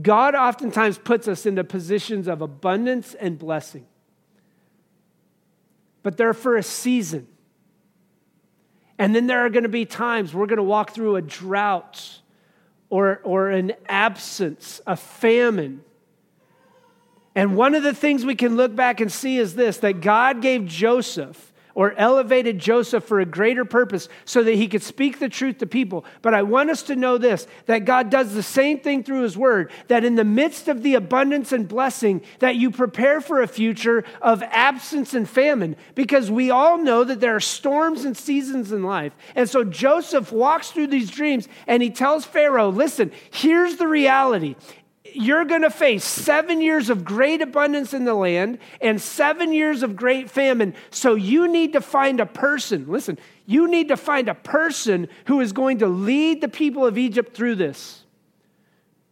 God 0.00 0.34
oftentimes 0.34 0.96
puts 0.96 1.28
us 1.28 1.44
into 1.44 1.64
positions 1.64 2.28
of 2.28 2.40
abundance 2.40 3.12
and 3.12 3.38
blessing, 3.38 3.86
but 6.02 6.16
they're 6.16 6.32
for 6.32 6.56
a 6.56 6.62
season. 6.62 7.26
And 8.98 9.14
then 9.14 9.26
there 9.26 9.40
are 9.40 9.50
going 9.50 9.64
to 9.64 9.68
be 9.68 9.84
times 9.84 10.32
we're 10.32 10.46
going 10.46 10.56
to 10.56 10.62
walk 10.62 10.94
through 10.94 11.16
a 11.16 11.22
drought 11.22 12.20
or, 12.88 13.20
or 13.22 13.50
an 13.50 13.72
absence, 13.86 14.80
a 14.86 14.96
famine. 14.96 15.82
And 17.34 17.54
one 17.54 17.74
of 17.74 17.82
the 17.82 17.94
things 17.94 18.24
we 18.24 18.34
can 18.34 18.56
look 18.56 18.74
back 18.74 19.00
and 19.00 19.12
see 19.12 19.36
is 19.36 19.56
this 19.56 19.76
that 19.78 20.00
God 20.00 20.40
gave 20.40 20.64
Joseph 20.64 21.49
or 21.74 21.94
elevated 21.94 22.58
Joseph 22.58 23.04
for 23.04 23.20
a 23.20 23.24
greater 23.24 23.64
purpose 23.64 24.08
so 24.24 24.42
that 24.42 24.54
he 24.54 24.68
could 24.68 24.82
speak 24.82 25.18
the 25.18 25.28
truth 25.28 25.58
to 25.58 25.66
people. 25.66 26.04
But 26.22 26.34
I 26.34 26.42
want 26.42 26.70
us 26.70 26.82
to 26.84 26.96
know 26.96 27.18
this 27.18 27.46
that 27.66 27.84
God 27.84 28.10
does 28.10 28.34
the 28.34 28.42
same 28.42 28.80
thing 28.80 29.02
through 29.02 29.22
his 29.22 29.36
word, 29.36 29.70
that 29.88 30.04
in 30.04 30.14
the 30.14 30.24
midst 30.24 30.68
of 30.68 30.82
the 30.82 30.94
abundance 30.94 31.52
and 31.52 31.68
blessing, 31.68 32.22
that 32.40 32.56
you 32.56 32.70
prepare 32.70 33.20
for 33.20 33.42
a 33.42 33.48
future 33.48 34.04
of 34.20 34.42
absence 34.42 35.14
and 35.14 35.28
famine, 35.28 35.76
because 35.94 36.30
we 36.30 36.50
all 36.50 36.78
know 36.78 37.04
that 37.04 37.20
there 37.20 37.36
are 37.36 37.40
storms 37.40 38.04
and 38.04 38.16
seasons 38.16 38.72
in 38.72 38.82
life. 38.82 39.12
And 39.34 39.48
so 39.48 39.64
Joseph 39.64 40.32
walks 40.32 40.70
through 40.70 40.88
these 40.88 41.10
dreams 41.10 41.48
and 41.66 41.82
he 41.82 41.90
tells 41.90 42.24
Pharaoh, 42.24 42.70
listen, 42.70 43.12
here's 43.30 43.76
the 43.76 43.86
reality 43.86 44.56
you're 45.14 45.44
going 45.44 45.62
to 45.62 45.70
face 45.70 46.04
seven 46.04 46.60
years 46.60 46.90
of 46.90 47.04
great 47.04 47.42
abundance 47.42 47.94
in 47.94 48.04
the 48.04 48.14
land 48.14 48.58
and 48.80 49.00
seven 49.00 49.52
years 49.52 49.82
of 49.82 49.96
great 49.96 50.30
famine. 50.30 50.74
So 50.90 51.14
you 51.14 51.48
need 51.48 51.72
to 51.74 51.80
find 51.80 52.20
a 52.20 52.26
person. 52.26 52.86
Listen, 52.88 53.18
you 53.46 53.68
need 53.68 53.88
to 53.88 53.96
find 53.96 54.28
a 54.28 54.34
person 54.34 55.08
who 55.26 55.40
is 55.40 55.52
going 55.52 55.78
to 55.78 55.86
lead 55.86 56.40
the 56.40 56.48
people 56.48 56.86
of 56.86 56.98
Egypt 56.98 57.34
through 57.34 57.56
this. 57.56 58.04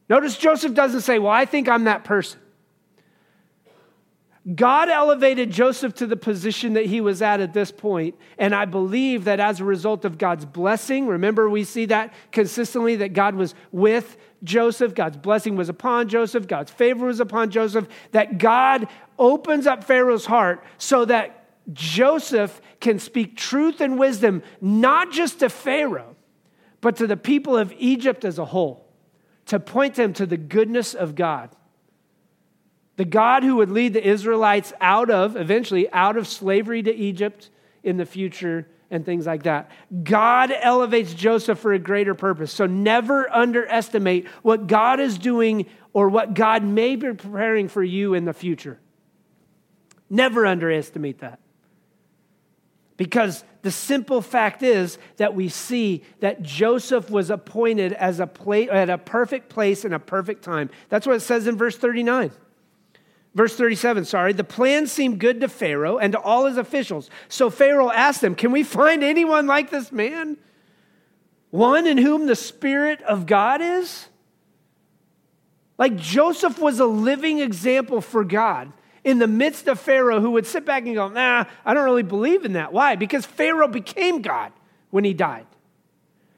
Notice 0.09 0.39
Joseph 0.39 0.75
doesn't 0.75 1.03
say, 1.03 1.19
Well, 1.19 1.33
I 1.33 1.45
think 1.45 1.69
I'm 1.69 1.85
that 1.85 2.05
person. 2.05 2.41
God 4.55 4.89
elevated 4.89 5.51
Joseph 5.51 5.95
to 5.97 6.07
the 6.07 6.17
position 6.17 6.75
that 6.75 6.87
he 6.87 7.01
was 7.01 7.21
at 7.21 7.41
at 7.41 7.53
this 7.53 7.71
point, 7.71 8.15
and 8.39 8.55
I 8.55 8.65
believe 8.65 9.25
that 9.25 9.41
as 9.41 9.61
a 9.61 9.65
result 9.65 10.05
of 10.05 10.17
God's 10.17 10.47
blessing, 10.47 11.07
remember 11.07 11.51
we 11.51 11.65
see 11.65 11.87
that 11.87 12.15
consistently 12.33 12.97
that 12.97 13.13
God 13.13 13.35
was 13.35 13.55
with 13.73 14.17
Joseph, 14.43 14.95
God's 14.95 15.19
blessing 15.19 15.57
was 15.57 15.69
upon 15.69 16.09
Joseph, 16.09 16.47
God's 16.47 16.71
favor 16.71 17.07
was 17.07 17.21
upon 17.21 17.51
Joseph, 17.51 17.89
that 18.13 18.39
God 18.39 18.89
opens 19.19 19.67
up 19.67 19.85
Pharaoh's 19.85 20.25
heart 20.25 20.65
so 20.79 21.05
that 21.05 21.45
Joseph 21.75 22.63
can 22.81 22.99
speak 22.99 23.37
truth 23.37 23.81
and 23.81 23.99
wisdom, 23.99 24.43
not 24.61 25.13
just 25.13 25.41
to 25.41 25.51
Pharaoh, 25.51 26.17
but 26.81 26.97
to 26.97 27.07
the 27.07 27.17
people 27.17 27.57
of 27.57 27.75
Egypt 27.77 28.25
as 28.25 28.39
a 28.39 28.45
whole, 28.47 28.89
to 29.47 29.61
point 29.61 29.97
them 29.97 30.13
to 30.15 30.25
the 30.25 30.37
goodness 30.37 30.95
of 30.95 31.15
God. 31.15 31.51
The 32.99 33.05
God 33.05 33.45
who 33.45 33.57
would 33.57 33.71
lead 33.71 33.93
the 33.93 34.05
Israelites 34.05 34.73
out 34.81 35.09
of, 35.09 35.37
eventually, 35.37 35.89
out 35.93 36.17
of 36.17 36.27
slavery 36.27 36.83
to 36.83 36.93
Egypt 36.93 37.49
in 37.85 37.97
the 37.97 38.05
future 38.05 38.67
and 38.91 39.07
things 39.07 39.25
like 39.25 39.45
that. 39.45 39.71
God 40.03 40.51
elevates 40.51 41.15
Joseph 41.15 41.61
for 41.61 41.73
a 41.73 41.79
greater 41.79 42.17
purpose. 42.17 42.53
So 42.53 42.67
never 42.67 43.33
underestimate 43.33 44.27
what 44.43 44.67
God 44.67 44.99
is 44.99 45.17
doing 45.17 45.67
or 45.93 46.09
what 46.09 46.35
God 46.35 46.65
may 46.65 46.97
be 46.97 47.13
preparing 47.13 47.69
for 47.69 47.85
you 47.85 48.15
in 48.15 48.25
the 48.25 48.33
future. 48.33 48.81
Never 50.11 50.45
underestimate 50.45 51.21
that. 51.21 51.39
Because 52.97 53.45
the 53.63 53.71
simple 53.71 54.21
fact 54.21 54.65
is 54.65 54.99
that 55.19 55.37
we 55.37 55.51
see 55.51 56.03
that 56.19 56.43
Joseph 56.43 57.11
was 57.11 57.31
appointed 57.31 57.93
as 57.93 58.19
a 58.19 58.27
place 58.27 58.69
at 58.73 58.91
a 58.91 58.99
perfect 58.99 59.51
place 59.51 59.85
in 59.85 59.93
a 59.93 60.01
perfect 60.01 60.43
time. 60.43 60.69
That's 60.89 61.07
what 61.07 61.15
it 61.15 61.21
says 61.21 61.47
in 61.47 61.57
verse 61.57 61.77
39. 61.77 62.33
Verse 63.35 63.55
37, 63.57 64.05
sorry. 64.05 64.33
The 64.33 64.45
plan 64.45 64.87
seemed 64.87 65.21
good 65.21 65.41
to 65.41 65.49
Pharaoh 65.49 65.99
and 65.99 66.13
to 66.13 66.21
all 66.21 66.47
his 66.47 66.57
officials. 66.57 67.11
So 67.29 67.51
Pharaoh 67.51 67.91
asked 67.91 68.21
them, 68.21 68.35
Can 68.35 68.53
we 68.53 68.63
find 68.63 69.05
anyone 69.05 69.47
like 69.47 69.71
this 69.71 69.93
man? 69.93 70.37
One 71.51 71.87
in 71.87 71.99
whom 71.99 72.27
the 72.27 72.37
Spirit 72.37 73.01
of 73.03 73.27
God 73.27 73.61
is? 73.61 74.09
Like 75.79 75.97
Joseph 75.97 76.59
was 76.59 76.81
a 76.81 76.87
living 76.87 77.39
example 77.39 78.01
for 78.01 78.25
God 78.25 78.73
in 79.05 79.19
the 79.19 79.29
midst 79.29 79.69
of 79.69 79.79
Pharaoh 79.79 80.21
who 80.21 80.33
would 80.33 80.47
sit 80.47 80.65
back 80.65 80.85
and 80.85 80.95
go, 80.95 81.09
Nah, 81.09 81.45
I 81.65 81.75
don't 81.75 81.85
really 81.85 82.03
believe 82.03 82.45
in 82.45 82.55
that. 82.55 82.73
Why? 82.73 82.97
Because 82.97 83.25
Pharaoh 83.25 83.69
became 83.69 84.21
God 84.21 84.53
when 84.91 85.05
he 85.05 85.15
died. 85.15 85.47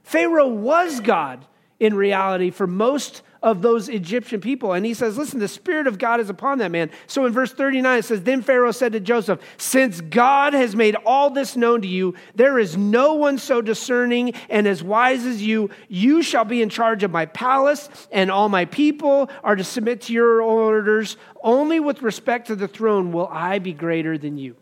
Pharaoh 0.02 0.48
was 0.48 1.00
God 1.00 1.46
in 1.78 1.94
reality 1.94 2.50
for 2.50 2.66
most 2.66 3.22
of 3.42 3.62
those 3.62 3.88
Egyptian 3.88 4.40
people. 4.40 4.72
And 4.72 4.84
he 4.84 4.94
says, 4.94 5.16
Listen, 5.16 5.38
the 5.38 5.48
Spirit 5.48 5.86
of 5.86 5.98
God 5.98 6.20
is 6.20 6.28
upon 6.28 6.58
that 6.58 6.70
man. 6.70 6.90
So 7.06 7.24
in 7.24 7.32
verse 7.32 7.52
39, 7.52 7.98
it 7.98 8.04
says, 8.04 8.22
Then 8.22 8.42
Pharaoh 8.42 8.72
said 8.72 8.92
to 8.92 9.00
Joseph, 9.00 9.40
Since 9.56 10.00
God 10.00 10.52
has 10.52 10.76
made 10.76 10.96
all 11.06 11.30
this 11.30 11.56
known 11.56 11.82
to 11.82 11.88
you, 11.88 12.14
there 12.34 12.58
is 12.58 12.76
no 12.76 13.14
one 13.14 13.38
so 13.38 13.60
discerning 13.62 14.34
and 14.48 14.66
as 14.66 14.82
wise 14.82 15.24
as 15.24 15.42
you. 15.42 15.70
You 15.88 16.22
shall 16.22 16.44
be 16.44 16.62
in 16.62 16.68
charge 16.68 17.02
of 17.02 17.10
my 17.10 17.26
palace, 17.26 17.88
and 18.12 18.30
all 18.30 18.48
my 18.48 18.66
people 18.66 19.30
are 19.42 19.56
to 19.56 19.64
submit 19.64 20.02
to 20.02 20.12
your 20.12 20.42
orders. 20.42 21.16
Only 21.42 21.80
with 21.80 22.02
respect 22.02 22.48
to 22.48 22.56
the 22.56 22.68
throne 22.68 23.12
will 23.12 23.28
I 23.28 23.58
be 23.58 23.72
greater 23.72 24.18
than 24.18 24.36
you. 24.36 24.56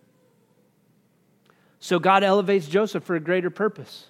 So 1.80 1.98
God 1.98 2.24
elevates 2.24 2.66
Joseph 2.66 3.04
for 3.04 3.16
a 3.16 3.20
greater 3.20 3.50
purpose. 3.50 4.06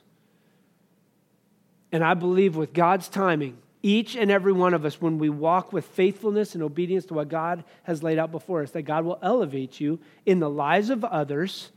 And 1.92 2.04
I 2.04 2.14
believe 2.14 2.56
with 2.56 2.72
God's 2.72 3.08
timing, 3.08 3.56
each 3.82 4.16
and 4.16 4.30
every 4.30 4.52
one 4.52 4.74
of 4.74 4.84
us, 4.84 5.00
when 5.00 5.18
we 5.18 5.28
walk 5.28 5.72
with 5.72 5.84
faithfulness 5.84 6.54
and 6.54 6.62
obedience 6.62 7.06
to 7.06 7.14
what 7.14 7.28
God 7.28 7.64
has 7.84 8.02
laid 8.02 8.18
out 8.18 8.32
before 8.32 8.62
us, 8.62 8.72
that 8.72 8.82
God 8.82 9.04
will 9.04 9.18
elevate 9.22 9.80
you 9.80 10.00
in 10.26 10.40
the 10.40 10.50
lives 10.50 10.90
of 10.90 11.04
others 11.04 11.70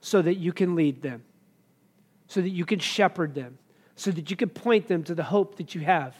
so 0.00 0.20
that 0.20 0.34
you 0.34 0.52
can 0.52 0.74
lead 0.74 1.02
them, 1.02 1.22
so 2.26 2.40
that 2.40 2.50
you 2.50 2.64
can 2.64 2.78
shepherd 2.78 3.34
them, 3.34 3.58
so 3.94 4.10
that 4.10 4.30
you 4.30 4.36
can 4.36 4.48
point 4.48 4.88
them 4.88 5.04
to 5.04 5.14
the 5.14 5.22
hope 5.22 5.56
that 5.56 5.74
you 5.74 5.82
have 5.82 6.14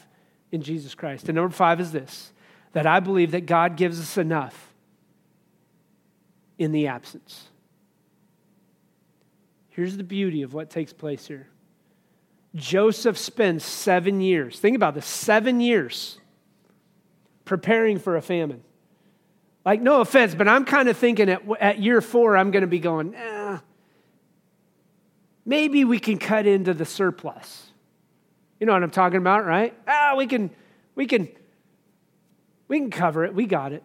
in 0.51 0.61
Jesus 0.61 0.95
Christ. 0.95 1.27
And 1.27 1.35
number 1.35 1.53
five 1.53 1.79
is 1.79 1.91
this 1.91 2.31
that 2.71 2.85
I 2.85 2.99
believe 2.99 3.31
that 3.31 3.45
God 3.45 3.77
gives 3.77 4.01
us 4.01 4.17
enough 4.17 4.73
in 6.57 6.73
the 6.73 6.87
absence. 6.87 7.49
Here's 9.69 9.95
the 9.95 10.03
beauty 10.03 10.41
of 10.41 10.53
what 10.53 10.69
takes 10.69 10.93
place 10.93 11.27
here 11.27 11.47
Joseph 12.55 13.17
spends 13.17 13.65
seven 13.65 14.21
years, 14.21 14.59
think 14.59 14.75
about 14.75 14.95
this, 14.95 15.05
seven 15.05 15.59
years 15.59 16.17
preparing 17.43 17.99
for 17.99 18.15
a 18.15 18.21
famine. 18.21 18.63
Like, 19.65 19.81
no 19.81 20.01
offense, 20.01 20.35
but 20.35 20.47
I'm 20.47 20.63
kind 20.63 20.87
of 20.89 20.97
thinking 20.97 21.29
at, 21.29 21.41
at 21.59 21.79
year 21.79 21.99
four, 21.99 22.37
I'm 22.37 22.51
going 22.51 22.61
to 22.61 22.67
be 22.67 22.79
going, 22.79 23.13
eh, 23.15 23.57
maybe 25.45 25.83
we 25.83 25.99
can 25.99 26.17
cut 26.17 26.45
into 26.45 26.73
the 26.73 26.85
surplus. 26.85 27.67
You 28.59 28.67
know 28.67 28.73
what 28.73 28.83
I'm 28.83 28.91
talking 28.91 29.17
about, 29.17 29.45
right? 29.45 29.73
Ah, 29.87 30.13
we 30.15 30.27
can, 30.27 30.49
we 30.95 31.07
can, 31.07 31.27
we 32.67 32.79
can 32.79 32.89
cover 32.89 33.25
it. 33.25 33.33
We 33.33 33.45
got 33.47 33.73
it. 33.73 33.83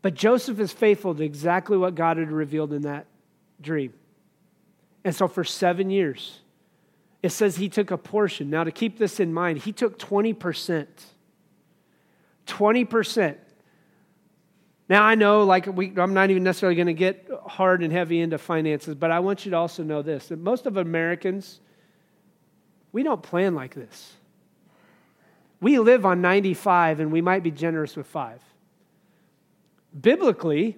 But 0.00 0.14
Joseph 0.14 0.60
is 0.60 0.72
faithful 0.72 1.14
to 1.14 1.24
exactly 1.24 1.76
what 1.76 1.94
God 1.94 2.18
had 2.18 2.30
revealed 2.30 2.72
in 2.72 2.82
that 2.82 3.06
dream. 3.60 3.92
And 5.04 5.14
so 5.14 5.26
for 5.26 5.42
seven 5.42 5.90
years, 5.90 6.40
it 7.22 7.30
says 7.30 7.56
he 7.56 7.68
took 7.68 7.90
a 7.90 7.98
portion. 7.98 8.50
Now, 8.50 8.64
to 8.64 8.70
keep 8.70 8.98
this 8.98 9.18
in 9.20 9.32
mind, 9.32 9.58
he 9.58 9.72
took 9.72 9.98
20%. 9.98 10.86
20%. 12.46 13.36
Now, 14.88 15.02
I 15.02 15.16
know, 15.16 15.44
like, 15.44 15.66
we, 15.66 15.92
I'm 15.96 16.14
not 16.14 16.30
even 16.30 16.44
necessarily 16.44 16.76
going 16.76 16.86
to 16.86 16.94
get 16.94 17.28
hard 17.46 17.82
and 17.82 17.92
heavy 17.92 18.20
into 18.20 18.38
finances, 18.38 18.94
but 18.94 19.10
I 19.10 19.20
want 19.20 19.44
you 19.44 19.50
to 19.50 19.56
also 19.56 19.82
know 19.82 20.00
this 20.00 20.28
that 20.28 20.38
most 20.38 20.66
of 20.66 20.76
Americans, 20.76 21.60
we 22.92 23.02
don't 23.02 23.22
plan 23.22 23.54
like 23.54 23.74
this. 23.74 24.14
We 25.60 25.78
live 25.78 26.06
on 26.06 26.22
95 26.22 27.00
and 27.00 27.12
we 27.12 27.20
might 27.20 27.42
be 27.42 27.50
generous 27.50 27.96
with 27.96 28.06
five. 28.06 28.40
Biblically, 30.00 30.76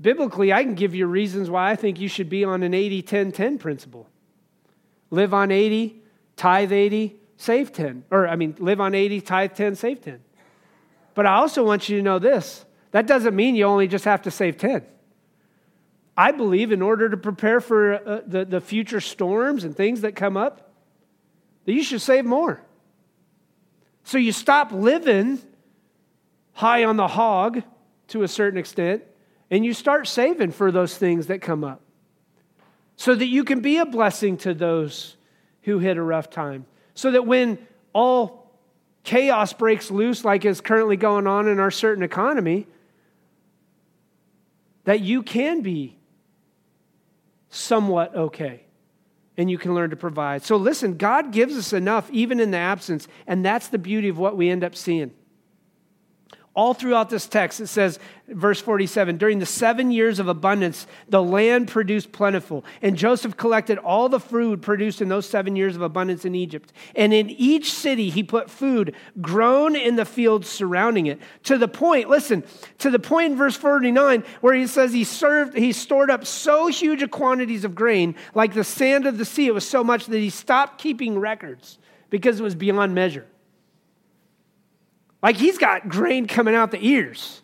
biblically, 0.00 0.52
I 0.52 0.62
can 0.62 0.74
give 0.74 0.94
you 0.94 1.06
reasons 1.06 1.48
why 1.48 1.70
I 1.70 1.76
think 1.76 1.98
you 1.98 2.08
should 2.08 2.28
be 2.28 2.44
on 2.44 2.62
an 2.62 2.74
80 2.74 3.02
10 3.02 3.32
10 3.32 3.58
principle. 3.58 4.06
Live 5.10 5.34
on 5.34 5.50
80, 5.50 6.00
tithe 6.36 6.72
80, 6.72 7.16
save 7.36 7.72
10. 7.72 8.04
Or, 8.10 8.28
I 8.28 8.36
mean, 8.36 8.54
live 8.58 8.80
on 8.80 8.94
80, 8.94 9.20
tithe 9.20 9.54
10, 9.54 9.74
save 9.74 10.00
10. 10.00 10.20
But 11.14 11.26
I 11.26 11.34
also 11.34 11.64
want 11.64 11.88
you 11.88 11.96
to 11.96 12.02
know 12.02 12.18
this 12.18 12.64
that 12.92 13.06
doesn't 13.06 13.36
mean 13.36 13.54
you 13.54 13.64
only 13.64 13.86
just 13.86 14.04
have 14.04 14.22
to 14.22 14.30
save 14.30 14.58
10. 14.58 14.84
I 16.16 16.32
believe 16.32 16.72
in 16.72 16.82
order 16.82 17.08
to 17.08 17.16
prepare 17.16 17.60
for 17.60 17.94
uh, 17.94 18.22
the, 18.26 18.44
the 18.44 18.60
future 18.60 19.00
storms 19.00 19.64
and 19.64 19.76
things 19.76 20.00
that 20.00 20.16
come 20.16 20.36
up, 20.36 20.72
that 21.64 21.72
you 21.72 21.82
should 21.82 22.02
save 22.02 22.24
more. 22.24 22.60
So 24.04 24.18
you 24.18 24.32
stop 24.32 24.72
living 24.72 25.40
high 26.52 26.84
on 26.84 26.96
the 26.96 27.06
hog 27.06 27.62
to 28.08 28.22
a 28.22 28.28
certain 28.28 28.58
extent, 28.58 29.04
and 29.50 29.64
you 29.64 29.72
start 29.72 30.08
saving 30.08 30.50
for 30.50 30.72
those 30.72 30.96
things 30.96 31.28
that 31.28 31.40
come 31.40 31.64
up 31.64 31.80
so 33.00 33.14
that 33.14 33.28
you 33.28 33.44
can 33.44 33.62
be 33.62 33.78
a 33.78 33.86
blessing 33.86 34.36
to 34.36 34.52
those 34.52 35.16
who 35.62 35.78
hit 35.78 35.96
a 35.96 36.02
rough 36.02 36.28
time. 36.28 36.66
So 36.92 37.10
that 37.12 37.26
when 37.26 37.56
all 37.94 38.52
chaos 39.04 39.54
breaks 39.54 39.90
loose, 39.90 40.22
like 40.22 40.44
is 40.44 40.60
currently 40.60 40.98
going 40.98 41.26
on 41.26 41.48
in 41.48 41.58
our 41.60 41.70
certain 41.70 42.02
economy, 42.02 42.66
that 44.84 45.00
you 45.00 45.22
can 45.22 45.62
be 45.62 45.96
somewhat 47.48 48.14
okay 48.14 48.64
and 49.38 49.50
you 49.50 49.56
can 49.56 49.74
learn 49.74 49.88
to 49.88 49.96
provide. 49.96 50.42
So 50.42 50.56
listen, 50.56 50.98
God 50.98 51.32
gives 51.32 51.56
us 51.56 51.72
enough 51.72 52.10
even 52.10 52.38
in 52.38 52.50
the 52.50 52.58
absence, 52.58 53.08
and 53.26 53.42
that's 53.42 53.68
the 53.68 53.78
beauty 53.78 54.10
of 54.10 54.18
what 54.18 54.36
we 54.36 54.50
end 54.50 54.62
up 54.62 54.76
seeing. 54.76 55.12
All 56.52 56.74
throughout 56.74 57.10
this 57.10 57.28
text, 57.28 57.60
it 57.60 57.68
says, 57.68 58.00
verse 58.26 58.60
47 58.60 59.18
during 59.18 59.38
the 59.38 59.46
seven 59.46 59.92
years 59.92 60.18
of 60.18 60.26
abundance, 60.26 60.88
the 61.08 61.22
land 61.22 61.68
produced 61.68 62.10
plentiful. 62.10 62.64
And 62.82 62.96
Joseph 62.96 63.36
collected 63.36 63.78
all 63.78 64.08
the 64.08 64.18
food 64.18 64.60
produced 64.60 65.00
in 65.00 65.08
those 65.08 65.28
seven 65.28 65.54
years 65.54 65.76
of 65.76 65.82
abundance 65.82 66.24
in 66.24 66.34
Egypt. 66.34 66.72
And 66.96 67.14
in 67.14 67.30
each 67.30 67.72
city, 67.72 68.10
he 68.10 68.24
put 68.24 68.50
food 68.50 68.96
grown 69.20 69.76
in 69.76 69.94
the 69.94 70.04
fields 70.04 70.48
surrounding 70.48 71.06
it. 71.06 71.20
To 71.44 71.56
the 71.56 71.68
point, 71.68 72.08
listen, 72.08 72.42
to 72.78 72.90
the 72.90 72.98
point 72.98 73.30
in 73.30 73.38
verse 73.38 73.56
49 73.56 74.24
where 74.40 74.54
he 74.54 74.66
says 74.66 74.92
he 74.92 75.04
served, 75.04 75.56
he 75.56 75.72
stored 75.72 76.10
up 76.10 76.26
so 76.26 76.66
huge 76.66 77.08
quantities 77.12 77.64
of 77.64 77.76
grain, 77.76 78.16
like 78.34 78.54
the 78.54 78.64
sand 78.64 79.06
of 79.06 79.18
the 79.18 79.24
sea. 79.24 79.46
It 79.46 79.54
was 79.54 79.66
so 79.66 79.84
much 79.84 80.06
that 80.06 80.18
he 80.18 80.30
stopped 80.30 80.78
keeping 80.80 81.16
records 81.16 81.78
because 82.10 82.40
it 82.40 82.42
was 82.42 82.56
beyond 82.56 82.92
measure. 82.92 83.26
Like 85.22 85.36
he's 85.36 85.58
got 85.58 85.88
grain 85.88 86.26
coming 86.26 86.54
out 86.54 86.70
the 86.70 86.84
ears. 86.84 87.42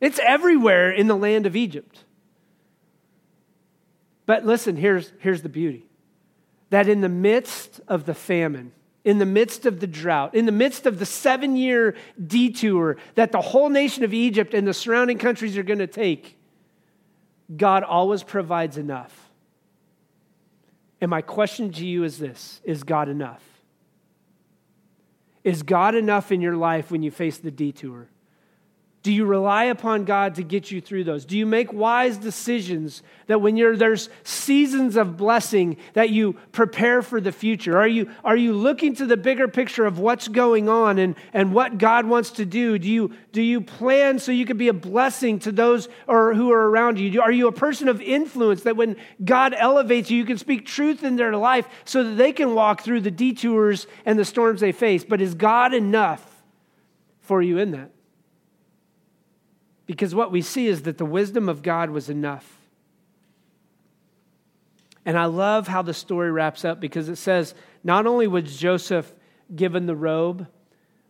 It's 0.00 0.18
everywhere 0.18 0.90
in 0.90 1.06
the 1.06 1.16
land 1.16 1.46
of 1.46 1.56
Egypt. 1.56 2.04
But 4.26 4.44
listen, 4.44 4.76
here's, 4.76 5.12
here's 5.18 5.42
the 5.42 5.48
beauty 5.48 5.86
that 6.70 6.88
in 6.88 7.00
the 7.02 7.08
midst 7.08 7.80
of 7.86 8.04
the 8.04 8.14
famine, 8.14 8.72
in 9.04 9.18
the 9.18 9.26
midst 9.26 9.64
of 9.64 9.80
the 9.80 9.86
drought, 9.86 10.34
in 10.34 10.46
the 10.46 10.52
midst 10.52 10.86
of 10.86 10.98
the 10.98 11.06
seven 11.06 11.56
year 11.56 11.94
detour 12.26 12.96
that 13.14 13.32
the 13.32 13.40
whole 13.40 13.68
nation 13.68 14.02
of 14.02 14.12
Egypt 14.12 14.54
and 14.54 14.66
the 14.66 14.74
surrounding 14.74 15.18
countries 15.18 15.56
are 15.56 15.62
going 15.62 15.78
to 15.78 15.86
take, 15.86 16.36
God 17.54 17.84
always 17.84 18.22
provides 18.22 18.76
enough. 18.76 19.30
And 21.00 21.10
my 21.10 21.20
question 21.20 21.70
to 21.72 21.86
you 21.86 22.04
is 22.04 22.18
this 22.18 22.60
Is 22.64 22.82
God 22.82 23.08
enough? 23.08 23.42
Is 25.44 25.62
God 25.62 25.94
enough 25.94 26.32
in 26.32 26.40
your 26.40 26.56
life 26.56 26.90
when 26.90 27.02
you 27.02 27.10
face 27.10 27.36
the 27.36 27.50
detour? 27.50 28.08
Do 29.04 29.12
you 29.12 29.26
rely 29.26 29.64
upon 29.64 30.06
God 30.06 30.36
to 30.36 30.42
get 30.42 30.70
you 30.70 30.80
through 30.80 31.04
those? 31.04 31.26
Do 31.26 31.36
you 31.36 31.44
make 31.44 31.70
wise 31.74 32.16
decisions 32.16 33.02
that 33.26 33.38
when 33.38 33.54
you're, 33.54 33.76
there's 33.76 34.08
seasons 34.22 34.96
of 34.96 35.18
blessing 35.18 35.76
that 35.92 36.08
you 36.08 36.38
prepare 36.52 37.02
for 37.02 37.20
the 37.20 37.30
future? 37.30 37.76
Are 37.78 37.86
you, 37.86 38.10
are 38.24 38.34
you 38.34 38.54
looking 38.54 38.94
to 38.94 39.04
the 39.04 39.18
bigger 39.18 39.46
picture 39.46 39.84
of 39.84 39.98
what's 39.98 40.26
going 40.26 40.70
on 40.70 40.98
and, 40.98 41.16
and 41.34 41.52
what 41.52 41.76
God 41.76 42.06
wants 42.06 42.30
to 42.30 42.46
do? 42.46 42.78
Do 42.78 42.88
you, 42.88 43.12
do 43.32 43.42
you 43.42 43.60
plan 43.60 44.18
so 44.18 44.32
you 44.32 44.46
can 44.46 44.56
be 44.56 44.68
a 44.68 44.72
blessing 44.72 45.38
to 45.40 45.52
those 45.52 45.86
or 46.08 46.32
who 46.32 46.50
are 46.50 46.70
around 46.70 46.98
you? 46.98 47.20
Are 47.20 47.30
you 47.30 47.46
a 47.46 47.52
person 47.52 47.88
of 47.88 48.00
influence 48.00 48.62
that 48.62 48.78
when 48.78 48.96
God 49.22 49.52
elevates 49.54 50.10
you, 50.10 50.16
you 50.16 50.24
can 50.24 50.38
speak 50.38 50.64
truth 50.64 51.04
in 51.04 51.16
their 51.16 51.36
life 51.36 51.68
so 51.84 52.04
that 52.04 52.14
they 52.14 52.32
can 52.32 52.54
walk 52.54 52.80
through 52.80 53.02
the 53.02 53.10
detours 53.10 53.86
and 54.06 54.18
the 54.18 54.24
storms 54.24 54.62
they 54.62 54.72
face? 54.72 55.04
But 55.04 55.20
is 55.20 55.34
God 55.34 55.74
enough 55.74 56.42
for 57.20 57.42
you 57.42 57.58
in 57.58 57.72
that? 57.72 57.93
Because 59.86 60.14
what 60.14 60.32
we 60.32 60.42
see 60.42 60.66
is 60.66 60.82
that 60.82 60.98
the 60.98 61.04
wisdom 61.04 61.48
of 61.48 61.62
God 61.62 61.90
was 61.90 62.08
enough. 62.08 62.58
And 65.04 65.18
I 65.18 65.26
love 65.26 65.68
how 65.68 65.82
the 65.82 65.92
story 65.92 66.30
wraps 66.30 66.64
up 66.64 66.80
because 66.80 67.08
it 67.08 67.16
says 67.16 67.54
not 67.82 68.06
only 68.06 68.26
was 68.26 68.56
Joseph 68.56 69.12
given 69.54 69.86
the 69.86 69.94
robe, 69.94 70.46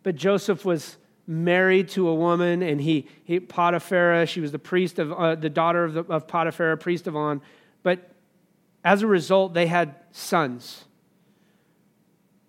but 0.02 0.16
Joseph 0.16 0.64
was 0.64 0.96
married 1.26 1.88
to 1.88 2.08
a 2.08 2.14
woman, 2.14 2.62
and 2.62 2.80
he, 2.80 3.06
he 3.24 3.40
Potiphar, 3.40 4.26
she 4.26 4.40
was 4.40 4.52
the 4.52 4.58
priest 4.58 4.98
of 4.98 5.12
uh, 5.12 5.34
the 5.36 5.48
daughter 5.48 5.84
of, 5.84 5.94
the, 5.94 6.02
of 6.04 6.26
Potiphar, 6.26 6.76
priest 6.76 7.06
of 7.06 7.16
On. 7.16 7.40
But 7.82 8.10
as 8.82 9.02
a 9.02 9.06
result, 9.06 9.54
they 9.54 9.66
had 9.66 9.94
sons. 10.10 10.84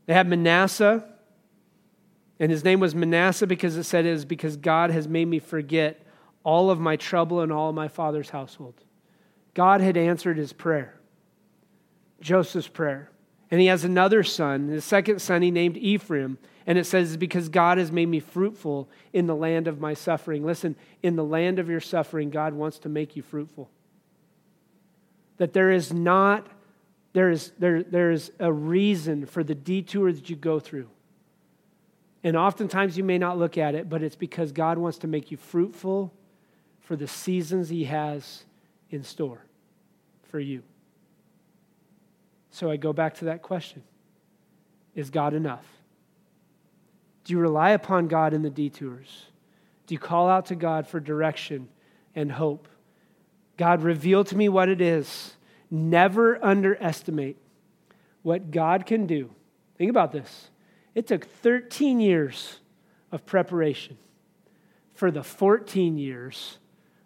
They 0.08 0.14
had 0.14 0.28
Manasseh, 0.28 1.06
and 2.40 2.52
his 2.52 2.64
name 2.64 2.80
was 2.80 2.94
Manasseh 2.94 3.48
because 3.48 3.78
it 3.78 3.84
said 3.84 4.06
it 4.06 4.10
is 4.10 4.26
because 4.26 4.58
God 4.58 4.92
has 4.92 5.08
made 5.08 5.28
me 5.28 5.40
forget 5.40 6.05
all 6.46 6.70
of 6.70 6.80
my 6.80 6.96
trouble 6.96 7.42
and 7.42 7.52
all 7.52 7.74
my 7.74 7.90
father's 7.90 8.30
household. 8.30 8.76
God 9.56 9.82
had 9.82 9.98
answered 9.98 10.38
his 10.38 10.54
prayer, 10.54 10.94
Joseph's 12.22 12.70
prayer. 12.70 13.10
And 13.52 13.60
he 13.60 13.68
has 13.68 13.84
another 13.84 14.24
son, 14.24 14.70
his 14.70 14.84
second 14.84 15.20
son 15.22 15.42
he 15.42 15.52
named 15.52 15.78
Ephraim. 15.78 16.38
And 16.66 16.78
it 16.78 16.86
says, 16.86 17.16
Because 17.18 17.50
God 17.50 17.78
has 17.78 17.92
made 17.92 18.08
me 18.08 18.20
fruitful 18.20 18.90
in 19.14 19.28
the 19.28 19.36
land 19.36 19.68
of 19.68 19.80
my 19.80 19.94
suffering. 19.94 20.44
Listen, 20.44 20.76
in 21.04 21.16
the 21.16 21.24
land 21.24 21.60
of 21.60 21.70
your 21.70 21.80
suffering, 21.80 22.30
God 22.30 22.54
wants 22.54 22.80
to 22.80 22.90
make 22.90 23.16
you 23.16 23.22
fruitful. 23.22 23.70
That 25.38 25.54
there 25.54 25.72
is 25.72 25.94
not, 25.94 26.48
there 27.14 27.30
is, 27.30 27.52
there, 27.60 27.84
there 27.84 28.12
is 28.12 28.32
a 28.40 28.52
reason 28.52 29.26
for 29.26 29.44
the 29.44 29.56
detour 29.56 30.12
that 30.12 30.30
you 30.30 30.36
go 30.36 30.60
through. 30.60 30.90
And 32.24 32.36
oftentimes 32.36 32.98
you 32.98 33.04
may 33.04 33.20
not 33.20 33.38
look 33.38 33.58
at 33.58 33.76
it, 33.76 33.90
but 33.90 34.02
it's 34.02 34.16
because 34.16 34.52
God 34.52 34.80
wants 34.80 34.98
to 35.00 35.08
make 35.08 35.30
you 35.30 35.38
fruitful 35.38 36.12
for 36.86 36.96
the 36.96 37.08
seasons 37.08 37.70
He 37.70 37.84
has 37.86 38.46
in 38.90 39.04
store 39.04 39.42
for 40.30 40.40
you. 40.40 40.64
So 42.52 42.72
I 42.72 42.78
go 42.78 42.94
back 42.94 43.16
to 43.16 43.26
that 43.26 43.42
question 43.42 43.84
Is 44.96 45.10
God 45.10 45.34
enough? 45.34 45.66
Do 47.26 47.34
you 47.34 47.40
rely 47.40 47.72
upon 47.72 48.08
God 48.08 48.34
in 48.34 48.44
the 48.44 48.50
detours? 48.50 49.26
Do 49.88 49.94
you 49.94 50.00
call 50.00 50.30
out 50.30 50.48
to 50.48 50.56
God 50.56 50.88
for 50.88 51.00
direction 51.00 51.68
and 52.16 52.32
hope? 52.32 52.68
God, 53.58 53.82
reveal 53.82 54.24
to 54.24 54.38
me 54.38 54.48
what 54.48 54.70
it 54.70 54.82
is. 54.82 55.34
Never 55.72 56.44
underestimate 56.44 57.38
what 58.22 58.52
God 58.52 58.86
can 58.86 59.08
do. 59.08 59.32
Think 59.78 59.90
about 59.90 60.12
this. 60.12 60.50
It 60.94 61.08
took 61.08 61.26
13 61.26 62.00
years 62.00 62.60
of 63.12 63.26
preparation 63.26 63.98
for 64.94 65.12
the 65.12 65.24
14 65.24 65.98
years 65.98 66.58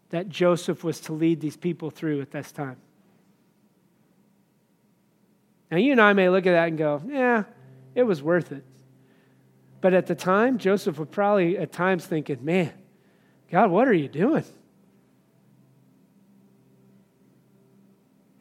that 0.10 0.30
Joseph 0.30 0.84
was 0.84 0.99
to 1.01 1.14
lead 1.14 1.39
these 1.39 1.57
people 1.57 1.89
through 1.89 2.22
at 2.22 2.32
this 2.32 2.51
time. 2.51 2.78
Now, 5.72 5.78
you 5.78 5.91
and 5.91 6.01
I 6.01 6.14
may 6.14 6.30
look 6.30 6.47
at 6.47 6.51
that 6.51 6.70
and 6.70 6.78
go, 6.78 7.01
yeah, 7.07 7.43
it 7.93 8.03
was 8.03 8.24
worth 8.24 8.51
it. 8.51 8.64
But 9.82 9.93
at 9.93 10.07
the 10.07 10.16
time, 10.16 10.57
Joseph 10.57 10.97
was 10.97 11.07
probably 11.10 11.57
at 11.57 11.72
times 11.72 12.05
thinking, 12.05 12.43
man, 12.43 12.74
God, 13.51 13.70
what 13.70 13.88
are 13.88 13.93
you 13.93 14.07
doing? 14.07 14.43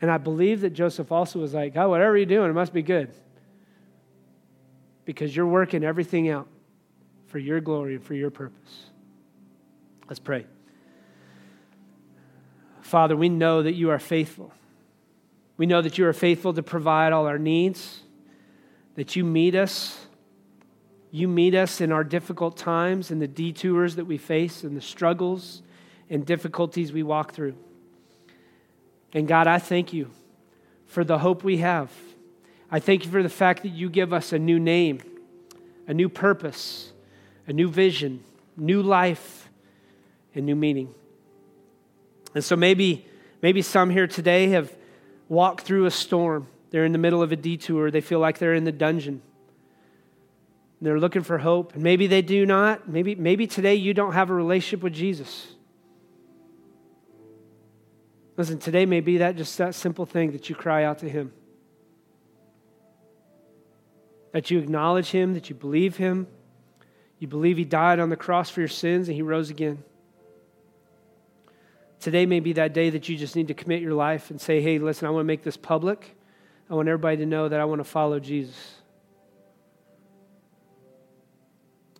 And 0.00 0.10
I 0.10 0.18
believe 0.18 0.62
that 0.62 0.70
Joseph 0.70 1.12
also 1.12 1.38
was 1.38 1.54
like, 1.54 1.74
God, 1.74 1.88
whatever 1.88 2.16
you're 2.16 2.26
doing, 2.26 2.50
it 2.50 2.54
must 2.54 2.72
be 2.72 2.82
good. 2.82 3.10
Because 5.04 5.34
you're 5.34 5.46
working 5.46 5.84
everything 5.84 6.28
out 6.28 6.48
for 7.26 7.38
your 7.38 7.60
glory 7.60 7.96
and 7.96 8.04
for 8.04 8.14
your 8.14 8.30
purpose. 8.30 8.86
Let's 10.08 10.20
pray. 10.20 10.46
Father, 12.88 13.14
we 13.14 13.28
know 13.28 13.62
that 13.62 13.74
you 13.74 13.90
are 13.90 13.98
faithful. 13.98 14.50
We 15.58 15.66
know 15.66 15.82
that 15.82 15.98
you 15.98 16.06
are 16.06 16.14
faithful 16.14 16.54
to 16.54 16.62
provide 16.62 17.12
all 17.12 17.26
our 17.26 17.38
needs, 17.38 18.00
that 18.94 19.14
you 19.14 19.24
meet 19.24 19.54
us. 19.54 20.06
You 21.10 21.28
meet 21.28 21.54
us 21.54 21.82
in 21.82 21.92
our 21.92 22.02
difficult 22.02 22.56
times 22.56 23.10
and 23.10 23.20
the 23.20 23.28
detours 23.28 23.96
that 23.96 24.06
we 24.06 24.16
face 24.16 24.64
and 24.64 24.74
the 24.74 24.80
struggles 24.80 25.60
and 26.08 26.24
difficulties 26.24 26.90
we 26.90 27.02
walk 27.02 27.32
through. 27.32 27.56
And 29.12 29.28
God, 29.28 29.46
I 29.46 29.58
thank 29.58 29.92
you 29.92 30.10
for 30.86 31.04
the 31.04 31.18
hope 31.18 31.44
we 31.44 31.58
have. 31.58 31.92
I 32.70 32.80
thank 32.80 33.04
you 33.04 33.10
for 33.10 33.22
the 33.22 33.28
fact 33.28 33.64
that 33.64 33.70
you 33.70 33.90
give 33.90 34.14
us 34.14 34.32
a 34.32 34.38
new 34.38 34.58
name, 34.58 35.00
a 35.86 35.92
new 35.92 36.08
purpose, 36.08 36.92
a 37.46 37.52
new 37.52 37.68
vision, 37.68 38.24
new 38.56 38.80
life, 38.80 39.50
and 40.34 40.46
new 40.46 40.56
meaning. 40.56 40.94
And 42.38 42.44
so 42.44 42.54
maybe, 42.54 43.04
maybe 43.42 43.62
some 43.62 43.90
here 43.90 44.06
today 44.06 44.50
have 44.50 44.72
walked 45.28 45.62
through 45.62 45.86
a 45.86 45.90
storm. 45.90 46.46
They're 46.70 46.84
in 46.84 46.92
the 46.92 46.98
middle 46.98 47.20
of 47.20 47.32
a 47.32 47.36
detour. 47.36 47.90
They 47.90 48.00
feel 48.00 48.20
like 48.20 48.38
they're 48.38 48.54
in 48.54 48.62
the 48.62 48.70
dungeon. 48.70 49.22
They're 50.80 51.00
looking 51.00 51.24
for 51.24 51.38
hope. 51.38 51.74
And 51.74 51.82
maybe 51.82 52.06
they 52.06 52.22
do 52.22 52.46
not. 52.46 52.88
Maybe, 52.88 53.16
maybe 53.16 53.48
today 53.48 53.74
you 53.74 53.92
don't 53.92 54.12
have 54.12 54.30
a 54.30 54.34
relationship 54.34 54.84
with 54.84 54.92
Jesus. 54.92 55.48
Listen, 58.36 58.60
today 58.60 58.86
may 58.86 59.00
be 59.00 59.18
that 59.18 59.34
just 59.34 59.58
that 59.58 59.74
simple 59.74 60.06
thing 60.06 60.30
that 60.30 60.48
you 60.48 60.54
cry 60.54 60.84
out 60.84 61.00
to 61.00 61.08
Him. 61.08 61.32
That 64.30 64.48
you 64.48 64.60
acknowledge 64.60 65.10
Him, 65.10 65.34
that 65.34 65.50
you 65.50 65.56
believe 65.56 65.96
Him. 65.96 66.28
You 67.18 67.26
believe 67.26 67.56
He 67.56 67.64
died 67.64 67.98
on 67.98 68.10
the 68.10 68.16
cross 68.16 68.48
for 68.48 68.60
your 68.60 68.68
sins 68.68 69.08
and 69.08 69.16
He 69.16 69.22
rose 69.22 69.50
again. 69.50 69.82
Today 72.00 72.26
may 72.26 72.40
be 72.40 72.52
that 72.54 72.72
day 72.72 72.90
that 72.90 73.08
you 73.08 73.16
just 73.16 73.34
need 73.34 73.48
to 73.48 73.54
commit 73.54 73.82
your 73.82 73.94
life 73.94 74.30
and 74.30 74.40
say, 74.40 74.60
hey, 74.60 74.78
listen, 74.78 75.06
I 75.08 75.10
want 75.10 75.22
to 75.22 75.26
make 75.26 75.42
this 75.42 75.56
public. 75.56 76.16
I 76.70 76.74
want 76.74 76.88
everybody 76.88 77.16
to 77.18 77.26
know 77.26 77.48
that 77.48 77.58
I 77.58 77.64
want 77.64 77.80
to 77.80 77.84
follow 77.84 78.20
Jesus. 78.20 78.74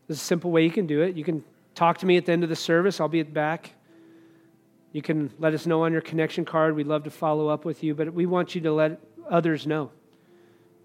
There's 0.06 0.20
a 0.20 0.24
simple 0.24 0.50
way 0.50 0.64
you 0.64 0.70
can 0.70 0.86
do 0.86 1.02
it. 1.02 1.16
You 1.16 1.24
can 1.24 1.44
talk 1.74 1.98
to 1.98 2.06
me 2.06 2.16
at 2.16 2.26
the 2.26 2.32
end 2.32 2.42
of 2.42 2.48
the 2.48 2.56
service, 2.56 3.00
I'll 3.00 3.08
be 3.08 3.20
at 3.20 3.32
back. 3.32 3.72
You 4.92 5.02
can 5.02 5.30
let 5.38 5.52
us 5.52 5.66
know 5.66 5.84
on 5.84 5.92
your 5.92 6.00
connection 6.00 6.44
card. 6.44 6.74
We'd 6.74 6.86
love 6.86 7.04
to 7.04 7.10
follow 7.10 7.48
up 7.48 7.64
with 7.64 7.82
you, 7.82 7.94
but 7.94 8.12
we 8.12 8.24
want 8.24 8.54
you 8.54 8.60
to 8.62 8.72
let 8.72 9.00
others 9.28 9.66
know 9.66 9.90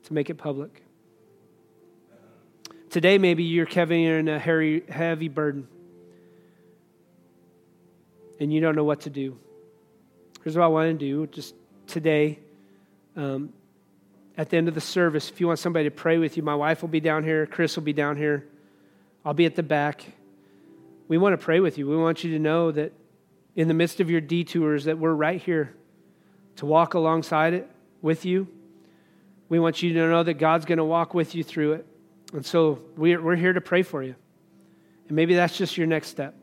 to 0.03 0.13
make 0.13 0.29
it 0.29 0.35
public. 0.35 0.83
Today, 2.89 3.17
maybe 3.17 3.43
you're 3.43 3.65
carrying 3.65 4.27
a 4.27 4.37
heavy 4.37 5.29
burden 5.29 5.67
and 8.39 8.53
you 8.53 8.61
don't 8.61 8.75
know 8.75 8.83
what 8.83 9.01
to 9.01 9.09
do. 9.09 9.37
Here's 10.43 10.57
what 10.57 10.63
I 10.63 10.67
want 10.67 10.99
to 10.99 11.05
do 11.05 11.27
just 11.27 11.55
today. 11.87 12.39
Um, 13.15 13.53
at 14.37 14.49
the 14.49 14.57
end 14.57 14.67
of 14.67 14.73
the 14.73 14.81
service, 14.81 15.29
if 15.29 15.39
you 15.39 15.47
want 15.47 15.59
somebody 15.59 15.85
to 15.85 15.91
pray 15.91 16.17
with 16.17 16.37
you, 16.37 16.43
my 16.43 16.55
wife 16.55 16.81
will 16.81 16.89
be 16.89 16.99
down 16.99 17.23
here, 17.23 17.45
Chris 17.45 17.75
will 17.75 17.83
be 17.83 17.93
down 17.93 18.17
here, 18.17 18.47
I'll 19.23 19.33
be 19.33 19.45
at 19.45 19.55
the 19.55 19.63
back. 19.63 20.05
We 21.07 21.17
want 21.17 21.39
to 21.39 21.43
pray 21.43 21.59
with 21.59 21.77
you. 21.77 21.87
We 21.87 21.97
want 21.97 22.23
you 22.23 22.31
to 22.31 22.39
know 22.39 22.71
that 22.71 22.93
in 23.55 23.67
the 23.67 23.73
midst 23.73 23.99
of 23.99 24.09
your 24.09 24.21
detours 24.21 24.85
that 24.85 24.97
we're 24.97 25.13
right 25.13 25.41
here 25.41 25.75
to 26.55 26.65
walk 26.65 26.93
alongside 26.93 27.53
it 27.53 27.69
with 28.01 28.25
you. 28.25 28.47
We 29.49 29.59
want 29.59 29.83
you 29.83 29.93
to 29.93 29.99
know 30.09 30.23
that 30.23 30.35
God's 30.35 30.65
going 30.65 30.79
to 30.79 30.83
walk 30.83 31.13
with 31.13 31.35
you 31.35 31.43
through 31.43 31.73
it. 31.73 31.85
And 32.33 32.45
so 32.45 32.79
we're, 32.97 33.21
we're 33.21 33.35
here 33.35 33.53
to 33.53 33.61
pray 33.61 33.83
for 33.83 34.01
you. 34.01 34.15
And 35.07 35.15
maybe 35.15 35.35
that's 35.35 35.55
just 35.55 35.77
your 35.77 35.87
next 35.87 36.07
step. 36.07 36.33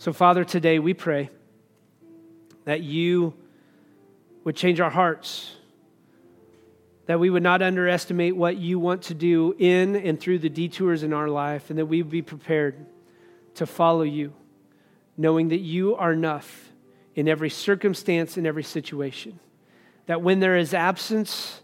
So, 0.00 0.14
Father, 0.14 0.46
today 0.46 0.78
we 0.78 0.94
pray 0.94 1.28
that 2.64 2.80
you 2.80 3.34
would 4.44 4.56
change 4.56 4.80
our 4.80 4.88
hearts, 4.88 5.54
that 7.04 7.20
we 7.20 7.28
would 7.28 7.42
not 7.42 7.60
underestimate 7.60 8.34
what 8.34 8.56
you 8.56 8.78
want 8.78 9.02
to 9.02 9.14
do 9.14 9.54
in 9.58 9.96
and 9.96 10.18
through 10.18 10.38
the 10.38 10.48
detours 10.48 11.02
in 11.02 11.12
our 11.12 11.28
life, 11.28 11.68
and 11.68 11.78
that 11.78 11.84
we 11.84 12.00
would 12.00 12.10
be 12.10 12.22
prepared 12.22 12.86
to 13.56 13.66
follow 13.66 14.00
you, 14.00 14.32
knowing 15.18 15.48
that 15.48 15.60
you 15.60 15.94
are 15.96 16.14
enough 16.14 16.72
in 17.14 17.28
every 17.28 17.50
circumstance, 17.50 18.38
in 18.38 18.46
every 18.46 18.62
situation. 18.62 19.38
That 20.06 20.22
when 20.22 20.40
there 20.40 20.56
is 20.56 20.72
absence 20.72 21.60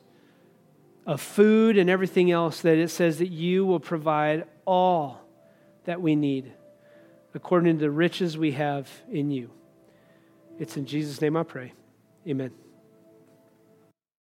of 1.06 1.22
food 1.22 1.78
and 1.78 1.88
everything 1.88 2.30
else, 2.30 2.60
that 2.60 2.76
it 2.76 2.90
says 2.90 3.16
that 3.16 3.30
you 3.30 3.64
will 3.64 3.80
provide 3.80 4.44
all 4.66 5.22
that 5.86 6.02
we 6.02 6.14
need 6.14 6.52
according 7.36 7.74
to 7.76 7.80
the 7.80 7.90
riches 7.90 8.38
we 8.38 8.52
have 8.52 8.88
in 9.10 9.30
you. 9.30 9.50
It's 10.58 10.78
in 10.78 10.86
Jesus' 10.86 11.20
name 11.20 11.36
I 11.36 11.42
pray. 11.42 11.74
Amen. 12.26 12.50